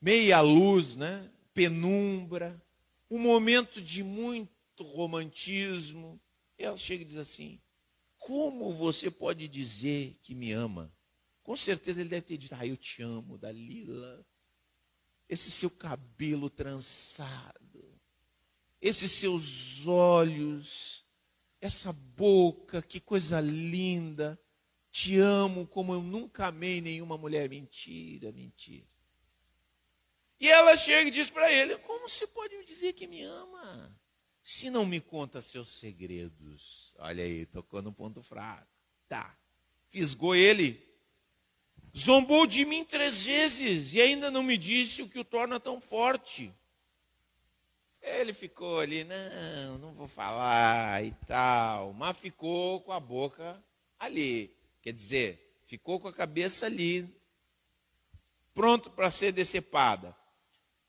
meia 0.00 0.40
luz, 0.40 0.96
né? 0.96 1.30
penumbra, 1.54 2.60
um 3.08 3.20
momento 3.20 3.80
de 3.80 4.02
muito 4.02 4.82
romantismo. 4.82 6.20
Ela 6.58 6.76
chega 6.76 7.02
e 7.02 7.06
diz 7.06 7.16
assim: 7.16 7.60
Como 8.18 8.72
você 8.72 9.10
pode 9.10 9.46
dizer 9.48 10.16
que 10.22 10.34
me 10.34 10.52
ama? 10.52 10.92
Com 11.42 11.54
certeza 11.54 12.00
ele 12.00 12.10
deve 12.10 12.22
ter 12.22 12.36
dito: 12.36 12.54
Ah, 12.54 12.66
eu 12.66 12.76
te 12.76 13.02
amo, 13.02 13.38
Dalila. 13.38 14.26
Esse 15.28 15.50
seu 15.50 15.70
cabelo 15.70 16.48
trançado, 16.48 18.00
esses 18.80 19.10
seus 19.10 19.86
olhos, 19.86 21.04
essa 21.60 21.92
boca, 21.92 22.80
que 22.80 23.00
coisa 23.00 23.40
linda. 23.40 24.40
Te 24.90 25.18
amo 25.18 25.66
como 25.66 25.92
eu 25.92 26.02
nunca 26.02 26.46
amei 26.46 26.80
nenhuma 26.80 27.18
mulher. 27.18 27.50
Mentira, 27.50 28.32
mentira. 28.32 28.86
E 30.38 30.48
ela 30.48 30.76
chega 30.76 31.08
e 31.08 31.10
diz 31.10 31.28
para 31.28 31.52
ele: 31.52 31.76
Como 31.78 32.08
você 32.08 32.26
pode 32.26 32.56
me 32.56 32.64
dizer 32.64 32.92
que 32.92 33.06
me 33.06 33.22
ama? 33.22 34.00
Se 34.46 34.70
não 34.70 34.86
me 34.86 35.00
conta 35.00 35.42
seus 35.42 35.70
segredos. 35.70 36.94
Olha 37.00 37.24
aí, 37.24 37.46
tocou 37.46 37.82
no 37.82 37.92
ponto 37.92 38.22
fraco. 38.22 38.64
Tá. 39.08 39.36
Fisgou 39.88 40.36
ele. 40.36 40.80
Zombou 41.96 42.46
de 42.46 42.64
mim 42.64 42.84
três 42.84 43.24
vezes 43.24 43.92
e 43.94 44.00
ainda 44.00 44.30
não 44.30 44.44
me 44.44 44.56
disse 44.56 45.02
o 45.02 45.08
que 45.08 45.18
o 45.18 45.24
torna 45.24 45.58
tão 45.58 45.80
forte. 45.80 46.54
Ele 48.00 48.32
ficou 48.32 48.78
ali, 48.78 49.02
não, 49.02 49.78
não 49.78 49.94
vou 49.94 50.06
falar 50.06 51.04
e 51.04 51.10
tal, 51.26 51.92
mas 51.94 52.16
ficou 52.16 52.80
com 52.82 52.92
a 52.92 53.00
boca 53.00 53.60
ali. 53.98 54.56
Quer 54.80 54.92
dizer, 54.92 55.60
ficou 55.66 55.98
com 55.98 56.06
a 56.06 56.12
cabeça 56.12 56.66
ali, 56.66 57.12
pronto 58.54 58.90
para 58.90 59.10
ser 59.10 59.32
decepada. 59.32 60.16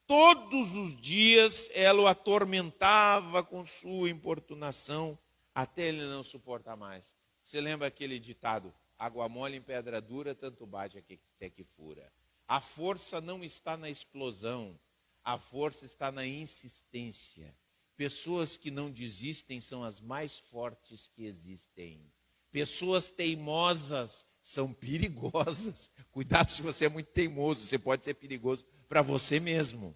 Todos 0.07 0.73
os 0.73 0.95
dias 0.95 1.69
ela 1.73 2.01
o 2.01 2.07
atormentava 2.07 3.43
com 3.43 3.65
sua 3.65 4.09
importunação, 4.09 5.19
até 5.53 5.89
ele 5.89 6.05
não 6.05 6.23
suportar 6.23 6.77
mais. 6.77 7.13
Você 7.43 7.59
lembra 7.59 7.87
aquele 7.87 8.17
ditado? 8.17 8.73
Água 8.97 9.27
mole 9.27 9.57
em 9.57 9.61
pedra 9.61 9.99
dura, 9.99 10.33
tanto 10.33 10.65
bate 10.65 10.97
até 10.97 11.49
que 11.49 11.61
fura. 11.61 12.09
A 12.47 12.61
força 12.61 13.19
não 13.19 13.43
está 13.43 13.75
na 13.75 13.89
explosão, 13.89 14.79
a 15.25 15.37
força 15.37 15.85
está 15.85 16.09
na 16.09 16.25
insistência. 16.25 17.53
Pessoas 17.97 18.55
que 18.55 18.71
não 18.71 18.89
desistem 18.89 19.59
são 19.59 19.83
as 19.83 19.99
mais 19.99 20.39
fortes 20.39 21.09
que 21.09 21.25
existem. 21.25 22.01
Pessoas 22.49 23.09
teimosas 23.09 24.25
são 24.41 24.71
perigosas. 24.73 25.91
Cuidado 26.11 26.49
se 26.49 26.61
você 26.61 26.85
é 26.85 26.89
muito 26.89 27.11
teimoso, 27.11 27.65
você 27.65 27.77
pode 27.77 28.05
ser 28.05 28.13
perigoso 28.13 28.65
para 28.87 29.01
você 29.01 29.39
mesmo. 29.39 29.95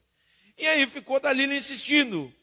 E 0.57 0.67
aí 0.67 0.85
ficou 0.85 1.19
Dalila 1.19 1.55
insistindo. 1.55 2.33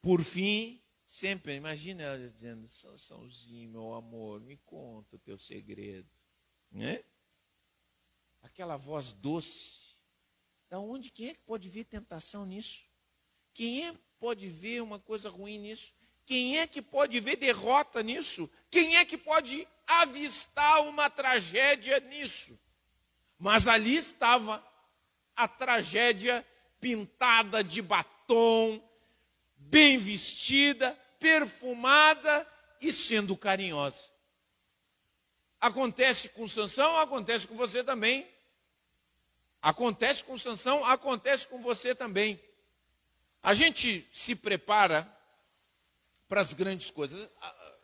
Por 0.00 0.22
fim, 0.22 0.82
sempre, 1.04 1.54
imagina 1.54 2.02
ela 2.02 2.18
dizendo, 2.18 2.66
Sansãozinho, 2.66 3.70
meu 3.70 3.94
amor, 3.94 4.40
me 4.40 4.56
conta 4.58 5.16
o 5.16 5.18
teu 5.18 5.38
segredo. 5.38 6.08
Né? 6.70 7.02
Aquela 8.42 8.76
voz 8.76 9.12
doce. 9.12 9.92
Da 10.68 10.80
onde, 10.80 11.10
quem 11.10 11.28
é 11.28 11.34
que 11.34 11.42
pode 11.42 11.68
ver 11.68 11.84
tentação 11.84 12.46
nisso? 12.46 12.84
Quem 13.54 13.86
é 13.86 13.92
que 13.92 13.98
pode 14.18 14.48
ver 14.48 14.82
uma 14.82 14.98
coisa 14.98 15.28
ruim 15.28 15.58
nisso? 15.58 15.92
Quem 16.24 16.58
é 16.58 16.66
que 16.66 16.80
pode 16.80 17.20
ver 17.20 17.36
derrota 17.36 18.02
nisso? 18.02 18.50
Quem 18.70 18.96
é 18.96 19.04
que 19.04 19.18
pode 19.18 19.68
avistar 19.86 20.82
uma 20.86 21.10
tragédia 21.10 22.00
nisso? 22.00 22.58
Mas 23.42 23.66
ali 23.66 23.96
estava 23.96 24.64
a 25.34 25.48
tragédia 25.48 26.46
pintada 26.80 27.64
de 27.64 27.82
batom, 27.82 28.80
bem 29.56 29.98
vestida, 29.98 30.96
perfumada 31.18 32.46
e 32.80 32.92
sendo 32.92 33.36
carinhosa. 33.36 34.08
Acontece 35.60 36.28
com 36.28 36.46
Sansão, 36.46 36.96
acontece 36.98 37.48
com 37.48 37.56
você 37.56 37.82
também. 37.82 38.30
Acontece 39.60 40.22
com 40.22 40.38
Sansão, 40.38 40.84
acontece 40.84 41.48
com 41.48 41.60
você 41.60 41.96
também. 41.96 42.40
A 43.42 43.54
gente 43.54 44.08
se 44.12 44.36
prepara 44.36 45.02
para 46.28 46.40
as 46.40 46.52
grandes 46.52 46.92
coisas. 46.92 47.28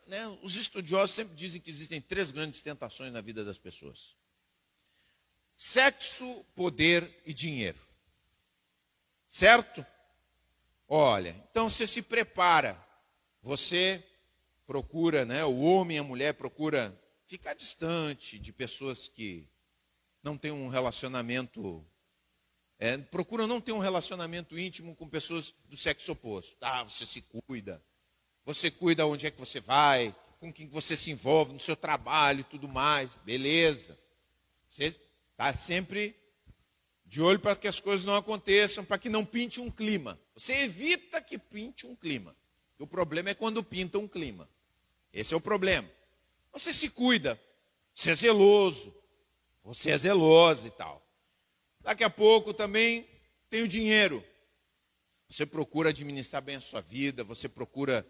Né? 0.07 0.25
Os 0.41 0.55
estudiosos 0.55 1.13
sempre 1.13 1.35
dizem 1.35 1.59
que 1.59 1.69
existem 1.69 1.99
três 1.99 2.31
grandes 2.31 2.61
tentações 2.61 3.11
na 3.11 3.19
vida 3.19 3.43
das 3.43 3.59
pessoas 3.59 4.17
sexo, 5.59 6.45
poder 6.55 7.21
e 7.25 7.33
dinheiro. 7.33 7.77
Certo? 9.27 9.85
Olha, 10.87 11.35
então 11.51 11.69
você 11.69 11.85
se 11.85 12.01
prepara. 12.01 12.81
Você 13.41 14.01
procura, 14.65 15.25
né? 15.25 15.43
O 15.43 15.59
homem 15.59 15.97
e 15.97 15.99
a 15.99 16.03
mulher 16.03 16.33
procura 16.35 16.97
ficar 17.25 17.53
distante 17.55 18.39
de 18.39 18.53
pessoas 18.53 19.09
que 19.09 19.45
não 20.23 20.37
têm 20.37 20.49
um 20.49 20.69
relacionamento 20.69 21.85
é, 22.81 22.97
procura 22.97 23.45
não 23.45 23.59
ter 23.59 23.73
um 23.73 23.79
relacionamento 23.79 24.57
íntimo 24.57 24.95
com 24.95 25.09
pessoas 25.09 25.53
do 25.65 25.75
sexo 25.75 26.13
oposto. 26.13 26.55
Ah, 26.61 26.85
você 26.85 27.05
se 27.05 27.21
cuida. 27.21 27.83
Você 28.45 28.71
cuida 28.71 29.05
onde 29.05 29.27
é 29.27 29.31
que 29.31 29.37
você 29.37 29.59
vai, 29.59 30.15
com 30.39 30.53
quem 30.53 30.69
você 30.69 30.95
se 30.95 31.11
envolve 31.11 31.51
no 31.51 31.59
seu 31.59 31.75
trabalho 31.75 32.39
e 32.39 32.45
tudo 32.45 32.69
mais. 32.69 33.17
Beleza. 33.17 33.99
Você 34.65 34.95
Está 35.39 35.55
sempre 35.55 36.13
de 37.05 37.21
olho 37.21 37.39
para 37.39 37.55
que 37.55 37.65
as 37.65 37.79
coisas 37.79 38.05
não 38.05 38.17
aconteçam, 38.17 38.83
para 38.83 38.97
que 38.97 39.07
não 39.07 39.23
pinte 39.23 39.61
um 39.61 39.71
clima. 39.71 40.19
Você 40.35 40.53
evita 40.53 41.21
que 41.21 41.37
pinte 41.37 41.87
um 41.87 41.95
clima. 41.95 42.35
O 42.77 42.85
problema 42.85 43.29
é 43.29 43.33
quando 43.33 43.63
pinta 43.63 43.97
um 43.97 44.05
clima. 44.05 44.49
Esse 45.13 45.33
é 45.33 45.37
o 45.37 45.39
problema. 45.39 45.89
Você 46.51 46.73
se 46.73 46.89
cuida, 46.89 47.39
você 47.93 48.11
é 48.11 48.15
zeloso, 48.15 48.93
você 49.63 49.91
é 49.91 49.97
zeloso 49.97 50.67
e 50.67 50.71
tal. 50.71 51.01
Daqui 51.79 52.03
a 52.03 52.09
pouco 52.09 52.53
também 52.53 53.07
tem 53.49 53.63
o 53.63 53.67
dinheiro. 53.67 54.21
Você 55.29 55.45
procura 55.45 55.87
administrar 55.87 56.41
bem 56.41 56.57
a 56.57 56.61
sua 56.61 56.81
vida, 56.81 57.23
você 57.23 57.47
procura, 57.47 58.05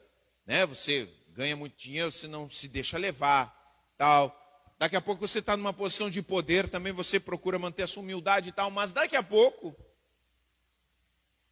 né, 0.47 0.65
você 0.65 1.07
ganha 1.27 1.55
muito 1.55 1.77
dinheiro, 1.77 2.11
você 2.11 2.27
não 2.27 2.49
se 2.49 2.67
deixa 2.67 2.97
levar, 2.97 3.55
tal. 3.99 4.35
Daqui 4.79 4.95
a 4.95 5.01
pouco 5.01 5.27
você 5.27 5.39
está 5.39 5.57
numa 5.57 5.73
posição 5.73 6.09
de 6.09 6.21
poder, 6.21 6.69
também 6.69 6.93
você 6.93 7.19
procura 7.19 7.59
manter 7.59 7.83
a 7.83 7.87
sua 7.87 8.01
humildade 8.01 8.47
e 8.47 8.51
tal, 8.53 8.71
mas 8.71 8.93
daqui 8.93 9.17
a 9.17 9.21
pouco, 9.21 9.75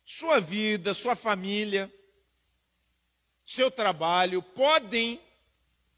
sua 0.06 0.40
vida, 0.40 0.94
sua 0.94 1.14
família, 1.14 1.94
seu 3.44 3.70
trabalho 3.70 4.42
podem 4.42 5.22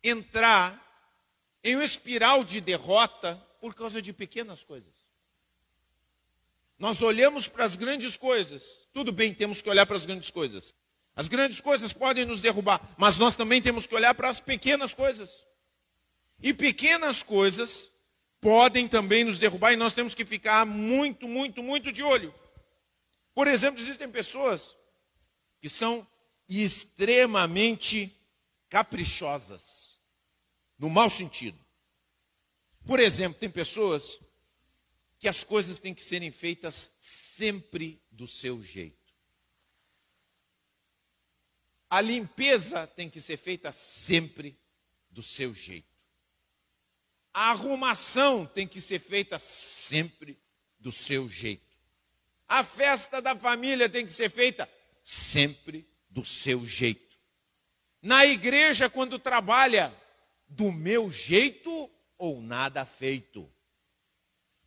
entrar 0.04 0.88
em 1.64 1.76
uma 1.76 1.86
espiral 1.86 2.44
de 2.44 2.60
derrota 2.60 3.36
por 3.62 3.76
causa 3.76 4.02
de 4.02 4.12
pequenas 4.12 4.64
coisas. 4.64 4.94
Nós 6.80 7.00
olhamos 7.04 7.48
para 7.48 7.64
as 7.64 7.76
grandes 7.76 8.18
coisas, 8.18 8.88
tudo 8.92 9.12
bem, 9.12 9.36
temos 9.36 9.62
que 9.62 9.70
olhar 9.70 9.86
para 9.86 9.98
as 9.98 10.06
grandes 10.08 10.32
coisas. 10.32 10.74
As 11.16 11.28
grandes 11.28 11.62
coisas 11.62 11.94
podem 11.94 12.26
nos 12.26 12.42
derrubar, 12.42 12.82
mas 12.98 13.20
nós 13.20 13.36
também 13.36 13.62
temos 13.62 13.86
que 13.86 13.94
olhar 13.94 14.16
para 14.16 14.30
as 14.30 14.40
pequenas 14.40 14.96
coisas. 14.96 15.46
E 16.42 16.54
pequenas 16.54 17.22
coisas 17.22 17.92
podem 18.40 18.88
também 18.88 19.24
nos 19.24 19.38
derrubar 19.38 19.74
e 19.74 19.78
nós 19.78 19.94
temos 19.94 20.14
que 20.14 20.26
ficar 20.26 20.66
muito, 20.66 21.28
muito, 21.28 21.62
muito 21.62 21.92
de 21.92 22.02
olho. 22.02 22.34
Por 23.34 23.48
exemplo, 23.48 23.80
existem 23.80 24.10
pessoas 24.10 24.76
que 25.60 25.70
são 25.70 26.08
extremamente 26.48 28.16
caprichosas, 28.70 30.00
no 30.78 30.90
mau 30.90 31.10
sentido. 31.10 31.60
Por 32.86 33.00
exemplo, 33.00 33.40
tem 33.40 33.50
pessoas 33.50 34.20
que 35.20 35.28
as 35.28 35.44
coisas 35.44 35.80
têm 35.80 35.94
que 35.94 36.02
serem 36.02 36.32
feitas 36.32 36.92
sempre 37.00 38.02
do 38.10 38.26
seu 38.26 38.64
jeito. 38.64 38.98
A 41.90 42.02
limpeza 42.02 42.88
tem 42.88 43.10
que 43.10 43.20
ser 43.20 43.38
feita 43.38 43.72
sempre 43.72 44.58
do 45.10 45.22
seu 45.22 45.54
jeito. 45.54 45.99
A 47.34 47.52
arrumação 47.52 48.46
tem 48.46 48.68
que 48.68 48.82
ser 48.82 49.00
feita 49.00 49.38
sempre 49.38 50.40
do 50.80 50.92
seu 50.92 51.30
jeito. 51.30 51.68
A 52.48 52.64
festa 52.64 53.22
da 53.22 53.36
família 53.36 53.88
tem 53.88 54.06
que 54.06 54.12
ser 54.12 54.30
feita 54.30 54.68
sempre 55.04 55.88
do 56.10 56.26
seu 56.26 56.66
jeito. 56.66 57.18
Na 58.02 58.26
igreja, 58.26 58.90
quando 58.90 59.20
trabalha, 59.20 59.94
do 60.48 60.72
meu 60.72 61.12
jeito 61.12 61.90
ou 62.18 62.42
nada 62.42 62.86
feito. 62.86 63.50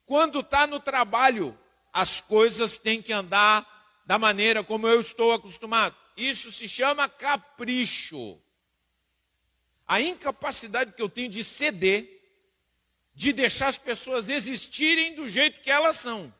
Quando 0.07 0.41
está 0.41 0.67
no 0.67 0.79
trabalho, 0.79 1.59
as 1.93 2.21
coisas 2.21 2.79
têm 2.79 3.03
que 3.03 3.13
andar 3.13 3.67
da 4.07 4.19
maneira 4.19 4.63
como 4.63 4.87
eu 4.87 5.01
estou 5.01 5.33
acostumado. 5.33 5.97
Isso 6.17 6.53
se 6.53 6.69
chama 6.69 7.09
capricho. 7.09 8.41
A 9.87 10.01
incapacidade 10.01 10.93
que 10.93 11.03
eu 11.03 11.09
tenho 11.09 11.29
de 11.29 11.43
ceder 11.43 12.22
de 13.15 13.33
deixar 13.33 13.69
as 13.69 13.79
pessoas 13.79 14.29
existirem 14.29 15.15
do 15.15 15.29
jeito 15.29 15.61
que 15.61 15.71
elas 15.71 15.97
são. 15.97 16.33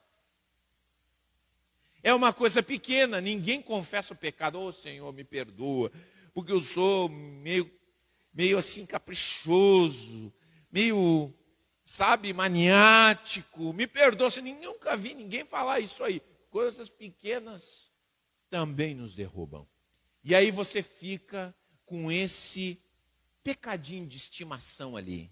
É 2.03 2.13
uma 2.13 2.33
coisa 2.33 2.63
pequena, 2.63 3.21
ninguém 3.21 3.63
confessa 3.63 4.13
o 4.13 4.17
pecado. 4.17 4.59
Ô 4.59 4.67
oh, 4.67 4.73
Senhor, 4.73 5.13
me 5.13 5.23
perdoa, 5.23 5.93
porque 6.35 6.51
eu 6.51 6.61
sou 6.61 7.09
meio, 7.09 7.71
meio 8.35 8.59
assim 8.59 8.85
caprichoso, 8.85 10.33
meio, 10.71 11.33
sabe, 11.85 12.33
maniático. 12.33 13.73
Me 13.73 13.87
perdoa, 13.87 14.31
se 14.31 14.41
nunca 14.41 14.97
vi 14.97 15.15
ninguém 15.15 15.45
falar 15.45 15.79
isso 15.79 16.03
aí. 16.03 16.21
Coisas 16.51 16.91
pequenas 16.91 17.91
também 18.51 18.95
nos 18.95 19.15
derrubam. 19.15 19.67
E 20.25 20.35
aí 20.35 20.51
você 20.51 20.83
fica 20.83 21.55
com 21.87 22.11
esse 22.11 22.83
pecadinho 23.45 24.07
de 24.07 24.17
estimação 24.17 24.97
ali. 24.97 25.31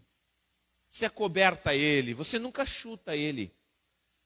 Você 0.90 1.06
acoberta 1.06 1.72
ele, 1.72 2.12
você 2.12 2.36
nunca 2.36 2.66
chuta 2.66 3.14
ele. 3.14 3.54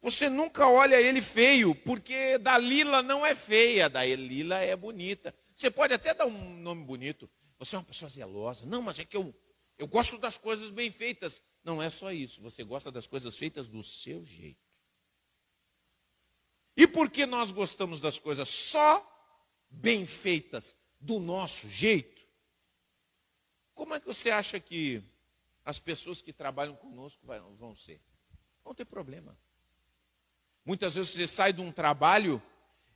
Você 0.01 0.31
nunca 0.31 0.67
olha 0.67 1.01
ele 1.01 1.21
feio, 1.21 1.75
porque 1.75 2.39
Dalila 2.39 3.03
não 3.03 3.25
é 3.25 3.35
feia, 3.35 3.89
Dalila 3.89 4.59
é 4.59 4.75
bonita. 4.75 5.35
Você 5.55 5.71
pode 5.71 5.93
até 5.93 6.15
dar 6.15 6.25
um 6.25 6.57
nome 6.61 6.83
bonito. 6.85 7.29
Você 7.59 7.77
é 7.77 7.79
uma 7.79 7.85
pessoa 7.85 8.11
zelosa. 8.11 8.65
Não, 8.65 8.81
mas 8.81 8.99
é 8.99 9.05
que 9.05 9.17
eu, 9.17 9.35
eu 9.79 9.87
gosto 9.87 10.19
das 10.19 10.39
coisas 10.39 10.71
bem 10.71 10.91
feitas. 10.91 11.43
Não 11.63 11.83
é 11.83 11.91
só 11.91 12.11
isso. 12.11 12.41
Você 12.41 12.65
gosta 12.65 12.91
das 12.91 13.07
coisas 13.07 13.37
feitas 13.37 13.69
do 13.69 13.83
seu 13.83 14.25
jeito. 14.25 14.65
E 16.77 16.87
por 16.87 17.11
que 17.11 17.27
nós 17.27 17.53
gostamos 17.53 18.01
das 18.01 18.19
coisas 18.19 18.49
só 18.49 19.07
bem 19.71 20.07
feitas 20.07 20.75
do 20.99 21.21
nosso 21.21 21.69
jeito? 21.69 22.27
Como 23.75 23.95
é 23.95 24.01
que 24.01 24.07
você 24.07 24.31
acha 24.31 24.59
que 24.59 25.03
as 25.65 25.79
pessoas 25.79 26.21
que 26.21 26.33
trabalham 26.33 26.77
conosco 26.77 27.27
vão 27.59 27.75
ser? 27.75 28.01
Vão 28.63 28.75
ter 28.75 28.85
problema. 28.85 29.37
Muitas 30.65 30.95
vezes 30.95 31.13
você 31.13 31.27
sai 31.27 31.53
de 31.53 31.61
um 31.61 31.73
trabalho 31.73 32.43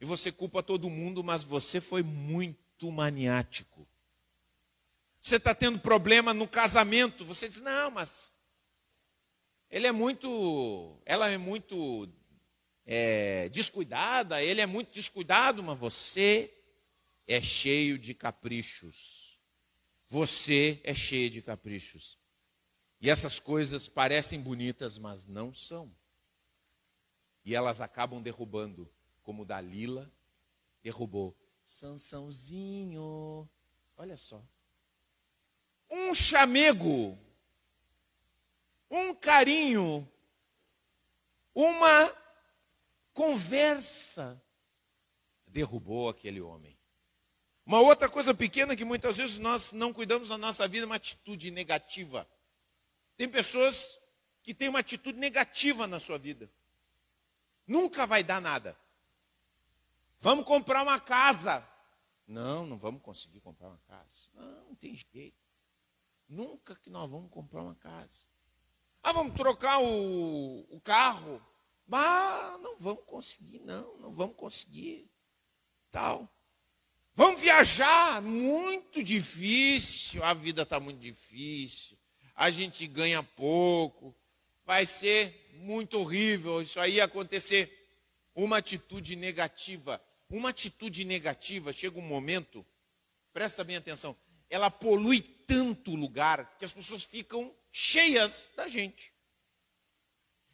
e 0.00 0.04
você 0.04 0.32
culpa 0.32 0.62
todo 0.62 0.88
mundo, 0.88 1.22
mas 1.22 1.44
você 1.44 1.80
foi 1.80 2.02
muito 2.02 2.90
maniático. 2.90 3.86
Você 5.20 5.36
está 5.36 5.54
tendo 5.54 5.78
problema 5.78 6.32
no 6.32 6.46
casamento, 6.46 7.24
você 7.24 7.48
diz: 7.48 7.60
não, 7.60 7.90
mas 7.90 8.32
ele 9.70 9.86
é 9.86 9.92
muito, 9.92 11.00
ela 11.04 11.28
é 11.28 11.36
muito 11.36 12.08
é, 12.86 13.48
descuidada, 13.50 14.42
ele 14.42 14.60
é 14.60 14.66
muito 14.66 14.92
descuidado, 14.92 15.62
mas 15.62 15.78
você 15.78 16.54
é 17.26 17.42
cheio 17.42 17.98
de 17.98 18.14
caprichos. 18.14 19.38
Você 20.06 20.80
é 20.84 20.94
cheio 20.94 21.28
de 21.28 21.42
caprichos. 21.42 22.17
E 23.00 23.08
essas 23.08 23.38
coisas 23.38 23.88
parecem 23.88 24.40
bonitas, 24.40 24.98
mas 24.98 25.26
não 25.26 25.52
são. 25.52 25.94
E 27.44 27.54
elas 27.54 27.80
acabam 27.80 28.20
derrubando, 28.20 28.90
como 29.22 29.44
Dalila 29.44 30.10
derrubou 30.82 31.36
Sansãozinho. 31.64 33.48
Olha 33.96 34.16
só. 34.16 34.42
Um 35.90 36.14
chamego, 36.14 37.18
um 38.90 39.14
carinho, 39.14 40.06
uma 41.54 42.14
conversa 43.12 44.40
derrubou 45.46 46.08
aquele 46.08 46.40
homem. 46.40 46.76
Uma 47.64 47.80
outra 47.80 48.08
coisa 48.08 48.32
pequena 48.32 48.76
que 48.76 48.84
muitas 48.84 49.16
vezes 49.16 49.38
nós 49.38 49.72
não 49.72 49.92
cuidamos 49.92 50.30
na 50.30 50.38
nossa 50.38 50.66
vida 50.66 50.86
uma 50.86 50.96
atitude 50.96 51.50
negativa. 51.50 52.26
Tem 53.18 53.28
pessoas 53.28 53.98
que 54.44 54.54
têm 54.54 54.68
uma 54.68 54.78
atitude 54.78 55.18
negativa 55.18 55.88
na 55.88 55.98
sua 55.98 56.16
vida. 56.16 56.48
Nunca 57.66 58.06
vai 58.06 58.22
dar 58.22 58.40
nada. 58.40 58.78
Vamos 60.20 60.46
comprar 60.46 60.82
uma 60.84 61.00
casa. 61.00 61.66
Não, 62.26 62.64
não 62.64 62.78
vamos 62.78 63.02
conseguir 63.02 63.40
comprar 63.40 63.68
uma 63.68 63.80
casa. 63.88 64.28
Não, 64.32 64.66
não 64.68 64.74
tem 64.76 64.94
jeito. 64.94 65.36
Nunca 66.28 66.76
que 66.76 66.88
nós 66.88 67.10
vamos 67.10 67.28
comprar 67.30 67.62
uma 67.62 67.74
casa. 67.74 68.26
Ah, 69.02 69.12
vamos 69.12 69.34
trocar 69.34 69.80
o, 69.80 70.60
o 70.70 70.80
carro. 70.80 71.44
Mas 71.86 72.60
não 72.60 72.78
vamos 72.78 73.02
conseguir, 73.04 73.58
não, 73.60 73.98
não 73.98 74.12
vamos 74.12 74.36
conseguir. 74.36 75.10
Tal. 75.90 76.28
Vamos 77.14 77.40
viajar, 77.40 78.22
muito 78.22 79.02
difícil, 79.02 80.22
a 80.22 80.32
vida 80.34 80.62
está 80.62 80.78
muito 80.78 81.00
difícil, 81.00 81.98
a 82.38 82.50
gente 82.50 82.86
ganha 82.86 83.20
pouco, 83.20 84.14
vai 84.64 84.86
ser 84.86 85.50
muito 85.54 85.98
horrível 85.98 86.62
isso 86.62 86.78
aí 86.78 87.00
acontecer. 87.00 87.90
Uma 88.32 88.58
atitude 88.58 89.16
negativa, 89.16 90.00
uma 90.30 90.50
atitude 90.50 91.04
negativa, 91.04 91.72
chega 91.72 91.98
um 91.98 92.02
momento, 92.02 92.64
presta 93.32 93.64
bem 93.64 93.74
atenção, 93.74 94.16
ela 94.48 94.70
polui 94.70 95.20
tanto 95.20 95.90
o 95.90 95.96
lugar 95.96 96.56
que 96.56 96.64
as 96.64 96.72
pessoas 96.72 97.02
ficam 97.02 97.52
cheias 97.72 98.52
da 98.54 98.68
gente. 98.68 99.12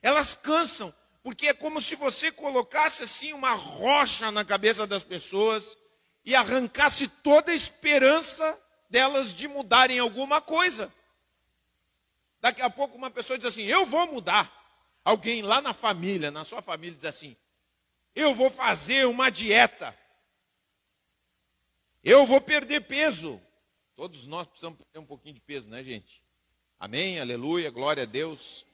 Elas 0.01 0.35
cansam, 0.35 0.92
porque 1.23 1.49
é 1.49 1.55
como 1.55 1.83
se 1.83 1.97
você 1.97 2.33
colocasse 2.33 3.03
assim 3.03 3.35
uma 3.35 3.53
rocha 3.53 4.31
na 4.31 4.42
cabeça 4.42 4.87
das 4.87 5.05
pessoas 5.05 5.77
e 6.25 6.35
arrancasse 6.35 7.09
toda 7.09 7.53
a 7.53 7.55
esperança 7.55 8.59
delas 8.88 9.35
de 9.35 9.47
mudarem 9.47 9.99
alguma 9.99 10.40
coisa. 10.40 10.90
Daqui 12.44 12.61
a 12.61 12.68
pouco 12.68 12.94
uma 12.94 13.11
pessoa 13.11 13.38
diz 13.38 13.46
assim: 13.46 13.62
Eu 13.62 13.87
vou 13.87 14.07
mudar. 14.07 14.52
Alguém 15.02 15.40
lá 15.40 15.62
na 15.62 15.72
família, 15.72 16.30
na 16.30 16.44
sua 16.44 16.61
família, 16.61 16.94
diz 16.94 17.07
assim: 17.07 17.35
Eu 18.14 18.35
vou 18.35 18.50
fazer 18.50 19.07
uma 19.07 19.30
dieta. 19.30 19.98
Eu 22.02 22.26
vou 22.26 22.42
perder 22.42 22.83
peso. 22.83 23.40
Todos 23.96 24.26
nós 24.26 24.46
precisamos 24.46 24.78
perder 24.78 24.98
um 24.98 25.07
pouquinho 25.07 25.35
de 25.35 25.40
peso, 25.40 25.70
né, 25.70 25.83
gente? 25.83 26.22
Amém? 26.78 27.18
Aleluia, 27.18 27.70
glória 27.70 28.02
a 28.02 28.07
Deus. 28.07 28.66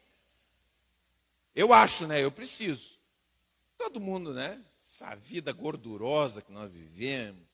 Eu 1.54 1.72
acho, 1.72 2.08
né? 2.08 2.24
Eu 2.24 2.32
preciso. 2.32 2.98
Todo 3.78 4.00
mundo, 4.00 4.34
né? 4.34 4.60
Essa 4.82 5.14
vida 5.14 5.52
gordurosa 5.52 6.42
que 6.42 6.50
nós 6.50 6.72
vivemos, 6.72 7.46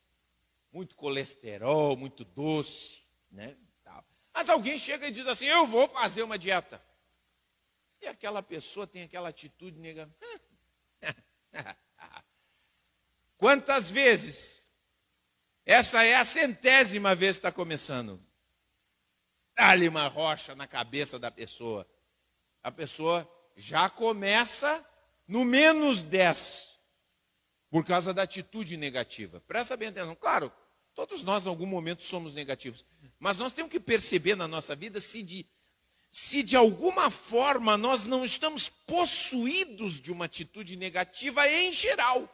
muito 0.72 0.94
colesterol, 0.94 1.94
muito 1.94 2.24
doce, 2.24 3.02
né? 3.30 3.54
Mas 4.36 4.50
alguém 4.50 4.78
chega 4.78 5.08
e 5.08 5.10
diz 5.10 5.26
assim: 5.26 5.46
Eu 5.46 5.66
vou 5.66 5.88
fazer 5.88 6.22
uma 6.22 6.38
dieta. 6.38 6.84
E 8.02 8.06
aquela 8.06 8.42
pessoa 8.42 8.86
tem 8.86 9.04
aquela 9.04 9.30
atitude 9.30 9.78
nega. 9.80 10.14
Quantas 13.38 13.90
vezes? 13.90 14.62
Essa 15.64 16.04
é 16.04 16.16
a 16.16 16.24
centésima 16.24 17.14
vez 17.14 17.36
que 17.36 17.46
está 17.46 17.50
começando. 17.50 18.22
Dá-lhe 19.54 19.88
uma 19.88 20.06
rocha 20.06 20.54
na 20.54 20.66
cabeça 20.66 21.18
da 21.18 21.30
pessoa. 21.30 21.88
A 22.62 22.70
pessoa 22.70 23.26
já 23.56 23.88
começa 23.88 24.86
no 25.26 25.46
menos 25.46 26.02
10, 26.02 26.78
por 27.70 27.86
causa 27.86 28.12
da 28.12 28.24
atitude 28.24 28.76
negativa. 28.76 29.40
Presta 29.40 29.78
bem 29.78 29.88
atenção. 29.88 30.14
Claro, 30.14 30.52
todos 30.94 31.22
nós 31.22 31.46
em 31.46 31.48
algum 31.48 31.66
momento 31.66 32.02
somos 32.02 32.34
negativos, 32.34 32.84
mas 33.18 33.38
nós 33.38 33.52
temos 33.52 33.70
que 33.70 33.80
perceber 33.80 34.36
na 34.36 34.46
nossa 34.46 34.76
vida 34.76 35.00
se 35.00 35.22
de, 35.22 35.46
se 36.10 36.42
de 36.42 36.56
alguma 36.56 37.10
forma 37.10 37.76
nós 37.76 38.06
não 38.06 38.24
estamos 38.24 38.68
possuídos 38.68 40.00
de 40.00 40.12
uma 40.12 40.26
atitude 40.26 40.76
negativa 40.76 41.48
em 41.48 41.72
geral. 41.72 42.32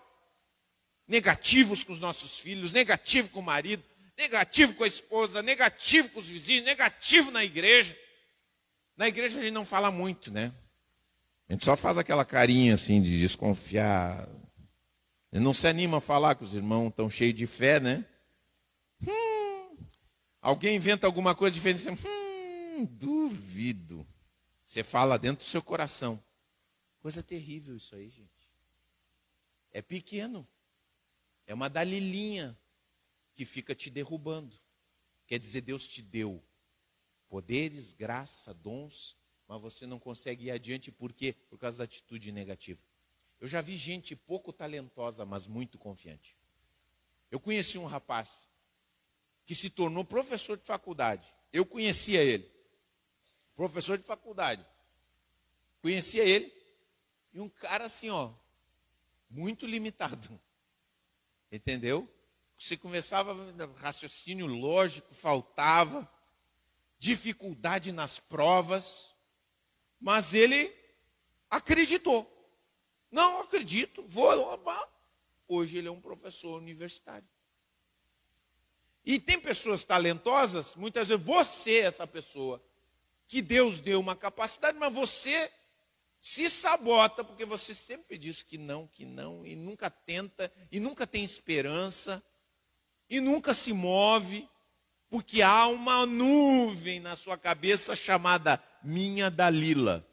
Negativos 1.07 1.85
com 1.85 1.93
os 1.93 2.01
nossos 2.01 2.39
filhos, 2.39 2.73
negativo 2.73 3.29
com 3.31 3.41
o 3.41 3.43
marido, 3.43 3.83
negativo 4.17 4.75
com 4.75 4.85
a 4.85 4.89
esposa, 4.89 5.43
negativo 5.43 6.09
com 6.11 6.21
os 6.21 6.29
vizinhos, 6.29 6.65
negativo 6.65 7.31
na 7.31 7.45
igreja. 7.45 7.97
Na 8.97 9.09
igreja 9.09 9.39
a 9.39 9.43
gente 9.43 9.53
não 9.53 9.65
fala 9.65 9.91
muito, 9.91 10.31
né? 10.31 10.53
A 11.49 11.53
gente 11.53 11.65
só 11.65 11.77
faz 11.77 11.99
aquela 11.99 12.25
carinha 12.25 12.75
assim 12.75 13.03
de 13.03 13.19
desconfiar. 13.19 14.29
Ele 15.33 15.45
não 15.45 15.53
se 15.53 15.67
anima 15.67 15.99
a 15.99 16.01
falar 16.01 16.35
que 16.35 16.45
os 16.45 16.55
irmãos 16.55 16.89
estão 16.89 17.11
cheios 17.11 17.35
de 17.35 17.47
fé, 17.47 17.81
né? 17.81 18.05
Hum, 19.07 19.52
alguém 20.43 20.77
inventa 20.77 21.07
alguma 21.07 21.35
coisa 21.35 21.55
diferente, 21.55 21.89
hum, 21.89 22.85
duvido. 22.85 24.07
Você 24.63 24.83
fala 24.83 25.19
dentro 25.19 25.43
do 25.43 25.49
seu 25.49 25.63
coração. 25.63 26.23
Coisa 27.01 27.23
terrível 27.23 27.75
isso 27.77 27.95
aí, 27.95 28.11
gente. 28.11 28.51
É 29.71 29.81
pequeno. 29.81 30.47
É 31.47 31.55
uma 31.55 31.71
dalilinha 31.71 32.59
que 33.35 33.47
fica 33.47 33.75
te 33.75 33.89
derrubando. 33.89 34.55
Quer 35.27 35.39
dizer, 35.39 35.63
Deus 35.63 35.89
te 35.89 36.03
deu 36.03 36.43
poderes, 37.29 37.95
graça, 37.95 38.53
dons 38.53 39.17
mas 39.53 39.61
você 39.61 39.87
não 39.87 39.99
consegue 39.99 40.47
ir 40.47 40.51
adiante 40.51 40.91
por 40.91 41.13
quê? 41.13 41.35
Por 41.51 41.59
causa 41.59 41.77
da 41.77 41.85
atitude 41.85 42.33
negativa. 42.33 42.81
Eu 43.39 43.47
já 43.47 43.61
vi 43.61 43.77
gente 43.77 44.17
pouco 44.17 44.51
talentosa, 44.51 45.27
mas 45.27 45.47
muito 45.47 45.79
confiante. 45.79 46.35
Eu 47.31 47.39
conheci 47.39 47.77
um 47.77 47.85
rapaz 47.85 48.49
que 49.45 49.55
se 49.55 49.71
tornou 49.71 50.05
professor 50.05 50.57
de 50.57 50.65
faculdade. 50.65 51.27
Eu 51.53 51.67
conhecia 51.67 52.23
ele. 52.23 52.51
Professor 53.55 53.99
de 53.99 54.05
faculdade. 54.05 54.65
Conhecia 55.81 56.25
ele. 56.25 56.53
E 57.33 57.41
um 57.41 57.49
cara 57.49 57.85
assim, 57.85 58.11
ó, 58.11 58.33
muito 59.29 59.67
limitado. 59.67 60.41
Entendeu? 61.51 62.09
Você 62.57 62.77
conversava, 62.77 63.35
raciocínio 63.77 64.47
lógico 64.47 65.13
faltava, 65.15 66.09
dificuldade 66.99 67.91
nas 67.91 68.21
provas 68.21 69.13
Mas 70.01 70.35
ele 70.35 70.73
acreditou. 71.51 72.29
Não 73.11 73.41
acredito, 73.41 74.05
vou. 74.09 74.31
Hoje 75.47 75.79
ele 75.79 75.89
é 75.89 75.91
um 75.91 76.01
professor 76.01 76.57
universitário. 76.57 77.29
E 79.05 79.19
tem 79.19 79.39
pessoas 79.39 79.85
talentosas, 79.85 80.77
muitas 80.77 81.09
vezes 81.09 81.25
você 81.25 81.81
é 81.81 81.87
essa 81.87 82.07
pessoa, 82.07 82.63
que 83.27 83.43
Deus 83.43 83.81
deu 83.81 83.99
uma 83.99 84.15
capacidade, 84.15 84.79
mas 84.79 84.95
você 84.95 85.51
se 86.21 86.49
sabota, 86.49 87.25
porque 87.25 87.45
você 87.45 87.75
sempre 87.75 88.17
diz 88.17 88.43
que 88.45 88.57
não, 88.57 88.87
que 88.87 89.05
não, 89.05 89.45
e 89.45 89.57
nunca 89.57 89.91
tenta, 89.91 90.53
e 90.71 90.79
nunca 90.79 91.05
tem 91.05 91.25
esperança, 91.25 92.23
e 93.11 93.21
nunca 93.21 93.53
se 93.53 93.73
move, 93.73 94.49
porque 95.11 95.43
há 95.43 95.67
uma 95.67 96.07
nuvem 96.07 97.01
na 97.01 97.17
sua 97.17 97.37
cabeça 97.37 97.97
chamada 97.97 98.63
Minha 98.83 99.31
Dalila. 99.31 100.07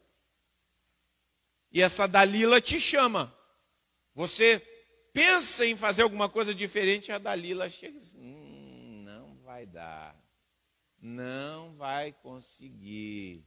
E 1.72 1.80
essa 1.80 2.08
Dalila 2.08 2.60
te 2.60 2.80
chama. 2.80 3.32
Você 4.14 4.60
pensa 5.12 5.64
em 5.64 5.76
fazer 5.76 6.02
alguma 6.02 6.28
coisa 6.28 6.54
diferente, 6.54 7.12
a 7.12 7.18
Dalila 7.18 7.70
chega 7.70 7.96
e 7.96 8.00
diz: 8.00 8.14
hum, 8.14 8.39
vai 9.60 9.66
dar, 9.66 10.16
não 11.00 11.74
vai 11.76 12.12
conseguir 12.12 13.44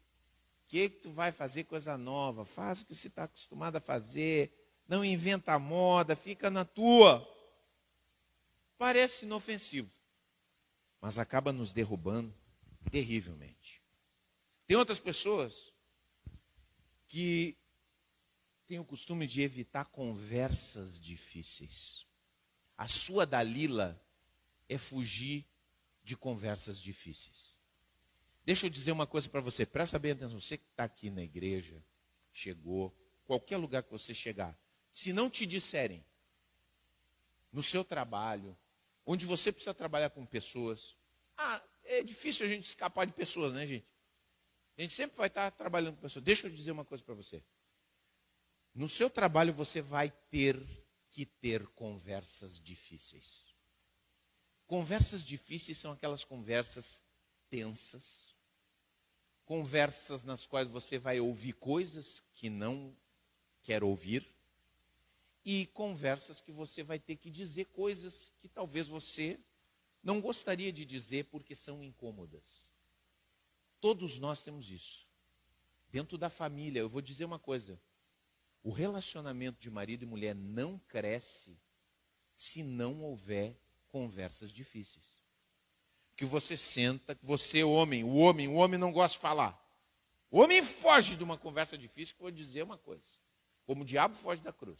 que, 0.74 0.89
que 0.89 1.01
tu 1.01 1.11
vai 1.11 1.32
fazer 1.32 1.66
coisa 1.66 1.95
nova? 1.99 2.45
Faz 2.45 2.82
o 2.82 2.86
que 2.88 2.95
você 2.95 3.07
está 3.07 3.26
acostumado 3.26 3.76
a 3.76 3.80
fazer. 3.80 4.51
Não 4.88 5.05
inventa 5.05 5.59
moda, 5.59 6.16
fica 6.16 6.49
na 6.49 6.66
tua. 6.66 7.24
Parece 8.76 9.26
inofensivo, 9.26 9.95
mas 10.99 11.20
acaba 11.20 11.53
nos 11.53 11.74
derrubando 11.74 12.34
terrivelmente. 12.89 13.84
Tem 14.66 14.76
outras 14.76 14.99
pessoas 14.99 15.72
que 17.07 17.55
têm 18.66 18.80
o 18.80 18.86
costume 18.86 19.28
de 19.28 19.43
evitar 19.43 19.86
conversas 19.86 20.99
difíceis. 20.99 22.07
A 22.76 22.88
sua 22.88 23.28
Dalila 23.28 24.03
é 24.68 24.80
fugir 24.80 25.45
de 26.04 26.18
conversas 26.18 26.80
difíceis. 26.80 27.58
Deixa 28.45 28.66
eu 28.66 28.70
dizer 28.70 28.91
uma 28.91 29.08
coisa 29.08 29.30
para 29.30 29.39
você, 29.39 29.66
presta 29.66 29.97
bem 29.97 30.12
atenção. 30.12 30.39
Você 30.39 30.58
que 30.58 30.66
está 30.70 30.84
aqui 30.84 31.10
na 31.10 31.24
igreja, 31.24 31.82
chegou, 32.32 32.93
qualquer 33.26 33.58
lugar 33.58 33.84
que 33.84 33.91
você 33.91 34.14
chegar, 34.14 34.58
se 34.91 35.14
não 35.14 35.30
te 35.30 35.45
disserem, 35.45 36.06
no 37.51 37.64
seu 37.64 37.84
trabalho, 37.86 38.58
onde 39.06 39.26
você 39.26 39.51
precisa 39.51 39.74
trabalhar 39.74 40.10
com 40.10 40.26
pessoas, 40.26 40.97
ah, 41.38 41.62
é 41.84 42.04
difícil 42.04 42.45
a 42.45 42.49
gente 42.49 42.66
escapar 42.66 43.06
de 43.06 43.14
pessoas, 43.14 43.54
né, 43.54 43.66
gente? 43.66 43.88
A 44.78 44.82
gente 44.82 44.93
sempre 44.93 45.16
vai 45.16 45.28
estar 45.28 45.51
trabalhando 45.51 45.95
com 45.95 46.01
pessoas. 46.01 46.26
Deixa 46.26 46.47
eu 46.47 46.51
dizer 46.51 46.72
uma 46.72 46.84
coisa 46.84 47.04
para 47.04 47.14
você. 47.14 47.43
No 48.74 48.89
seu 48.89 49.10
trabalho 49.10 49.54
você 49.54 49.82
vai 49.82 50.10
ter 50.32 50.60
que 51.12 51.26
ter 51.26 51.68
conversas 51.68 52.60
difíceis. 52.60 53.53
Conversas 54.68 55.24
difíceis 55.24 55.78
são 55.78 55.91
aquelas 55.91 56.24
conversas 56.24 57.03
tensas, 57.49 58.34
conversas 59.45 60.24
nas 60.24 60.45
quais 60.45 60.70
você 60.70 60.97
vai 60.97 61.20
ouvir 61.20 61.53
coisas 61.53 62.24
que 62.34 62.49
não 62.49 62.95
quer 63.61 63.84
ouvir 63.84 64.28
e 65.45 65.66
conversas 65.68 66.39
que 66.39 66.51
você 66.51 66.84
vai 66.84 66.97
ter 66.97 67.18
que 67.18 67.30
dizer 67.30 67.66
coisas 67.66 68.32
que 68.38 68.47
talvez 68.47 68.88
você 68.88 69.39
não 70.01 70.22
gostaria 70.22 70.72
de 70.72 70.86
dizer 70.86 71.26
porque 71.26 71.55
são 71.55 71.84
incômodas. 71.84 72.72
Todos 73.80 74.20
nós 74.20 74.41
temos 74.41 74.70
isso. 74.70 75.07
Dentro 75.89 76.18
da 76.18 76.30
família, 76.30 76.80
eu 76.80 76.89
vou 76.89 77.01
dizer 77.01 77.26
uma 77.26 77.39
coisa: 77.39 77.80
o 78.64 78.72
relacionamento 78.72 79.59
de 79.59 79.70
marido 79.70 80.03
e 80.03 80.07
mulher 80.07 80.34
não 80.34 80.80
cresce 80.80 81.57
se 82.36 82.64
não 82.64 83.01
houver 83.01 83.59
conversas 83.93 84.51
difíceis 84.51 85.05
que 86.15 86.25
você 86.25 86.57
senta, 86.57 87.13
que 87.13 87.25
você, 87.25 87.63
homem, 87.63 88.03
o 88.03 88.15
homem, 88.15 88.47
o 88.47 88.55
homem 88.55 88.79
não 88.79 88.91
gosta 88.91 89.17
de 89.17 89.21
falar. 89.21 89.59
O 90.31 90.39
homem 90.39 90.63
foge 90.63 91.15
de 91.15 91.23
uma 91.23 91.37
conversa 91.37 91.77
difícil, 91.77 92.15
que 92.15 92.21
eu 92.21 92.25
vou 92.25 92.31
dizer 92.31 92.63
uma 92.63 92.77
coisa. 92.77 93.03
Como 93.65 93.83
o 93.83 93.85
diabo 93.85 94.15
foge 94.15 94.41
da 94.41 94.51
cruz. 94.51 94.79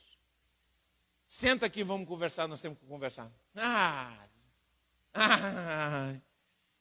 Senta 1.28 1.68
aqui, 1.68 1.84
vamos 1.84 2.08
conversar, 2.08 2.48
nós 2.48 2.62
temos 2.62 2.80
que 2.80 2.86
conversar. 2.86 3.32
Ah, 3.56 4.28
ah. 5.14 6.16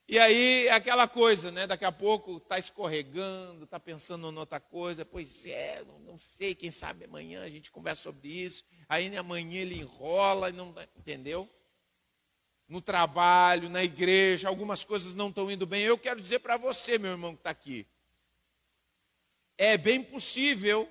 E 0.08 0.18
aí, 0.18 0.68
aquela 0.68 1.06
coisa, 1.06 1.50
né? 1.50 1.66
Daqui 1.66 1.84
a 1.84 1.92
pouco 1.92 2.38
está 2.38 2.58
escorregando, 2.58 3.64
está 3.64 3.78
pensando 3.78 4.30
em 4.30 4.36
outra 4.36 4.60
coisa. 4.60 5.04
Pois 5.04 5.46
é, 5.46 5.82
não, 5.84 5.98
não, 6.00 6.18
sei, 6.18 6.54
quem 6.54 6.70
sabe 6.70 7.04
amanhã 7.04 7.42
a 7.42 7.48
gente 7.48 7.70
conversa 7.70 8.02
sobre 8.02 8.28
isso. 8.28 8.64
Aí 8.88 9.14
amanhã 9.16 9.60
ele 9.60 9.80
enrola, 9.80 10.50
não, 10.50 10.74
entendeu? 10.96 11.48
No 12.72 12.80
trabalho, 12.80 13.68
na 13.68 13.84
igreja, 13.84 14.48
algumas 14.48 14.82
coisas 14.82 15.12
não 15.12 15.28
estão 15.28 15.50
indo 15.50 15.66
bem. 15.66 15.82
Eu 15.82 15.98
quero 15.98 16.18
dizer 16.18 16.38
para 16.38 16.56
você, 16.56 16.96
meu 16.96 17.10
irmão 17.10 17.34
que 17.34 17.40
está 17.40 17.50
aqui, 17.50 17.86
é 19.58 19.76
bem 19.76 20.02
possível 20.02 20.90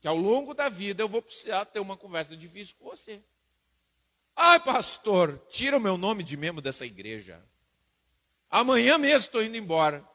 que 0.00 0.06
ao 0.06 0.16
longo 0.16 0.52
da 0.52 0.68
vida 0.68 1.02
eu 1.02 1.08
vou 1.08 1.22
precisar 1.22 1.64
ter 1.64 1.80
uma 1.80 1.96
conversa 1.96 2.36
difícil 2.36 2.76
com 2.78 2.90
você. 2.90 3.22
Ai, 4.36 4.60
pastor, 4.60 5.42
tira 5.48 5.78
o 5.78 5.80
meu 5.80 5.96
nome 5.96 6.22
de 6.22 6.36
membro 6.36 6.60
dessa 6.60 6.84
igreja. 6.84 7.42
Amanhã 8.50 8.98
mesmo 8.98 9.26
estou 9.26 9.42
indo 9.42 9.56
embora. 9.56 10.06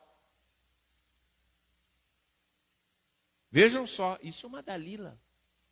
Vejam 3.49 3.87
só, 3.87 4.19
isso 4.21 4.45
é 4.45 4.49
uma 4.49 4.61
Dalila. 4.61 5.19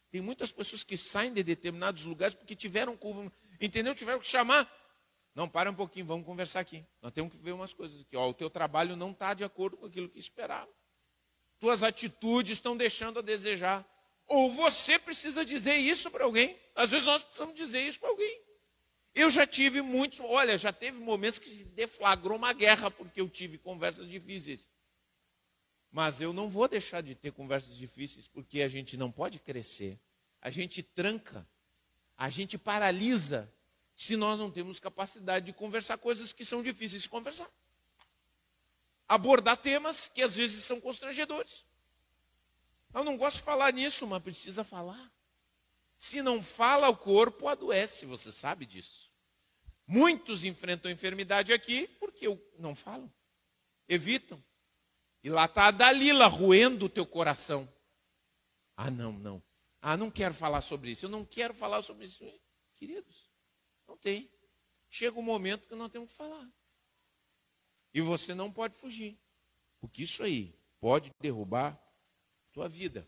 Tem 0.09 0.19
muitas 0.19 0.51
pessoas 0.51 0.84
que 0.84 0.97
saem 0.97 1.32
de 1.32 1.43
determinados 1.43 2.05
lugares 2.05 2.34
porque 2.34 2.55
tiveram, 2.55 2.97
entendeu? 3.61 3.93
Tiveram 3.93 4.19
que 4.19 4.28
chamar 4.28 4.80
não, 5.34 5.47
para 5.47 5.71
um 5.71 5.73
pouquinho, 5.73 6.05
vamos 6.05 6.25
conversar 6.25 6.59
aqui. 6.59 6.86
Nós 7.01 7.11
temos 7.11 7.32
que 7.32 7.39
ver 7.39 7.53
umas 7.53 7.73
coisas 7.73 8.01
aqui. 8.01 8.17
Ó, 8.17 8.29
o 8.29 8.34
teu 8.34 8.49
trabalho 8.49 8.95
não 8.95 9.11
está 9.11 9.34
de 9.34 9.43
acordo 9.43 9.77
com 9.77 9.86
aquilo 9.86 10.09
que 10.09 10.19
esperava. 10.19 10.69
Tuas 11.59 11.84
atitudes 11.84 12.57
estão 12.57 12.75
deixando 12.75 13.19
a 13.19 13.21
desejar. 13.21 13.88
Ou 14.27 14.51
você 14.51 14.99
precisa 14.99 15.45
dizer 15.45 15.75
isso 15.75 16.11
para 16.11 16.25
alguém. 16.25 16.55
Às 16.75 16.89
vezes 16.89 17.07
nós 17.07 17.23
precisamos 17.23 17.55
dizer 17.55 17.82
isso 17.82 17.99
para 17.99 18.09
alguém. 18.09 18.41
Eu 19.13 19.29
já 19.29 19.45
tive 19.45 19.82
muitos, 19.82 20.19
olha, 20.21 20.57
já 20.57 20.71
teve 20.71 20.97
momentos 20.99 21.39
que 21.39 21.49
se 21.49 21.65
deflagrou 21.65 22.38
uma 22.38 22.53
guerra 22.53 22.89
porque 22.89 23.19
eu 23.19 23.29
tive 23.29 23.57
conversas 23.57 24.07
difíceis. 24.07 24.69
Mas 25.91 26.21
eu 26.21 26.32
não 26.32 26.49
vou 26.49 26.67
deixar 26.67 27.01
de 27.01 27.13
ter 27.15 27.32
conversas 27.32 27.75
difíceis 27.75 28.27
porque 28.27 28.61
a 28.61 28.67
gente 28.67 28.95
não 28.95 29.11
pode 29.11 29.39
crescer. 29.39 29.99
A 30.41 30.49
gente 30.49 30.82
tranca, 30.82 31.45
a 32.17 32.29
gente 32.29 32.57
paralisa 32.57 33.53
se 33.96 34.16
nós 34.16 34.39
não 34.39 34.50
temos 34.50 34.80
capacidade 34.80 35.46
de 35.46 35.54
conversar 35.54 35.98
coisas 35.98 36.34
que 36.34 36.46
são 36.46 36.64
difíceis 36.64 37.02
de 37.02 37.10
conversar. 37.10 37.50
Abordar 39.08 39.58
temas 39.58 40.08
que 40.08 40.22
às 40.22 40.36
vezes 40.36 40.64
são 40.64 40.80
constrangedores. 40.80 41.66
Eu 42.94 43.04
não 43.04 43.18
gosto 43.18 43.38
de 43.38 43.44
falar 43.44 43.72
nisso, 43.74 44.06
mas 44.08 44.24
precisa 44.24 44.64
falar. 44.64 45.12
Se 45.98 46.22
não 46.22 46.42
fala, 46.42 46.89
o 46.89 46.98
corpo 46.98 47.48
adoece, 47.48 48.06
você 48.06 48.32
sabe 48.32 48.66
disso. 48.66 49.12
Muitos 49.86 50.46
enfrentam 50.46 50.89
enfermidade 50.89 51.54
aqui 51.54 51.88
porque 52.00 52.26
não 52.58 52.74
falam, 52.74 53.12
evitam. 53.88 54.44
E 55.24 55.30
lá 55.30 55.46
está 55.46 55.68
a 55.68 55.72
Dalila 55.72 56.28
roendo 56.28 56.86
o 56.86 56.89
teu 56.89 57.06
coração. 57.06 57.72
Ah, 58.76 58.89
não, 58.89 59.14
não. 59.14 59.44
Ah, 59.82 59.96
não 59.96 60.10
quero 60.10 60.34
falar 60.34 60.62
sobre 60.62 60.92
isso. 60.92 61.06
Eu 61.06 61.10
não 61.10 61.24
quero 61.24 61.54
falar 61.54 61.84
sobre 61.84 62.06
isso. 62.06 62.24
Queridos, 62.74 63.30
tem. 64.02 64.30
Chega 64.89 65.18
um 65.18 65.24
momento 65.24 65.68
que 65.68 65.76
nós 65.76 65.91
temos 65.91 66.12
que 66.12 66.18
falar. 66.18 66.49
E 67.93 68.02
você 68.02 68.34
não 68.34 68.52
pode 68.52 68.76
fugir. 68.76 69.18
Porque 69.80 70.04
isso 70.04 70.24
aí 70.24 70.54
pode 70.80 71.12
derrubar 71.20 71.82
tua 72.52 72.68
vida. 72.68 73.08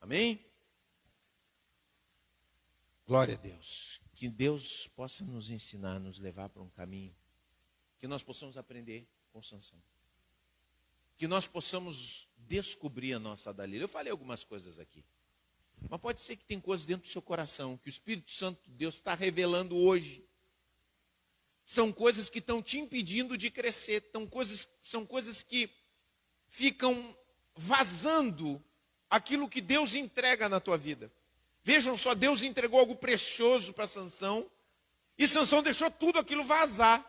Amém? 0.00 0.44
Glória 3.06 3.34
a 3.34 3.38
Deus. 3.38 4.00
Que 4.14 4.28
Deus 4.28 4.88
possa 4.88 5.24
nos 5.24 5.50
ensinar, 5.50 5.98
nos 5.98 6.18
levar 6.18 6.48
para 6.48 6.62
um 6.62 6.70
caminho. 6.70 7.14
Que 7.98 8.06
nós 8.06 8.22
possamos 8.22 8.56
aprender 8.56 9.08
com 9.32 9.42
Sansão. 9.42 9.82
Que 11.16 11.26
nós 11.26 11.48
possamos 11.48 12.28
descobrir 12.36 13.14
a 13.14 13.18
nossa 13.18 13.52
Dalila. 13.52 13.84
Eu 13.84 13.88
falei 13.88 14.10
algumas 14.10 14.44
coisas 14.44 14.78
aqui. 14.78 15.04
Mas 15.88 16.00
pode 16.00 16.20
ser 16.20 16.36
que 16.36 16.44
tem 16.44 16.60
coisas 16.60 16.86
dentro 16.86 17.02
do 17.02 17.08
seu 17.08 17.22
coração 17.22 17.76
que 17.76 17.88
o 17.88 17.90
Espírito 17.90 18.30
Santo 18.30 18.60
de 18.64 18.72
Deus 18.72 18.96
está 18.96 19.14
revelando 19.14 19.76
hoje. 19.76 20.24
São 21.64 21.92
coisas 21.92 22.28
que 22.28 22.38
estão 22.38 22.62
te 22.62 22.78
impedindo 22.78 23.36
de 23.36 23.50
crescer, 23.50 24.08
são 24.12 24.26
coisas, 24.26 24.68
são 24.82 25.04
coisas 25.04 25.42
que 25.42 25.70
ficam 26.46 27.16
vazando 27.54 28.62
aquilo 29.10 29.48
que 29.48 29.60
Deus 29.60 29.94
entrega 29.94 30.48
na 30.48 30.60
tua 30.60 30.76
vida. 30.76 31.12
Vejam 31.62 31.96
só, 31.96 32.14
Deus 32.14 32.42
entregou 32.42 32.78
algo 32.78 32.94
precioso 32.94 33.72
para 33.72 33.86
Sansão, 33.86 34.48
e 35.18 35.26
Sansão 35.26 35.62
deixou 35.62 35.90
tudo 35.90 36.18
aquilo 36.18 36.44
vazar. 36.44 37.04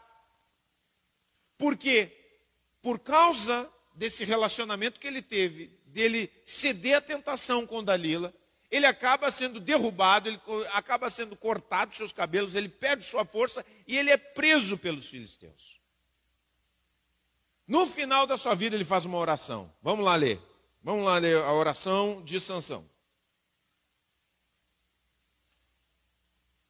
Por 1.58 1.76
quê? 1.76 2.12
Por 2.82 3.00
causa 3.00 3.72
desse 3.94 4.24
relacionamento 4.24 5.00
que 5.00 5.08
ele 5.08 5.22
teve, 5.22 5.68
dele 5.86 6.32
ceder 6.44 6.98
à 6.98 7.02
tentação 7.02 7.68
com 7.68 7.84
Dalila, 7.84 8.34
ele 8.70 8.86
acaba 8.86 9.32
sendo 9.32 9.60
derrubado, 9.60 10.28
ele 10.28 10.40
acaba 10.74 11.10
sendo 11.10 11.36
cortado 11.36 11.96
seus 11.96 12.12
cabelos, 12.12 12.54
ele 12.54 12.68
perde 12.68 13.06
sua 13.06 13.24
força 13.24 13.66
e 13.88 13.98
ele 13.98 14.12
é 14.12 14.18
preso 14.18 14.78
pelos 14.78 15.10
filisteus. 15.10 15.80
No 17.66 17.86
final 17.86 18.28
da 18.28 18.38
sua 18.38 18.56
vida 18.56 18.76
ele 18.76 18.86
faz 18.86 19.06
uma 19.06 19.18
oração. 19.18 19.74
Vamos 19.82 20.04
lá 20.06 20.16
ler. 20.16 20.40
Vamos 20.84 21.06
lá 21.06 21.18
ler 21.18 21.38
a 21.38 21.52
oração 21.52 22.22
de 22.24 22.40
Sansão. 22.40 22.90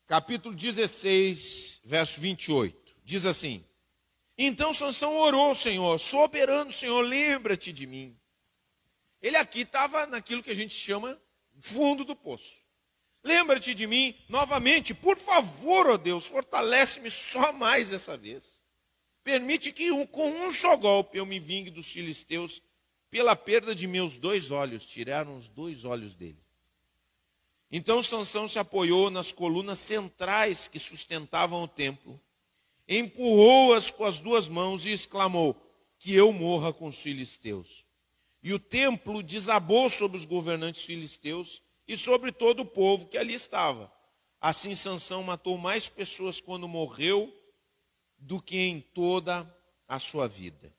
Capítulo 0.08 0.56
16, 0.56 1.82
verso 1.84 2.22
28. 2.22 2.96
Diz 3.04 3.26
assim: 3.26 3.64
Então 4.38 4.74
Sansão 4.74 5.18
orou, 5.18 5.54
Senhor, 5.54 6.00
soberano 6.00 6.72
Senhor, 6.72 7.02
lembra-te 7.02 7.74
de 7.74 7.86
mim. 7.86 8.18
Ele 9.22 9.36
aqui 9.36 9.62
estava 9.62 10.06
naquilo 10.06 10.42
que 10.42 10.52
a 10.52 10.56
gente 10.56 10.74
chama 10.74 11.20
fundo 11.60 12.04
do 12.04 12.16
poço. 12.16 12.68
Lembra-te 13.24 13.74
de 13.74 13.86
mim 13.88 14.16
novamente, 14.30 14.94
por 14.94 15.18
favor, 15.18 15.90
ó 15.90 15.94
oh 15.94 15.98
Deus, 15.98 16.28
fortalece-me 16.28 17.12
só 17.12 17.52
mais 17.54 17.92
essa 17.92 18.16
vez. 18.18 18.62
Permite 19.24 19.74
que 19.74 19.90
com 20.08 20.30
um 20.30 20.50
só 20.50 20.78
golpe 20.78 21.18
eu 21.18 21.26
me 21.26 21.40
vingue 21.40 21.70
dos 21.70 21.92
filisteus 21.92 22.62
pela 23.10 23.36
perda 23.36 23.76
de 23.76 23.86
meus 23.86 24.18
dois 24.18 24.52
olhos. 24.52 24.86
Tiraram 24.86 25.36
os 25.36 25.50
dois 25.50 25.84
olhos 25.84 26.16
dele. 26.16 26.42
Então 27.70 28.02
Sansão 28.02 28.48
se 28.48 28.58
apoiou 28.58 29.10
nas 29.10 29.34
colunas 29.34 29.80
centrais 29.80 30.70
que 30.70 30.80
sustentavam 30.80 31.64
o 31.64 31.68
templo, 31.68 32.20
empurrou-as 32.88 33.92
com 33.92 34.06
as 34.06 34.20
duas 34.20 34.48
mãos 34.48 34.86
e 34.86 34.92
exclamou: 34.92 35.56
Que 36.00 36.14
eu 36.14 36.32
morra 36.32 36.72
com 36.72 36.88
os 36.88 37.02
filisteus. 37.02 37.86
E 38.42 38.54
o 38.54 38.60
templo 38.60 39.24
desabou 39.24 39.90
sobre 39.90 40.18
os 40.18 40.26
governantes 40.26 40.86
filisteus 40.86 41.62
e 41.88 41.98
sobre 41.98 42.32
todo 42.32 42.62
o 42.62 42.66
povo 42.66 43.08
que 43.08 43.18
ali 43.18 43.34
estava. 43.34 43.92
Assim 44.40 44.76
Sansão 44.76 45.24
matou 45.24 45.58
mais 45.58 45.90
pessoas 45.90 46.40
quando 46.40 46.68
morreu 46.68 47.34
do 48.18 48.42
que 48.42 48.58
em 48.58 48.80
toda 48.80 49.44
a 49.88 50.00
sua 50.00 50.28
vida. 50.28 50.74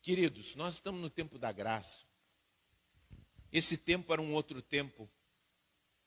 Queridos, 0.00 0.54
nós 0.54 0.74
estamos 0.74 1.00
no 1.00 1.10
tempo 1.10 1.38
da 1.38 1.50
graça. 1.52 2.04
Esse 3.52 3.76
tempo 3.76 4.12
era 4.12 4.22
um 4.22 4.32
outro 4.32 4.62
tempo. 4.62 5.10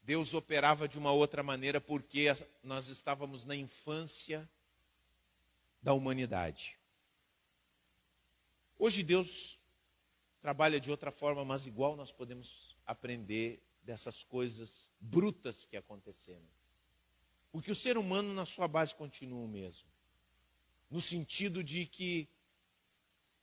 Deus 0.01 0.33
operava 0.33 0.87
de 0.87 0.97
uma 0.97 1.11
outra 1.11 1.43
maneira 1.43 1.79
porque 1.79 2.27
nós 2.63 2.87
estávamos 2.87 3.43
na 3.45 3.55
infância 3.55 4.49
da 5.81 5.93
humanidade. 5.93 6.77
Hoje 8.77 9.03
Deus 9.03 9.58
trabalha 10.41 10.79
de 10.79 10.89
outra 10.89 11.11
forma, 11.11 11.43
mas 11.43 11.65
igual 11.65 11.95
nós 11.95 12.11
podemos 12.11 12.75
aprender 12.85 13.61
dessas 13.81 14.23
coisas 14.23 14.89
brutas 14.99 15.65
que 15.65 15.77
aconteceram. 15.77 16.47
Porque 17.51 17.71
o 17.71 17.75
ser 17.75 17.97
humano, 17.97 18.33
na 18.33 18.45
sua 18.45 18.67
base, 18.67 18.95
continua 18.95 19.43
o 19.43 19.47
mesmo. 19.47 19.89
No 20.89 21.01
sentido 21.01 21.63
de 21.63 21.85
que 21.85 22.29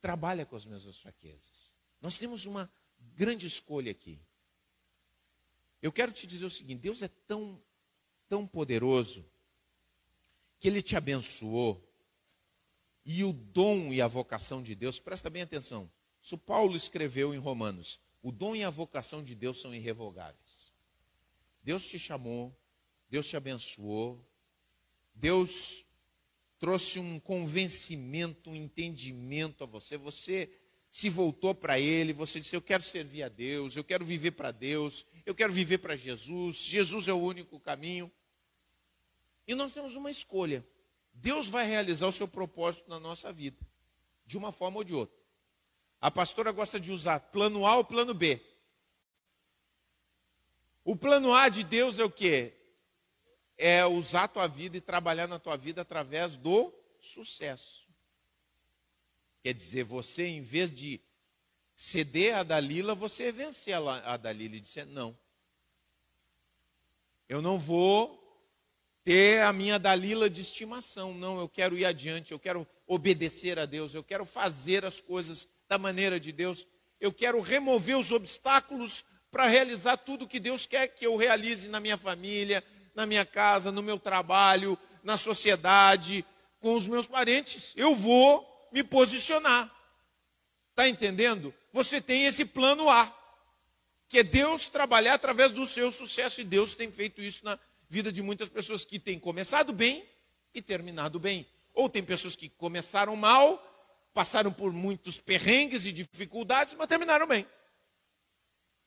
trabalha 0.01 0.47
com 0.47 0.55
as 0.55 0.65
mesmas 0.67 0.99
fraquezas. 0.99 1.75
Nós 2.01 2.19
temos 2.19 2.47
uma 2.47 2.71
grande 3.15 3.47
escolha 3.47 3.91
aqui. 3.91 4.21
Eu 5.83 5.93
quero 5.93 6.13
te 6.13 6.27
dizer 6.27 6.45
o 6.45 6.51
seguinte: 6.51 6.81
Deus 6.81 7.03
é 7.03 7.09
tão, 7.09 7.61
tão 8.29 8.47
poderoso 8.47 9.29
que 10.61 10.69
Ele 10.69 10.83
te 10.83 10.97
abençoou. 10.97 11.83
E 13.05 13.23
o 13.23 13.33
dom 13.33 13.93
e 13.93 14.03
a 14.03 14.09
vocação 14.09 14.61
de 14.61 14.75
Deus, 14.75 14.99
presta 14.99 15.31
bem 15.31 15.43
atenção, 15.43 15.89
isso 16.27 16.37
Paulo 16.37 16.77
escreveu 16.77 17.33
em 17.33 17.39
Romanos. 17.39 18.01
O 18.21 18.33
dom 18.33 18.57
e 18.57 18.65
a 18.65 18.69
vocação 18.69 19.23
de 19.23 19.33
Deus 19.33 19.61
são 19.61 19.73
irrevogáveis. 19.73 20.73
Deus 21.63 21.87
te 21.87 22.01
chamou, 22.01 22.53
Deus 23.09 23.29
te 23.29 23.37
abençoou, 23.37 24.29
Deus 25.15 25.85
trouxe 26.59 26.99
um 26.99 27.21
convencimento, 27.21 28.51
um 28.51 28.57
entendimento 28.57 29.63
a 29.63 29.69
você. 29.69 29.97
Você 29.97 30.51
se 30.91 31.09
voltou 31.09 31.55
para 31.55 31.79
Ele, 31.79 32.13
você 32.13 32.41
disse: 32.41 32.57
Eu 32.57 32.63
quero 32.63 32.83
servir 32.83 33.23
a 33.23 33.29
Deus, 33.29 33.77
eu 33.77 33.85
quero 33.85 34.05
viver 34.05 34.33
para 34.33 34.51
Deus, 34.51 35.07
eu 35.25 35.33
quero 35.33 35.53
viver 35.53 35.79
para 35.79 35.95
Jesus, 35.95 36.57
Jesus 36.57 37.07
é 37.07 37.13
o 37.13 37.23
único 37.23 37.61
caminho. 37.61 38.11
E 39.47 39.55
nós 39.55 39.73
temos 39.73 39.95
uma 39.95 40.11
escolha. 40.11 40.67
Deus 41.15 41.47
vai 41.47 41.65
realizar 41.65 42.09
o 42.09 42.13
seu 42.13 42.27
propósito 42.27 42.91
na 42.91 42.99
nossa 42.99 43.33
vida, 43.33 43.65
de 44.27 44.37
uma 44.37 44.51
forma 44.51 44.79
ou 44.79 44.83
de 44.83 44.93
outra. 44.93 45.16
A 46.07 46.11
pastora 46.13 46.53
gosta 46.53 46.79
de 46.79 46.93
usar 46.93 47.19
plano 47.19 47.67
A 47.67 47.79
ou 47.79 47.85
plano 47.85 48.15
B. 48.15 48.41
O 50.85 50.95
plano 50.95 51.35
A 51.35 51.49
de 51.49 51.65
Deus 51.65 51.99
é 51.99 52.05
o 52.05 52.11
quê? 52.11 52.55
É 53.59 53.85
usar 53.85 54.23
a 54.23 54.29
tua 54.29 54.47
vida 54.47 54.77
e 54.77 54.81
trabalhar 54.81 55.27
na 55.27 55.41
tua 55.41 55.57
vida 55.57 55.83
através 55.83 56.37
do 56.37 56.73
sucesso. 57.01 57.89
Quer 59.43 59.53
dizer, 59.53 59.83
você, 59.83 60.27
em 60.27 60.41
vez 60.41 60.73
de 60.73 61.01
ceder 61.75 62.37
a 62.37 62.45
Dalila, 62.45 62.95
você 62.95 63.33
vencer 63.33 63.75
a 63.75 64.17
Dalila 64.17 64.55
e 64.55 64.61
dizer: 64.61 64.87
não. 64.87 65.19
Eu 67.29 67.43
não 67.43 67.59
vou 67.59 68.17
ter 69.03 69.43
a 69.43 69.53
minha 69.53 69.77
Dalila 69.77 70.31
de 70.31 70.41
estimação. 70.41 71.13
Não, 71.15 71.41
eu 71.41 71.49
quero 71.49 71.77
ir 71.77 71.85
adiante, 71.85 72.31
eu 72.31 72.39
quero 72.39 72.65
obedecer 72.87 73.59
a 73.59 73.67
Deus, 73.67 73.93
eu 73.93 74.05
quero 74.05 74.25
fazer 74.25 74.85
as 74.85 75.01
coisas 75.01 75.49
da 75.69 75.79
maneira 75.79 76.19
de 76.19 76.33
Deus. 76.33 76.67
Eu 77.01 77.13
quero 77.13 77.41
remover 77.41 77.97
os 77.97 78.13
obstáculos 78.13 79.05
para 79.31 79.47
realizar 79.47 79.97
tudo 79.99 80.27
que 80.27 80.41
Deus 80.41 80.67
quer 80.67 80.89
que 80.89 81.07
eu 81.07 81.17
realize 81.17 81.69
na 81.69 81.81
minha 81.81 81.99
família, 81.99 82.65
na 82.95 83.05
minha 83.05 83.25
casa, 83.25 83.71
no 83.71 83.83
meu 83.83 83.99
trabalho, 83.99 84.79
na 85.03 85.17
sociedade, 85.17 86.25
com 86.61 86.75
os 86.75 86.87
meus 86.87 87.07
parentes. 87.07 87.75
Eu 87.77 87.95
vou 87.95 88.69
me 88.73 88.83
posicionar. 88.83 89.71
Está 90.71 90.89
entendendo? 90.89 91.55
Você 91.73 92.01
tem 92.01 92.25
esse 92.25 92.45
plano 92.45 92.89
A, 92.89 93.15
que 94.09 94.19
é 94.19 94.23
Deus 94.23 94.69
trabalhar 94.69 95.15
através 95.15 95.53
do 95.53 95.67
seu 95.67 95.91
sucesso, 95.91 96.41
e 96.41 96.45
Deus 96.45 96.75
tem 96.75 96.91
feito 96.91 97.21
isso 97.21 97.45
na 97.45 97.59
vida 97.89 98.13
de 98.13 98.23
muitas 98.23 98.49
pessoas 98.49 98.85
que 98.85 98.99
têm 98.99 99.19
começado 99.19 99.73
bem 99.73 100.05
e 100.55 100.63
terminado 100.63 101.19
bem. 101.19 101.47
Ou 101.75 101.89
tem 101.89 102.03
pessoas 102.03 102.35
que 102.37 102.49
começaram 102.49 103.15
mal 103.17 103.63
passaram 104.17 104.51
por 104.51 104.73
muitos 104.73 105.21
perrengues 105.21 105.85
e 105.85 105.93
dificuldades, 105.93 106.73
mas 106.73 106.89
terminaram 106.89 107.27
bem. 107.27 107.47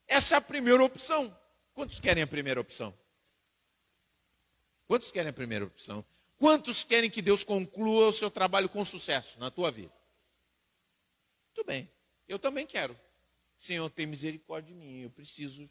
Essa 0.07 0.33
é 0.33 0.37
a 0.39 0.41
primeira 0.41 0.83
opção. 0.83 1.39
Quantos 1.71 1.99
querem 1.99 2.23
a 2.23 2.27
primeira 2.27 2.59
opção? 2.59 2.97
Quantos 4.87 5.11
querem 5.11 5.29
a 5.29 5.33
primeira 5.33 5.65
opção? 5.65 6.03
Quantos 6.39 6.83
querem 6.83 7.11
que 7.11 7.21
Deus 7.21 7.43
conclua 7.43 8.07
o 8.07 8.11
seu 8.11 8.31
trabalho 8.31 8.67
com 8.67 8.83
sucesso 8.83 9.39
na 9.39 9.51
tua 9.51 9.69
vida? 9.69 9.93
Muito 11.49 11.63
bem, 11.63 11.87
eu 12.27 12.39
também 12.39 12.65
quero. 12.65 12.99
Senhor, 13.55 13.87
tem 13.91 14.07
misericórdia 14.07 14.73
de 14.73 14.81
mim, 14.81 15.01
eu 15.01 15.11
preciso 15.11 15.69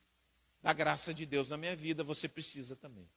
da 0.63 0.73
graça 0.73 1.13
de 1.13 1.27
Deus 1.27 1.49
na 1.49 1.57
minha 1.57 1.75
vida, 1.75 2.05
você 2.05 2.29
precisa 2.29 2.77
também. 2.77 3.11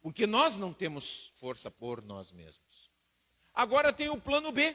Porque 0.00 0.26
nós 0.26 0.56
não 0.56 0.72
temos 0.72 1.30
força 1.34 1.70
por 1.70 2.00
nós 2.00 2.32
mesmos. 2.32 2.90
Agora 3.52 3.92
tem 3.92 4.08
o 4.08 4.18
plano 4.18 4.50
B. 4.50 4.74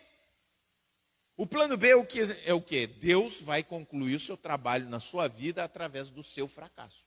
O 1.39 1.47
plano 1.47 1.77
B 1.77 1.87
é 1.87 1.95
o 1.95 2.05
que? 2.05 2.19
É 2.43 2.53
o 2.53 2.59
que? 2.59 2.85
Deus 2.85 3.39
vai 3.39 3.63
concluir 3.63 4.13
o 4.13 4.19
seu 4.19 4.35
trabalho 4.35 4.89
na 4.89 4.99
sua 4.99 5.29
vida 5.29 5.63
através 5.63 6.09
do 6.09 6.21
seu 6.21 6.49
fracasso. 6.49 7.05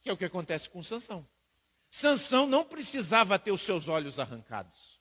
Que 0.00 0.08
é 0.08 0.12
o 0.14 0.16
que 0.16 0.24
acontece 0.24 0.70
com 0.70 0.82
Sansão. 0.82 1.28
Sansão 1.90 2.46
não 2.46 2.64
precisava 2.64 3.38
ter 3.38 3.52
os 3.52 3.60
seus 3.60 3.88
olhos 3.88 4.18
arrancados. 4.18 4.98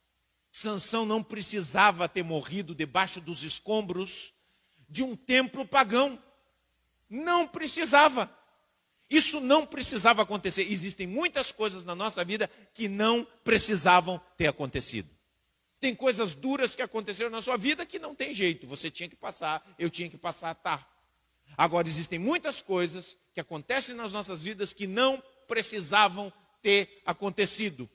Sansão 0.51 1.05
não 1.05 1.23
precisava 1.23 2.09
ter 2.09 2.23
morrido 2.23 2.75
debaixo 2.75 3.21
dos 3.21 3.41
escombros 3.43 4.33
de 4.89 5.01
um 5.01 5.15
templo 5.15 5.65
pagão. 5.65 6.21
Não 7.09 7.47
precisava. 7.47 8.29
Isso 9.09 9.39
não 9.39 9.65
precisava 9.65 10.23
acontecer. 10.23 10.69
Existem 10.69 11.07
muitas 11.07 11.53
coisas 11.53 11.85
na 11.85 11.95
nossa 11.95 12.21
vida 12.25 12.49
que 12.73 12.89
não 12.89 13.25
precisavam 13.45 14.19
ter 14.35 14.47
acontecido. 14.47 15.12
Tem 15.83 15.93
coisas 15.93 16.33
duras 16.33 16.77
que 16.77 16.81
aconteceram 16.81 17.29
na 17.29 17.41
sua 17.41 17.57
vida 17.57 17.85
que 17.85 17.99
não 17.99 18.15
tem 18.15 18.33
jeito, 18.33 18.65
você 18.65 18.89
tinha 18.89 19.09
que 19.09 19.17
passar, 19.17 19.61
eu 19.77 19.89
tinha 19.89 20.09
que 20.09 20.17
passar, 20.17 20.55
tá. 20.55 20.87
Agora, 21.57 21.89
existem 21.89 22.17
muitas 22.17 22.61
coisas 22.61 23.17
que 23.33 23.41
acontecem 23.41 23.93
nas 23.93 24.13
nossas 24.13 24.41
vidas 24.41 24.71
que 24.71 24.87
não 24.87 25.21
precisavam 25.45 26.31
ter 26.61 27.01
acontecido, 27.05 27.89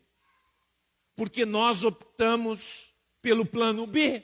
porque 1.16 1.46
nós 1.46 1.82
optamos 1.82 2.92
pelo 3.22 3.46
plano 3.46 3.86
B. 3.86 4.22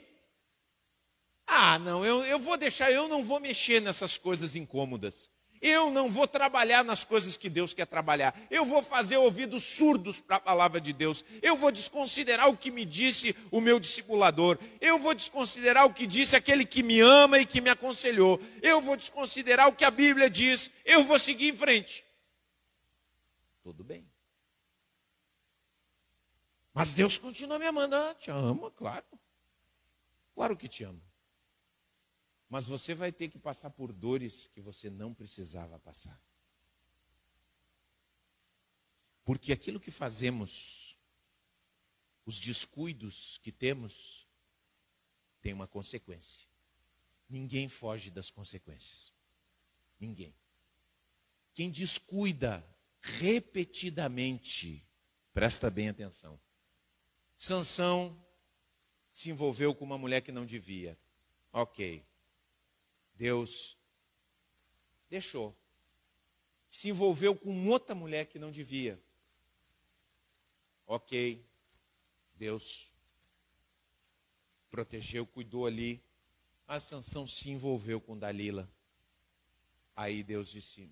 Ah, 1.47 1.79
não, 1.79 2.05
eu, 2.05 2.23
eu 2.23 2.37
vou 2.37 2.57
deixar, 2.57 2.91
eu 2.91 3.07
não 3.07 3.23
vou 3.23 3.39
mexer 3.39 3.81
nessas 3.81 4.15
coisas 4.15 4.55
incômodas. 4.55 5.31
Eu 5.67 5.89
não 5.89 6.07
vou 6.07 6.27
trabalhar 6.27 6.83
nas 6.83 7.03
coisas 7.03 7.35
que 7.37 7.49
Deus 7.49 7.73
quer 7.73 7.87
trabalhar. 7.87 8.39
Eu 8.51 8.63
vou 8.63 8.83
fazer 8.83 9.17
ouvidos 9.17 9.63
surdos 9.63 10.21
para 10.21 10.35
a 10.35 10.39
palavra 10.39 10.79
de 10.79 10.93
Deus. 10.93 11.25
Eu 11.41 11.55
vou 11.55 11.71
desconsiderar 11.71 12.47
o 12.47 12.55
que 12.55 12.69
me 12.69 12.85
disse 12.85 13.35
o 13.49 13.59
meu 13.59 13.79
discipulador. 13.79 14.59
Eu 14.79 14.99
vou 14.99 15.15
desconsiderar 15.15 15.83
o 15.83 15.91
que 15.91 16.05
disse 16.05 16.35
aquele 16.35 16.67
que 16.67 16.83
me 16.83 16.99
ama 16.99 17.39
e 17.39 17.47
que 17.47 17.61
me 17.61 17.71
aconselhou. 17.71 18.39
Eu 18.61 18.79
vou 18.79 18.95
desconsiderar 18.95 19.67
o 19.67 19.73
que 19.73 19.83
a 19.83 19.89
Bíblia 19.89 20.29
diz. 20.29 20.69
Eu 20.85 21.03
vou 21.03 21.17
seguir 21.17 21.49
em 21.49 21.55
frente. 21.55 22.05
Tudo 23.63 23.83
bem. 23.83 24.07
Mas 26.75 26.93
Deus 26.93 27.17
continua 27.17 27.57
me 27.57 27.65
amando. 27.65 27.95
Ah, 27.95 28.13
te 28.13 28.29
ama, 28.29 28.69
claro. 28.69 29.05
Claro 30.35 30.55
que 30.55 30.67
te 30.67 30.83
ama. 30.83 31.01
Mas 32.49 32.67
você 32.67 32.93
vai 32.93 33.11
ter 33.11 33.29
que 33.29 33.39
passar 33.39 33.69
por 33.69 33.91
dores 33.91 34.47
que 34.47 34.61
você 34.61 34.89
não 34.89 35.13
precisava 35.13 35.79
passar. 35.79 36.19
Porque 39.23 39.51
aquilo 39.51 39.79
que 39.79 39.89
fazemos, 39.89 40.95
os 42.25 42.39
descuidos 42.39 43.39
que 43.39 43.51
temos, 43.51 44.27
tem 45.41 45.51
uma 45.53 45.67
consequência. 45.67 46.47
Ninguém 47.27 47.67
foge 47.67 48.11
das 48.11 48.29
consequências. 48.29 49.11
Ninguém. 49.99 50.35
Quem 51.53 51.71
descuida 51.71 52.63
repetidamente, 53.01 54.87
presta 55.33 55.69
bem 55.71 55.89
atenção. 55.89 56.39
Sansão 57.35 58.23
se 59.11 59.29
envolveu 59.29 59.73
com 59.73 59.85
uma 59.85 59.97
mulher 59.97 60.21
que 60.21 60.31
não 60.31 60.45
devia. 60.45 60.97
Ok. 61.51 62.05
Deus 63.15 63.77
deixou. 65.09 65.55
Se 66.67 66.89
envolveu 66.89 67.35
com 67.35 67.67
outra 67.67 67.95
mulher 67.95 68.25
que 68.25 68.39
não 68.39 68.51
devia. 68.51 69.01
Ok. 70.85 71.43
Deus 72.35 72.91
protegeu, 74.69 75.25
cuidou 75.25 75.65
ali. 75.65 76.03
A 76.67 76.79
Sansão 76.79 77.25
se 77.25 77.49
envolveu 77.49 78.01
com 78.01 78.17
Dalila. 78.17 78.69
Aí 79.95 80.23
Deus 80.23 80.49
disse: 80.49 80.91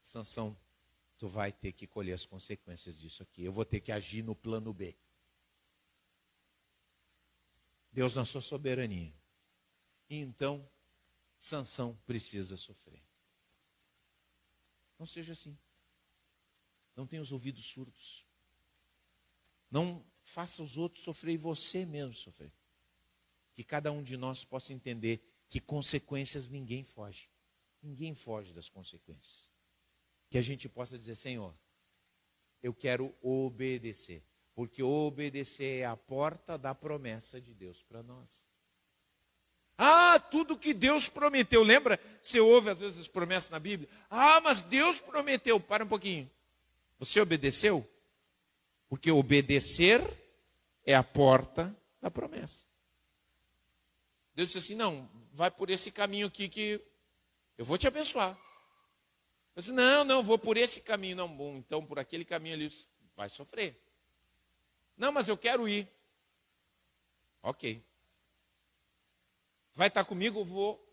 Sansão, 0.00 0.56
tu 1.18 1.26
vai 1.26 1.50
ter 1.50 1.72
que 1.72 1.86
colher 1.86 2.12
as 2.12 2.24
consequências 2.24 2.98
disso 2.98 3.22
aqui. 3.22 3.42
Eu 3.42 3.52
vou 3.52 3.64
ter 3.64 3.80
que 3.80 3.90
agir 3.90 4.22
no 4.22 4.34
plano 4.34 4.72
B. 4.72 4.94
Deus 7.92 8.14
na 8.14 8.24
sua 8.24 8.40
soberania. 8.40 9.12
E 10.08 10.18
então 10.18 10.68
Sansão 11.40 11.98
precisa 12.04 12.54
sofrer. 12.54 13.02
Não 14.98 15.06
seja 15.06 15.32
assim. 15.32 15.58
Não 16.94 17.06
tenha 17.06 17.22
os 17.22 17.32
ouvidos 17.32 17.64
surdos. 17.64 18.26
Não 19.70 20.04
faça 20.22 20.62
os 20.62 20.76
outros 20.76 21.02
sofrer 21.02 21.32
e 21.32 21.38
você 21.38 21.86
mesmo 21.86 22.12
sofrer. 22.12 22.52
Que 23.54 23.64
cada 23.64 23.90
um 23.90 24.02
de 24.02 24.18
nós 24.18 24.44
possa 24.44 24.74
entender 24.74 25.26
que 25.48 25.60
consequências 25.60 26.50
ninguém 26.50 26.84
foge. 26.84 27.30
Ninguém 27.82 28.14
foge 28.14 28.52
das 28.52 28.68
consequências. 28.68 29.50
Que 30.28 30.36
a 30.36 30.42
gente 30.42 30.68
possa 30.68 30.98
dizer, 30.98 31.14
Senhor, 31.14 31.58
eu 32.62 32.74
quero 32.74 33.16
obedecer. 33.22 34.22
Porque 34.54 34.82
obedecer 34.82 35.80
é 35.80 35.84
a 35.86 35.96
porta 35.96 36.58
da 36.58 36.74
promessa 36.74 37.40
de 37.40 37.54
Deus 37.54 37.82
para 37.82 38.02
nós. 38.02 38.46
Ah, 39.82 40.20
tudo 40.20 40.58
que 40.58 40.74
Deus 40.74 41.08
prometeu. 41.08 41.62
Lembra? 41.62 41.98
Você 42.20 42.38
ouve 42.38 42.68
às 42.68 42.78
vezes 42.78 42.98
as 42.98 43.08
promessas 43.08 43.48
na 43.48 43.58
Bíblia. 43.58 43.88
Ah, 44.10 44.38
mas 44.38 44.60
Deus 44.60 45.00
prometeu. 45.00 45.58
Para 45.58 45.84
um 45.84 45.88
pouquinho. 45.88 46.30
Você 46.98 47.18
obedeceu? 47.18 47.88
Porque 48.90 49.10
obedecer 49.10 50.02
é 50.84 50.94
a 50.94 51.02
porta 51.02 51.74
da 51.98 52.10
promessa. 52.10 52.66
Deus 54.34 54.48
disse 54.48 54.58
assim: 54.58 54.74
não, 54.74 55.08
vai 55.32 55.50
por 55.50 55.70
esse 55.70 55.90
caminho 55.90 56.26
aqui 56.26 56.46
que 56.46 56.78
eu 57.56 57.64
vou 57.64 57.78
te 57.78 57.88
abençoar. 57.88 58.38
Eu 59.56 59.60
disse, 59.60 59.72
não, 59.72 60.04
não, 60.04 60.22
vou 60.22 60.38
por 60.38 60.58
esse 60.58 60.82
caminho. 60.82 61.16
Não, 61.16 61.28
bom, 61.28 61.56
então 61.56 61.84
por 61.86 61.98
aquele 61.98 62.26
caminho 62.26 62.54
ali 62.54 62.68
vai 63.16 63.30
sofrer. 63.30 63.82
Não, 64.94 65.10
mas 65.10 65.26
eu 65.26 65.38
quero 65.38 65.66
ir. 65.66 65.88
Ok. 67.42 67.82
Vai 69.74 69.88
estar 69.88 70.04
comigo? 70.04 70.44
Vou. 70.44 70.84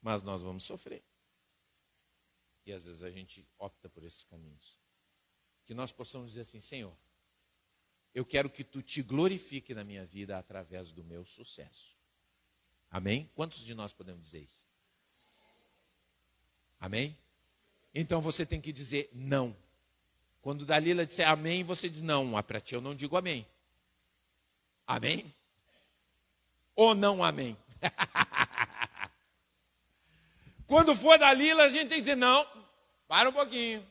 Mas 0.00 0.22
nós 0.22 0.42
vamos 0.42 0.64
sofrer. 0.64 1.02
E 2.66 2.72
às 2.72 2.86
vezes 2.86 3.02
a 3.02 3.10
gente 3.10 3.46
opta 3.58 3.88
por 3.88 4.02
esses 4.04 4.24
caminhos. 4.24 4.76
Que 5.64 5.74
nós 5.74 5.92
possamos 5.92 6.28
dizer 6.30 6.42
assim: 6.42 6.60
Senhor, 6.60 6.96
eu 8.14 8.24
quero 8.24 8.50
que 8.50 8.64
tu 8.64 8.82
te 8.82 9.02
glorifique 9.02 9.74
na 9.74 9.84
minha 9.84 10.04
vida 10.04 10.38
através 10.38 10.92
do 10.92 11.02
meu 11.02 11.24
sucesso. 11.24 11.96
Amém? 12.90 13.30
Quantos 13.34 13.64
de 13.64 13.74
nós 13.74 13.92
podemos 13.92 14.22
dizer 14.22 14.40
isso? 14.40 14.66
Amém? 16.78 17.16
Então 17.94 18.20
você 18.20 18.44
tem 18.44 18.60
que 18.60 18.72
dizer 18.72 19.08
não. 19.12 19.56
Quando 20.42 20.66
Dalila 20.66 21.06
disser 21.06 21.28
amém, 21.28 21.62
você 21.62 21.88
diz 21.88 22.02
não. 22.02 22.36
Ah, 22.36 22.42
para 22.42 22.60
ti 22.60 22.74
eu 22.74 22.80
não 22.80 22.94
digo 22.94 23.16
amém. 23.16 23.46
Amém? 24.86 25.32
Ou 26.74 26.94
não 26.94 27.22
amém? 27.22 27.56
Quando 30.66 30.94
for 30.94 31.18
Dalila, 31.18 31.64
a 31.64 31.68
gente 31.68 31.88
tem 31.88 31.98
que 31.98 32.02
dizer, 32.02 32.16
não, 32.16 32.46
para 33.06 33.28
um 33.28 33.32
pouquinho. 33.32 33.86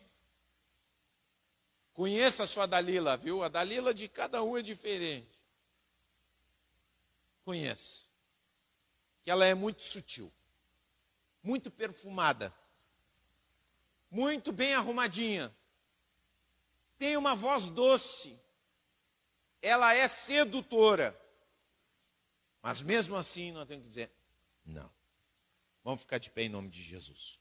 Conheça 1.94 2.44
a 2.44 2.48
sua 2.48 2.66
Dalila, 2.66 3.18
viu? 3.18 3.44
A 3.44 3.48
Dalila 3.48 3.94
de 3.94 4.08
cada 4.08 4.42
um 4.42 4.58
é 4.58 4.62
diferente. 4.62 5.40
Conheça. 7.44 8.08
Que 9.24 9.30
ela 9.30 9.46
é 9.46 9.54
muito 9.54 9.84
sutil, 9.84 10.32
muito 11.44 11.70
perfumada, 11.70 12.52
muito 14.10 14.52
bem 14.52 14.74
arrumadinha, 14.74 15.56
tem 16.98 17.16
uma 17.18 17.36
voz 17.36 17.70
doce, 17.70 18.40
ela 19.62 19.94
é 19.94 20.08
sedutora. 20.08 21.16
Mas 22.62 22.82
mesmo 22.82 23.16
assim, 23.16 23.52
nós 23.52 23.68
temos 23.68 23.84
que 23.84 23.90
dizer: 23.90 24.12
não. 24.64 24.90
Vamos 25.84 26.02
ficar 26.02 26.20
de 26.20 26.30
pé 26.30 26.44
em 26.44 26.50
nome 26.50 26.70
de 26.70 26.82
Jesus. 26.82 27.41